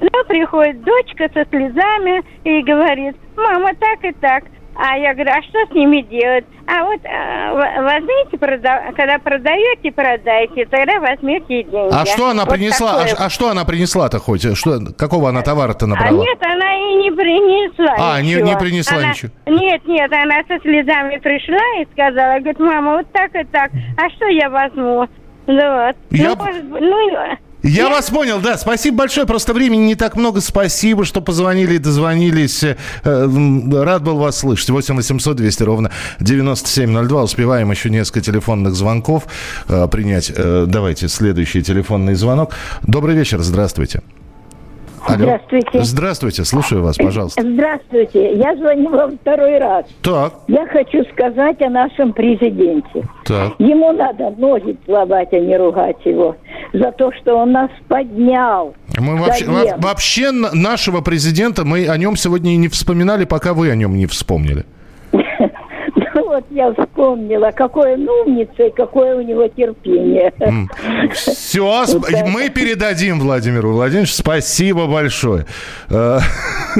Ну, 0.00 0.24
приходит 0.28 0.82
дочка 0.84 1.28
со 1.32 1.44
слезами 1.50 2.22
и 2.44 2.62
говорит, 2.62 3.16
мама, 3.36 3.70
так 3.74 4.04
и 4.04 4.12
так. 4.12 4.44
А 4.76 4.96
я 4.98 5.14
говорю, 5.14 5.30
а 5.30 5.42
что 5.42 5.58
с 5.66 5.70
ними 5.74 6.00
делать? 6.02 6.44
А 6.66 6.82
вот 6.84 7.00
э, 7.04 7.80
возьмите, 7.82 8.36
прода- 8.38 8.92
когда 8.96 9.18
продаете, 9.18 9.92
продайте, 9.92 10.64
тогда 10.66 10.98
возьмете 11.00 11.60
и 11.60 11.64
деньги. 11.64 11.92
А 11.94 12.04
что 12.06 12.30
она 12.30 12.44
Вот 12.44 12.54
принесла? 12.54 12.90
А, 12.90 12.98
такое. 13.02 13.08
ш- 13.16 13.24
а 13.24 13.30
что 13.30 13.48
она 13.50 13.64
принесла-то 13.64 14.18
хоть? 14.18 14.56
Что, 14.56 14.78
какого 14.96 15.28
она 15.28 15.42
товара-то 15.42 15.84
А 15.84 15.88
набрала? 15.88 16.22
нет, 16.22 16.38
она 16.42 16.74
и 16.74 16.94
не 17.02 17.10
принесла 17.10 17.94
А, 18.16 18.20
не- 18.22 18.30
ничего. 18.34 18.46
не 18.48 18.56
принесла 18.56 18.98
Она- 18.98 19.10
ничего. 19.10 19.30
Нет, 19.46 19.86
нет, 19.86 20.12
она 20.12 20.42
со 20.48 20.58
слезами 20.60 21.18
пришла 21.18 21.80
и 21.80 21.86
сказала, 21.92 22.38
говорит, 22.38 22.58
мама, 22.58 22.96
вот 22.96 23.12
так 23.12 23.34
и 23.36 23.44
так, 23.44 23.70
а 23.96 24.10
что 24.10 24.26
я 24.26 24.48
возьму? 24.50 25.06
Ну 25.46 25.86
вот. 25.86 25.96
Я- 26.10 26.30
Ну, 26.30 26.36
может 26.36 26.64
ну, 26.64 27.08
Я 27.64 27.88
вас 27.88 28.10
понял, 28.10 28.40
да. 28.40 28.58
Спасибо 28.58 28.98
большое. 28.98 29.26
Просто 29.26 29.54
времени 29.54 29.86
не 29.86 29.94
так 29.94 30.16
много. 30.16 30.42
Спасибо, 30.42 31.06
что 31.06 31.22
позвонили 31.22 31.76
и 31.76 31.78
дозвонились. 31.78 32.62
Э, 32.62 32.74
Рад 33.04 34.02
был 34.02 34.18
вас 34.18 34.38
слышать. 34.38 34.68
8 34.68 34.96
800 34.96 35.36
200 35.36 35.62
ровно 35.62 35.90
9702. 36.20 37.22
Успеваем 37.22 37.70
еще 37.70 37.88
несколько 37.88 38.20
телефонных 38.20 38.74
звонков 38.74 39.24
э, 39.68 39.88
принять. 39.88 40.30
Э, 40.36 40.66
Давайте 40.68 41.08
следующий 41.08 41.62
телефонный 41.62 42.14
звонок. 42.14 42.54
Добрый 42.82 43.16
вечер. 43.16 43.40
Здравствуйте. 43.40 44.02
Здравствуйте. 45.08 45.82
Здравствуйте. 45.82 46.44
Слушаю 46.44 46.82
вас, 46.82 46.96
пожалуйста. 46.96 47.42
Здравствуйте. 47.42 48.34
Я 48.36 48.56
звоню 48.56 48.90
вам 48.90 49.18
второй 49.18 49.58
раз. 49.58 49.84
Так, 50.02 50.34
Я 50.48 50.66
хочу 50.66 51.04
сказать 51.12 51.60
о 51.62 51.70
нашем 51.70 52.12
президенте. 52.12 53.02
так. 53.24 53.52
Ему 53.58 53.92
надо 53.92 54.30
ноги 54.36 54.76
целовать, 54.86 55.28
а 55.32 55.38
не 55.38 55.56
ругать 55.56 55.96
его. 56.04 56.36
За 56.72 56.90
то, 56.92 57.10
что 57.12 57.36
он 57.36 57.52
нас 57.52 57.70
поднял. 57.88 58.74
Мы 58.98 59.16
вообще, 59.16 59.44
во- 59.46 59.76
вообще 59.78 60.30
нашего 60.30 61.00
президента, 61.00 61.64
мы 61.64 61.86
о 61.88 61.96
нем 61.96 62.16
сегодня 62.16 62.52
и 62.52 62.56
не 62.56 62.68
вспоминали, 62.68 63.24
пока 63.24 63.54
вы 63.54 63.70
о 63.70 63.76
нем 63.76 63.96
не 63.96 64.06
вспомнили. 64.06 64.64
Ну 66.34 66.40
вот 66.40 66.46
я 66.50 66.72
вспомнила, 66.72 67.52
какой 67.52 67.94
он 67.94 68.08
умница 68.08 68.64
и 68.64 68.70
какое 68.74 69.14
у 69.14 69.22
него 69.22 69.46
терпение. 69.46 70.32
Все, 71.12 71.86
мы 72.26 72.48
передадим 72.48 73.20
Владимиру 73.20 73.72
Владимировичу. 73.72 74.14
Спасибо 74.14 74.88
большое. 74.88 75.46
Э, 75.90 76.18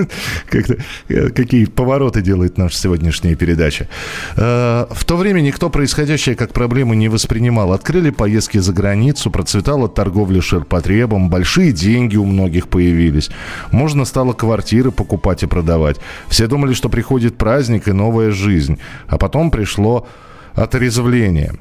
э, 1.09 1.29
Какие 1.31 1.67
повороты 1.67 2.21
делает 2.21 2.59
наша 2.59 2.77
сегодняшняя 2.77 3.37
передача. 3.37 3.89
Э, 4.37 4.87
В 4.91 5.05
то 5.05 5.17
время 5.17 5.41
никто 5.41 5.71
происходящее 5.71 6.35
как 6.35 6.53
проблему 6.53 6.95
не 6.95 7.09
воспринимал. 7.09 7.73
Открыли 7.73 8.11
поездки 8.11 8.59
за 8.59 8.73
границу, 8.73 9.31
процветала 9.31 9.89
торговля 9.89 10.43
ширпотребом, 10.43 11.31
большие 11.31 11.71
деньги 11.71 12.17
у 12.17 12.25
многих 12.25 12.67
появились. 12.67 13.31
Можно 13.71 14.05
стало 14.05 14.33
квартиры 14.33 14.91
покупать 14.91 15.45
и 15.45 15.47
продавать. 15.47 15.99
Все 16.27 16.49
думали, 16.49 16.73
что 16.73 16.89
приходит 16.89 17.37
праздник 17.37 17.87
и 17.87 17.93
новая 17.93 18.33
жизнь. 18.33 18.81
А 19.07 19.17
потом 19.17 19.44
пришло 19.51 20.07
отрезвление. 20.55 21.55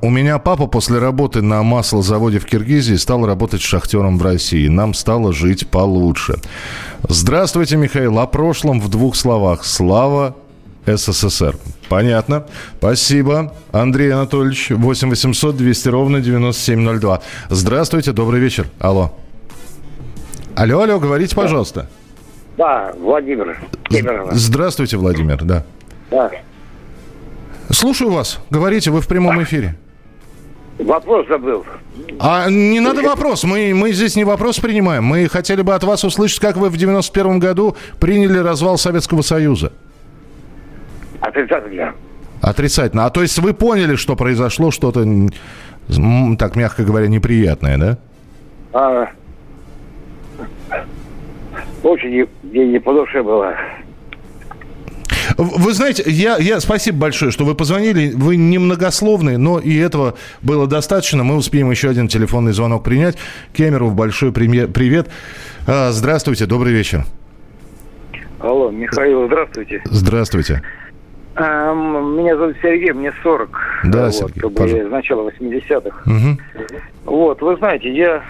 У 0.00 0.10
меня 0.10 0.38
папа 0.38 0.68
после 0.68 0.98
работы 0.98 1.42
на 1.42 1.62
маслозаводе 1.62 2.38
в 2.38 2.46
Киргизии 2.46 2.94
стал 2.94 3.26
работать 3.26 3.60
шахтером 3.62 4.16
в 4.16 4.22
России. 4.22 4.68
Нам 4.68 4.94
стало 4.94 5.32
жить 5.32 5.68
получше. 5.68 6.36
Здравствуйте, 7.08 7.76
Михаил. 7.76 8.20
О 8.20 8.26
прошлом 8.28 8.80
в 8.80 8.88
двух 8.88 9.16
словах. 9.16 9.64
Слава 9.64 10.36
СССР. 10.86 11.56
Понятно. 11.88 12.46
Спасибо. 12.78 13.54
Андрей 13.72 14.12
Анатольевич, 14.12 14.70
8 14.70 15.10
800 15.10 15.56
200 15.56 15.88
ровно 15.88 16.20
9702. 16.20 17.20
Здравствуйте, 17.50 18.12
добрый 18.12 18.40
вечер. 18.40 18.68
Алло. 18.78 19.12
Алло, 20.54 20.82
алло, 20.82 21.00
говорите, 21.00 21.34
пожалуйста. 21.34 21.88
Да, 22.56 22.92
Владимир 22.98 23.58
Кемерово. 23.84 24.34
Здравствуйте, 24.34 24.96
Владимир, 24.96 25.42
да. 25.42 25.64
Да. 26.10 26.30
Слушаю 27.70 28.10
вас. 28.10 28.40
Говорите, 28.50 28.90
вы 28.90 29.00
в 29.00 29.08
прямом 29.08 29.42
эфире. 29.42 29.76
Вопрос 30.78 31.26
забыл. 31.28 31.64
А 32.18 32.48
не 32.50 32.80
надо 32.80 33.02
вопрос. 33.02 33.44
Мы, 33.44 33.72
мы 33.74 33.92
здесь 33.92 34.16
не 34.16 34.24
вопрос 34.24 34.58
принимаем. 34.58 35.04
Мы 35.04 35.28
хотели 35.28 35.62
бы 35.62 35.74
от 35.74 35.84
вас 35.84 36.04
услышать, 36.04 36.40
как 36.40 36.56
вы 36.56 36.70
в 36.70 36.76
91 36.76 37.38
году 37.38 37.76
приняли 38.00 38.38
развал 38.38 38.78
Советского 38.78 39.22
Союза. 39.22 39.72
Отрицательно. 41.20 41.94
Отрицательно. 42.40 43.06
А 43.06 43.10
то 43.10 43.22
есть 43.22 43.38
вы 43.38 43.52
поняли, 43.54 43.94
что 43.96 44.16
произошло 44.16 44.70
что-то, 44.70 45.06
так 46.38 46.56
мягко 46.56 46.82
говоря, 46.82 47.06
неприятное, 47.06 47.78
да? 47.78 47.98
А, 48.72 49.06
очень 51.82 52.10
не- 52.10 52.26
мне 52.42 52.66
не 52.66 52.78
по 52.80 52.92
душе 52.92 53.22
было. 53.22 53.54
Вы 55.42 55.72
знаете, 55.72 56.02
я, 56.06 56.36
я 56.38 56.60
спасибо 56.60 56.98
большое, 56.98 57.30
что 57.30 57.44
вы 57.44 57.54
позвонили. 57.54 58.12
Вы 58.14 58.36
немногословны, 58.36 59.38
но 59.38 59.58
и 59.58 59.76
этого 59.76 60.14
было 60.42 60.66
достаточно. 60.66 61.24
Мы 61.24 61.36
успеем 61.36 61.70
еще 61.70 61.88
один 61.90 62.08
телефонный 62.08 62.52
звонок 62.52 62.84
принять. 62.84 63.16
Кемеров, 63.52 63.94
большой 63.94 64.32
привет. 64.32 65.08
А, 65.66 65.90
Здравствуйте, 65.90 66.46
добрый 66.46 66.72
вечер. 66.72 67.04
Алло, 68.40 68.70
Михаил, 68.70 69.26
здравствуйте. 69.26 69.82
Здравствуйте. 69.84 70.62
А, 71.34 71.70
м, 71.72 72.18
Меня 72.18 72.36
зовут 72.36 72.56
Сергей, 72.60 72.92
мне 72.92 73.12
40. 73.22 73.50
Да, 73.84 74.06
вот, 74.06 74.14
Сергей, 74.14 74.40
как 74.42 74.52
бы 74.52 74.82
начала 74.90 75.22
80-х. 75.30 76.02
Мгм. 76.04 76.38
Вот, 77.04 77.40
вы 77.40 77.56
знаете, 77.56 77.92
я 77.94 78.22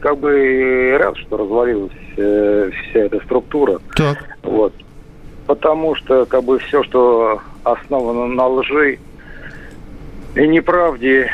как 0.00 0.18
бы 0.18 0.96
рад, 0.98 1.16
что 1.18 1.36
развалилась 1.36 1.92
э, 2.16 2.70
вся 2.90 3.00
эта 3.00 3.20
структура. 3.24 3.78
Так. 3.94 4.18
Вот. 4.42 4.72
Потому 5.48 5.94
что 5.94 6.26
как 6.26 6.44
бы 6.44 6.58
все, 6.58 6.82
что 6.82 7.40
основано 7.64 8.26
на 8.26 8.46
лжи 8.48 8.98
и 10.36 10.46
неправде, 10.46 11.30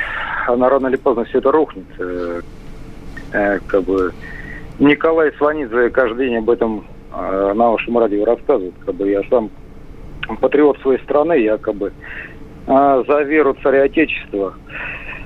она 0.46 0.68
рано 0.68 0.86
или 0.86 0.94
поздно 0.94 1.24
все 1.24 1.38
это 1.38 1.50
рухнет. 1.50 1.84
Э, 1.98 2.40
э, 3.32 3.58
как 3.66 3.82
бы 3.82 4.12
Николай 4.78 5.32
Сванидзе 5.32 5.90
каждый 5.90 6.28
день 6.28 6.36
об 6.36 6.48
этом 6.48 6.84
э, 7.12 7.52
на 7.56 7.72
вашем 7.72 7.98
радио 7.98 8.24
рассказывает. 8.24 8.74
Как 8.86 8.94
бы 8.94 9.10
я 9.10 9.24
сам 9.28 9.50
патриот 10.40 10.78
своей 10.78 11.02
страны, 11.02 11.40
я 11.40 11.58
как 11.58 11.74
бы 11.74 11.92
э, 12.68 13.04
за 13.08 13.22
веру 13.22 13.56
царя 13.64 13.82
Отечества. 13.82 14.54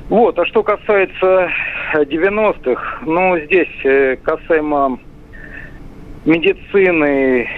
Вот, 0.09 0.39
а 0.39 0.47
что 0.47 0.63
касается 0.63 1.51
90-х, 1.93 3.01
ну, 3.05 3.39
здесь 3.41 3.85
э, 3.85 4.17
касаемо 4.17 4.99
медицины, 6.25 7.49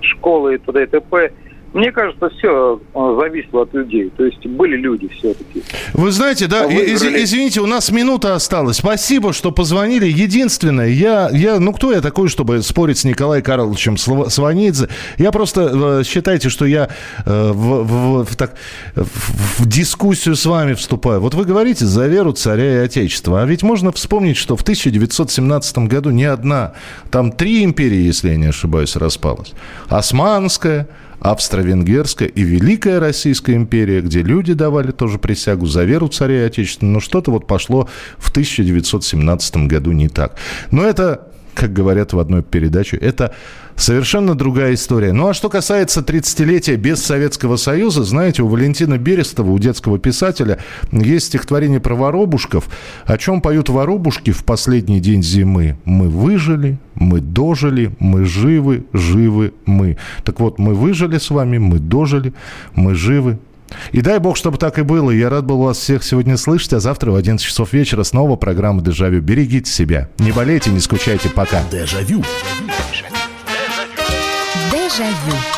школы 0.00 0.54
и 0.54 0.58
т.д. 0.58 0.82
и 0.82 0.86
т.п., 0.86 1.32
мне 1.74 1.92
кажется, 1.92 2.30
все 2.30 2.80
э, 2.94 3.16
зависело 3.20 3.62
от 3.62 3.74
людей. 3.74 4.10
То 4.16 4.24
есть 4.24 4.44
были 4.46 4.76
люди 4.76 5.08
все-таки. 5.08 5.62
Вы 5.92 6.10
знаете, 6.12 6.46
да, 6.46 6.64
из, 6.64 7.02
извините, 7.02 7.60
у 7.60 7.66
нас 7.66 7.90
минута 7.90 8.34
осталась. 8.34 8.76
Спасибо, 8.76 9.32
что 9.32 9.52
позвонили. 9.52 10.06
Единственное, 10.06 10.88
я, 10.88 11.28
я, 11.30 11.60
ну 11.60 11.72
кто 11.74 11.92
я 11.92 12.00
такой, 12.00 12.28
чтобы 12.28 12.62
спорить 12.62 12.98
с 12.98 13.04
Николаем 13.04 13.42
Карловичем 13.42 13.96
Сванидзе? 13.98 14.88
Я 15.18 15.30
просто, 15.30 16.00
э, 16.00 16.04
считайте, 16.04 16.48
что 16.48 16.64
я 16.64 16.88
э, 17.26 17.52
в, 17.52 17.84
в, 17.84 18.24
в, 18.24 18.36
так, 18.36 18.54
в 18.94 19.66
дискуссию 19.68 20.36
с 20.36 20.46
вами 20.46 20.72
вступаю. 20.72 21.20
Вот 21.20 21.34
вы 21.34 21.44
говорите 21.44 21.84
за 21.84 22.06
веру 22.06 22.32
царя 22.32 22.80
и 22.80 22.84
отечества. 22.84 23.42
А 23.42 23.44
ведь 23.44 23.62
можно 23.62 23.92
вспомнить, 23.92 24.38
что 24.38 24.56
в 24.56 24.62
1917 24.62 25.78
году 25.78 26.10
не 26.10 26.24
одна, 26.24 26.72
там 27.10 27.30
три 27.30 27.62
империи, 27.62 28.00
если 28.00 28.30
я 28.30 28.36
не 28.36 28.46
ошибаюсь, 28.46 28.96
распалась. 28.96 29.52
Османская, 29.88 30.88
Австро-Венгерская 31.20 32.28
и 32.28 32.42
Великая 32.42 33.00
Российская 33.00 33.54
империя, 33.54 34.00
где 34.00 34.22
люди 34.22 34.52
давали 34.54 34.92
тоже 34.92 35.18
присягу 35.18 35.66
за 35.66 35.84
веру 35.84 36.08
царя 36.08 36.42
и 36.42 36.46
отечества. 36.46 36.86
Но 36.86 37.00
что-то 37.00 37.30
вот 37.30 37.46
пошло 37.46 37.88
в 38.18 38.30
1917 38.30 39.68
году 39.68 39.92
не 39.92 40.08
так. 40.08 40.36
Но 40.70 40.84
это, 40.84 41.28
как 41.58 41.72
говорят 41.72 42.12
в 42.12 42.18
одной 42.18 42.42
передаче, 42.42 42.96
это 42.96 43.34
Совершенно 43.78 44.34
другая 44.34 44.74
история. 44.74 45.12
Ну 45.12 45.28
а 45.28 45.34
что 45.34 45.48
касается 45.48 46.00
30-летия 46.00 46.74
без 46.74 47.00
Советского 47.00 47.54
Союза, 47.54 48.02
знаете, 48.02 48.42
у 48.42 48.48
Валентина 48.48 48.98
Берестова, 48.98 49.52
у 49.52 49.58
детского 49.60 50.00
писателя, 50.00 50.58
есть 50.90 51.26
стихотворение 51.26 51.78
про 51.78 51.94
воробушков. 51.94 52.68
О 53.06 53.16
чем 53.16 53.40
поют 53.40 53.68
воробушки 53.68 54.32
в 54.32 54.44
последний 54.44 54.98
день 54.98 55.22
зимы? 55.22 55.78
Мы 55.84 56.08
выжили, 56.08 56.80
мы 56.96 57.20
дожили, 57.20 57.92
мы 58.00 58.24
живы, 58.24 58.84
живы 58.92 59.54
мы. 59.64 59.96
Так 60.24 60.40
вот, 60.40 60.58
мы 60.58 60.74
выжили 60.74 61.18
с 61.18 61.30
вами, 61.30 61.58
мы 61.58 61.78
дожили, 61.78 62.34
мы 62.74 62.96
живы, 62.96 63.38
и 63.92 64.00
дай 64.00 64.18
бог, 64.18 64.36
чтобы 64.36 64.58
так 64.58 64.78
и 64.78 64.82
было. 64.82 65.10
Я 65.10 65.30
рад 65.30 65.44
был 65.44 65.58
вас 65.58 65.78
всех 65.78 66.02
сегодня 66.04 66.36
слышать, 66.36 66.72
а 66.74 66.80
завтра 66.80 67.10
в 67.10 67.16
11 67.16 67.46
часов 67.46 67.72
вечера 67.72 68.02
снова 68.02 68.36
программа 68.36 68.82
«Дежавю». 68.82 69.20
Берегите 69.20 69.70
себя. 69.70 70.08
Не 70.18 70.32
болейте, 70.32 70.70
не 70.70 70.80
скучайте. 70.80 71.28
Пока. 71.28 71.62
Дежавю. 71.70 72.24
Дежавю. 74.72 75.57